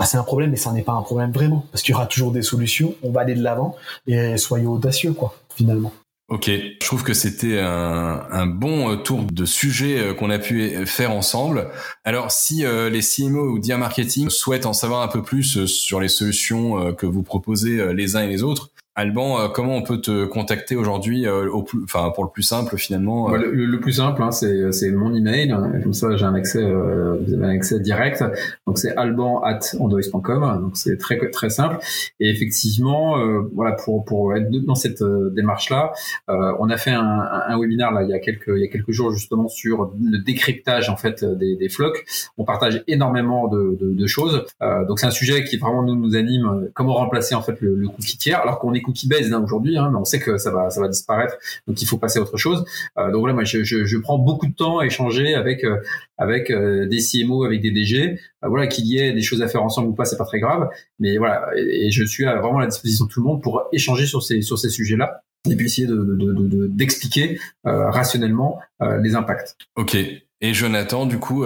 bah, 0.00 0.06
c'est 0.06 0.16
un 0.16 0.22
problème, 0.22 0.50
mais 0.50 0.56
ça 0.56 0.72
n'est 0.72 0.80
pas 0.80 0.92
un 0.92 1.02
problème 1.02 1.30
vraiment, 1.30 1.66
parce 1.72 1.82
qu'il 1.82 1.92
y 1.92 1.94
aura 1.94 2.06
toujours 2.06 2.32
des 2.32 2.40
solutions. 2.40 2.94
On 3.02 3.10
va 3.10 3.20
aller 3.20 3.34
de 3.34 3.42
l'avant 3.42 3.76
et 4.06 4.38
soyez 4.38 4.66
audacieux, 4.66 5.12
quoi, 5.12 5.34
finalement. 5.54 5.92
Ok, 6.30 6.46
je 6.46 6.86
trouve 6.86 7.02
que 7.02 7.12
c'était 7.12 7.58
un, 7.60 8.46
bon 8.46 8.92
euh, 8.92 8.96
tour 8.96 9.24
de 9.24 9.44
sujet 9.44 9.98
euh, 9.98 10.14
qu'on 10.14 10.30
a 10.30 10.38
pu 10.38 10.86
faire 10.86 11.10
ensemble. 11.10 11.68
Alors, 12.04 12.30
si 12.30 12.64
euh, 12.64 12.88
les 12.88 13.00
CMO 13.00 13.50
ou 13.50 13.58
Dia 13.58 13.76
Marketing 13.76 14.30
souhaitent 14.30 14.64
en 14.64 14.72
savoir 14.72 15.02
un 15.02 15.08
peu 15.08 15.22
plus 15.22 15.66
sur 15.66 16.00
les 16.00 16.08
solutions 16.08 16.94
que 16.94 17.04
vous 17.04 17.22
proposez 17.22 17.92
les 17.92 18.16
uns 18.16 18.22
et 18.22 18.28
les 18.28 18.42
autres, 18.42 18.70
Alban, 19.00 19.40
euh, 19.40 19.48
comment 19.48 19.76
on 19.76 19.82
peut 19.82 19.98
te 19.98 20.26
contacter 20.26 20.76
aujourd'hui 20.76 21.26
euh, 21.26 21.48
au 21.50 21.62
plus, 21.62 21.80
enfin 21.84 22.12
pour 22.14 22.22
le 22.22 22.28
plus 22.28 22.42
simple 22.42 22.76
finalement 22.76 23.32
euh 23.32 23.38
le, 23.38 23.80
plus 23.80 23.94
simple, 23.94 24.22
hein, 24.22 24.30
c'est 24.30 24.72
c'est 24.72 24.90
mon 24.90 25.14
email. 25.14 25.56
Comme 25.82 25.94
ça, 25.94 26.16
j'ai 26.16 26.26
un 26.26 26.34
accès, 26.34 26.62
un 26.62 27.48
accès 27.48 27.80
direct. 27.80 28.22
Donc 28.66 28.78
c'est 28.78 28.94
alban 28.96 29.40
at 29.42 29.60
Donc 29.78 30.76
c'est 30.76 30.98
très 30.98 31.18
très 31.30 31.48
simple. 31.48 31.78
Et 32.20 32.28
effectivement, 32.28 33.16
voilà 33.54 33.72
pour 33.72 34.04
pour 34.04 34.36
être 34.36 34.50
dans 34.50 34.74
cette 34.74 35.02
démarche 35.34 35.70
là, 35.70 35.92
on 36.28 36.68
a 36.68 36.76
fait 36.76 36.90
un, 36.90 37.26
un, 37.48 37.58
webinaire 37.58 37.92
là 37.92 38.02
il 38.02 38.10
y 38.10 38.12
a 38.12 38.18
quelques 38.18 38.52
il 38.54 38.60
y 38.60 38.64
a 38.64 38.68
quelques 38.68 38.90
jours 38.90 39.12
justement 39.12 39.48
sur 39.48 39.92
le 39.98 40.18
décryptage 40.18 40.90
en 40.90 40.96
fait 40.96 41.24
des, 41.24 41.56
des 41.56 41.68
flocs. 41.70 42.04
On 42.36 42.44
partage 42.44 42.84
énormément 42.86 43.48
de, 43.48 43.78
de, 43.80 43.94
de 43.94 44.06
choses. 44.06 44.44
donc 44.60 45.00
c'est 45.00 45.06
un 45.06 45.10
sujet 45.10 45.44
qui 45.44 45.56
vraiment 45.56 45.82
nous 45.82 45.96
nous 45.96 46.16
anime. 46.16 46.68
Comment 46.74 46.94
remplacer 46.94 47.34
en 47.34 47.42
fait 47.42 47.58
le, 47.62 47.74
le 47.74 47.88
cookie 47.88 48.18
tiers 48.18 48.40
alors 48.40 48.58
qu'on 48.58 48.74
est 48.74 48.82
cookie 48.90 49.08
based 49.08 49.32
hein, 49.32 49.42
aujourd'hui, 49.42 49.78
hein, 49.78 49.88
mais 49.92 49.98
on 49.98 50.04
sait 50.04 50.18
que 50.18 50.36
ça 50.36 50.50
va, 50.50 50.70
ça 50.70 50.80
va 50.80 50.88
disparaître, 50.88 51.36
donc 51.66 51.80
il 51.80 51.86
faut 51.86 51.98
passer 51.98 52.18
à 52.18 52.22
autre 52.22 52.36
chose. 52.36 52.64
Euh, 52.98 53.10
donc 53.10 53.20
voilà, 53.20 53.34
moi 53.34 53.44
je, 53.44 53.62
je, 53.62 53.96
prends 53.98 54.18
beaucoup 54.18 54.46
de 54.46 54.54
temps 54.54 54.78
à 54.78 54.86
échanger 54.86 55.34
avec 55.34 55.64
euh, 55.64 55.76
avec 56.18 56.50
euh, 56.50 56.86
des 56.86 56.98
CMO, 56.98 57.44
avec 57.44 57.60
des 57.60 57.70
DG. 57.70 58.18
voilà, 58.42 58.66
qu'il 58.66 58.86
y 58.86 58.98
ait 58.98 59.12
des 59.12 59.22
choses 59.22 59.42
à 59.42 59.48
faire 59.48 59.62
ensemble 59.62 59.88
ou 59.88 59.94
pas, 59.94 60.04
c'est 60.04 60.16
pas 60.18 60.24
très 60.24 60.40
grave, 60.40 60.68
mais 60.98 61.16
voilà, 61.18 61.50
et, 61.56 61.90
je 61.90 62.04
suis 62.04 62.24
vraiment 62.24 62.58
à 62.58 62.62
la 62.62 62.68
disposition 62.68 63.04
de 63.04 63.10
tout 63.10 63.20
le 63.20 63.26
monde 63.26 63.42
pour 63.42 63.68
échanger 63.72 64.06
sur 64.06 64.22
ces 64.22 64.42
sur 64.42 64.58
ces 64.58 64.70
sujets-là 64.70 65.22
et 65.48 65.56
puis 65.56 65.66
essayer 65.66 65.86
de 65.86 66.68
d'expliquer 66.68 67.38
de, 67.64 67.70
rationnellement 67.70 68.58
les 69.02 69.14
impacts. 69.14 69.56
Ok. 69.76 69.96
Et 70.42 70.54
Jonathan, 70.54 71.04
du 71.04 71.18
coup, 71.18 71.44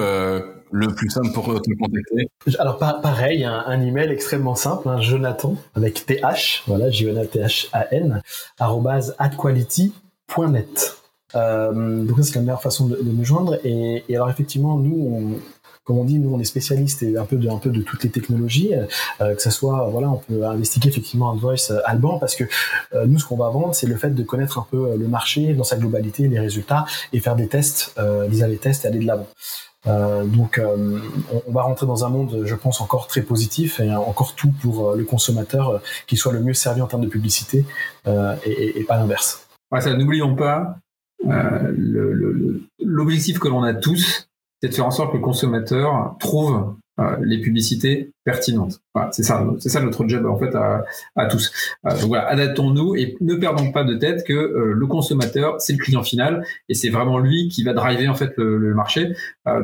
le 0.74 0.88
plus 0.88 1.08
simple 1.08 1.30
pour 1.32 1.44
te 1.62 1.70
contacter 1.78 2.28
Alors 2.58 2.78
pareil, 2.78 3.44
un, 3.44 3.62
un, 3.66 3.80
email 3.80 4.10
extrêmement 4.10 4.56
simple, 4.56 4.88
hein, 4.88 5.00
Jonathan 5.00 5.56
avec 5.74 6.04
th, 6.04 6.20
voilà, 6.66 6.90
j 6.90 7.06
o 7.06 7.10
n 7.10 7.18
a 7.18 7.26
t 7.26 7.38
h 7.38 7.68
a 7.72 7.86
n 7.94 8.20
adquality.net. 9.18 10.98
Euh, 11.36 12.04
donc 12.04 12.16
ça 12.18 12.22
c'est 12.24 12.34
la 12.36 12.40
meilleure 12.40 12.62
façon 12.62 12.86
de, 12.86 12.96
de 12.96 13.10
me 13.10 13.24
joindre. 13.24 13.58
Et, 13.64 14.02
alors 14.10 14.28
effectivement, 14.30 14.76
nous, 14.76 15.38
comme 15.84 15.98
on 15.98 16.04
dit, 16.04 16.18
nous 16.18 16.34
on 16.34 16.40
est 16.40 16.44
spécialistes 16.44 17.02
et 17.02 17.16
un 17.16 17.24
peu 17.24 17.36
de 17.36 17.48
un 17.48 17.58
peu 17.58 17.70
de 17.70 17.82
toutes 17.82 18.02
les 18.02 18.10
technologies, 18.10 18.72
euh, 19.20 19.34
que 19.34 19.42
ça 19.42 19.50
soit 19.50 19.88
voilà, 19.90 20.10
on 20.10 20.16
peut 20.16 20.44
investiguer 20.44 20.88
effectivement 20.88 21.30
Advoice 21.30 21.70
euh, 21.70 21.80
Alban 21.84 22.18
parce 22.18 22.34
que 22.34 22.44
euh, 22.94 23.06
nous 23.06 23.18
ce 23.18 23.26
qu'on 23.26 23.36
va 23.36 23.50
vendre 23.50 23.74
c'est 23.74 23.86
le 23.86 23.96
fait 23.96 24.10
de 24.10 24.22
connaître 24.22 24.58
un 24.58 24.66
peu 24.70 24.96
le 24.96 25.08
marché 25.08 25.52
dans 25.52 25.64
sa 25.64 25.76
globalité, 25.76 26.26
les 26.26 26.40
résultats 26.40 26.86
et 27.12 27.20
faire 27.20 27.36
des 27.36 27.48
tests, 27.48 27.94
euh, 27.98 28.26
lire 28.26 28.48
les 28.48 28.56
tests 28.56 28.84
et 28.84 28.88
aller 28.88 28.98
de 28.98 29.06
l'avant. 29.06 29.28
Euh, 29.86 30.24
donc, 30.24 30.58
euh, 30.58 30.98
on, 31.46 31.52
va 31.52 31.62
rentrer 31.62 31.86
dans 31.86 32.04
un 32.04 32.08
monde, 32.08 32.42
je 32.44 32.54
pense, 32.54 32.80
encore 32.80 33.06
très 33.06 33.22
positif 33.22 33.80
et 33.80 33.94
encore 33.94 34.34
tout 34.34 34.52
pour 34.62 34.94
le 34.94 35.04
consommateur 35.04 35.82
qui 36.06 36.16
soit 36.16 36.32
le 36.32 36.40
mieux 36.40 36.54
servi 36.54 36.80
en 36.80 36.86
termes 36.86 37.02
de 37.04 37.08
publicité 37.08 37.64
et, 38.06 38.80
et, 38.80 38.84
pas 38.84 38.96
l'inverse. 38.96 39.46
Ouais, 39.70 39.80
ça, 39.80 39.94
n'oublions 39.94 40.34
pas 40.34 40.78
l'objectif 42.78 43.38
que 43.38 43.48
l'on 43.48 43.62
a 43.62 43.74
tous, 43.74 44.28
c'est 44.62 44.68
de 44.68 44.74
faire 44.74 44.86
en 44.86 44.90
sorte 44.90 45.12
que 45.12 45.16
le 45.16 45.22
consommateur 45.22 46.16
trouve 46.18 46.74
euh, 47.00 47.16
les 47.24 47.40
publicités 47.40 48.12
pertinentes. 48.22 48.80
Voilà, 48.94 49.10
c'est 49.10 49.24
ça, 49.24 49.44
c'est 49.58 49.68
ça 49.68 49.80
notre 49.80 50.06
job 50.06 50.26
en 50.26 50.38
fait 50.38 50.54
à, 50.54 50.84
à 51.16 51.26
tous. 51.26 51.52
Euh, 51.84 51.90
donc 51.90 52.06
voilà, 52.06 52.28
adaptons-nous 52.28 52.94
et 52.94 53.16
ne 53.20 53.34
perdons 53.34 53.72
pas 53.72 53.82
de 53.82 53.96
tête 53.96 54.24
que 54.24 54.32
euh, 54.32 54.72
le 54.74 54.86
consommateur 54.86 55.60
c'est 55.60 55.72
le 55.72 55.80
client 55.80 56.04
final 56.04 56.46
et 56.68 56.74
c'est 56.74 56.90
vraiment 56.90 57.18
lui 57.18 57.48
qui 57.48 57.64
va 57.64 57.72
driver 57.72 58.08
en 58.08 58.14
fait 58.14 58.32
le, 58.36 58.58
le 58.58 58.74
marché. 58.74 59.12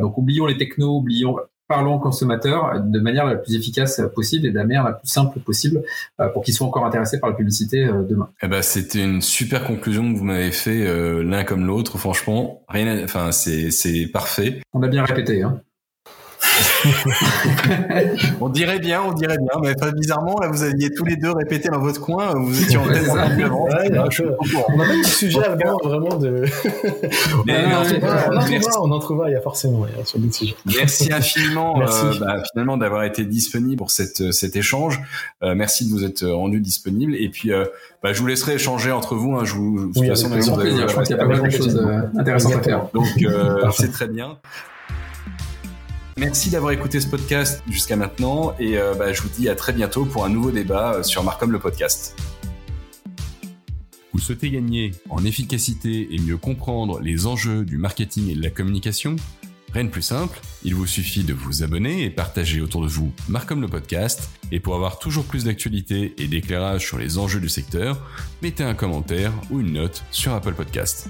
donc 0.00 0.18
oublions 0.18 0.46
les 0.46 0.56
technos, 0.56 0.98
oublions 0.98 1.36
parlons 1.68 1.94
aux 1.94 2.00
consommateurs 2.00 2.82
de 2.84 2.98
manière 2.98 3.26
la 3.26 3.36
plus 3.36 3.54
efficace 3.54 4.02
possible 4.12 4.48
et 4.48 4.50
de 4.50 4.56
la 4.56 4.64
manière 4.64 4.82
la 4.82 4.94
plus 4.94 5.06
simple 5.06 5.38
possible 5.38 5.84
pour 6.32 6.42
qu'ils 6.42 6.52
soient 6.52 6.66
encore 6.66 6.84
intéressés 6.84 7.20
par 7.20 7.30
la 7.30 7.36
publicité 7.36 7.88
demain. 8.08 8.28
Eh 8.42 8.48
ben, 8.48 8.60
c'était 8.60 9.04
une 9.04 9.22
super 9.22 9.62
conclusion 9.62 10.12
que 10.12 10.18
vous 10.18 10.24
m'avez 10.24 10.50
fait 10.50 11.22
l'un 11.22 11.44
comme 11.44 11.64
l'autre. 11.64 11.96
Franchement, 11.96 12.64
rien, 12.68 13.04
enfin, 13.04 13.30
c'est, 13.30 13.70
c'est 13.70 14.08
parfait. 14.08 14.60
On 14.72 14.82
a 14.82 14.88
bien 14.88 15.04
répété, 15.04 15.44
hein. 15.44 15.60
on 18.40 18.48
dirait 18.48 18.78
bien, 18.78 19.02
on 19.02 19.12
dirait 19.12 19.38
bien, 19.38 19.60
mais 19.62 19.74
pas 19.74 19.90
bizarrement, 19.90 20.38
là, 20.40 20.48
vous 20.48 20.62
aviez 20.62 20.90
tous 20.92 21.04
les 21.04 21.16
deux 21.16 21.32
répété 21.32 21.68
dans 21.68 21.80
votre 21.80 22.00
coin, 22.00 22.34
vous 22.34 22.62
étiez 22.62 22.76
en 22.76 22.86
tête 22.86 23.04
On 23.08 23.16
n'a 23.16 24.86
pas 24.86 24.96
de 24.96 25.02
sujet 25.04 25.44
à 25.44 25.54
vraiment 25.54 26.16
de. 26.16 26.44
Mais 27.46 27.64
on, 27.66 28.36
en 28.36 28.40
trouvera, 28.40 28.82
on 28.82 28.90
en 28.90 28.98
trouvera, 28.98 29.30
il 29.30 29.32
y 29.32 29.36
a 29.36 29.40
forcément 29.40 29.86
sur 30.04 30.18
d'autres 30.18 30.34
sujets. 30.34 30.54
Merci 30.66 31.12
infiniment, 31.12 31.76
merci. 31.78 32.04
Euh, 32.06 32.18
bah, 32.20 32.42
finalement, 32.52 32.76
d'avoir 32.76 33.04
été 33.04 33.24
disponible 33.24 33.76
pour 33.76 33.90
cette, 33.90 34.32
cet 34.32 34.56
échange. 34.56 35.00
Euh, 35.42 35.54
merci 35.54 35.86
de 35.86 35.90
vous 35.90 36.04
être 36.04 36.26
rendu 36.26 36.60
disponible. 36.60 37.14
Et 37.16 37.28
puis, 37.28 37.52
euh, 37.52 37.64
bah, 38.02 38.12
je 38.12 38.20
vous 38.20 38.26
laisserai 38.26 38.54
échanger 38.54 38.92
entre 38.92 39.14
vous. 39.14 39.36
Hein, 39.36 39.44
je 39.44 39.54
vous, 39.54 39.88
de 39.88 39.92
toute 39.92 40.06
façon, 40.06 40.30
plaisir. 40.30 40.88
Je 40.88 40.92
crois 40.92 41.02
qu'il 41.04 41.16
y 41.16 41.18
a 41.18 41.22
pas 41.22 41.28
mal 41.28 41.42
de 41.42 41.50
choses 41.50 41.88
intéressantes 42.18 42.54
à 42.54 42.62
faire. 42.62 42.86
Donc, 42.92 43.06
c'est 43.72 43.92
très 43.92 44.08
bien. 44.08 44.38
Merci 46.20 46.50
d'avoir 46.50 46.72
écouté 46.72 47.00
ce 47.00 47.06
podcast 47.06 47.62
jusqu'à 47.70 47.96
maintenant 47.96 48.54
et 48.58 48.76
euh, 48.76 48.92
bah, 48.92 49.10
je 49.10 49.22
vous 49.22 49.30
dis 49.30 49.48
à 49.48 49.54
très 49.54 49.72
bientôt 49.72 50.04
pour 50.04 50.26
un 50.26 50.28
nouveau 50.28 50.50
débat 50.50 50.96
euh, 50.96 51.02
sur 51.02 51.24
Marcom 51.24 51.50
le 51.50 51.58
podcast. 51.58 52.14
Vous 54.12 54.18
souhaitez 54.18 54.50
gagner 54.50 54.90
en 55.08 55.24
efficacité 55.24 56.14
et 56.14 56.18
mieux 56.18 56.36
comprendre 56.36 57.00
les 57.00 57.26
enjeux 57.26 57.64
du 57.64 57.78
marketing 57.78 58.28
et 58.28 58.34
de 58.34 58.42
la 58.42 58.50
communication? 58.50 59.16
Rien 59.72 59.84
de 59.84 59.88
plus 59.88 60.02
simple, 60.02 60.38
il 60.62 60.74
vous 60.74 60.86
suffit 60.86 61.24
de 61.24 61.32
vous 61.32 61.62
abonner 61.62 62.04
et 62.04 62.10
partager 62.10 62.60
autour 62.60 62.82
de 62.82 62.88
vous 62.88 63.10
Marcom 63.30 63.62
le 63.62 63.68
podcast. 63.68 64.28
Et 64.52 64.60
pour 64.60 64.74
avoir 64.74 64.98
toujours 64.98 65.24
plus 65.24 65.44
d'actualités 65.44 66.12
et 66.18 66.26
d'éclairage 66.26 66.84
sur 66.84 66.98
les 66.98 67.16
enjeux 67.16 67.40
du 67.40 67.48
secteur, 67.48 67.98
mettez 68.42 68.62
un 68.62 68.74
commentaire 68.74 69.32
ou 69.50 69.60
une 69.60 69.72
note 69.72 70.04
sur 70.10 70.34
Apple 70.34 70.52
Podcast. 70.52 71.08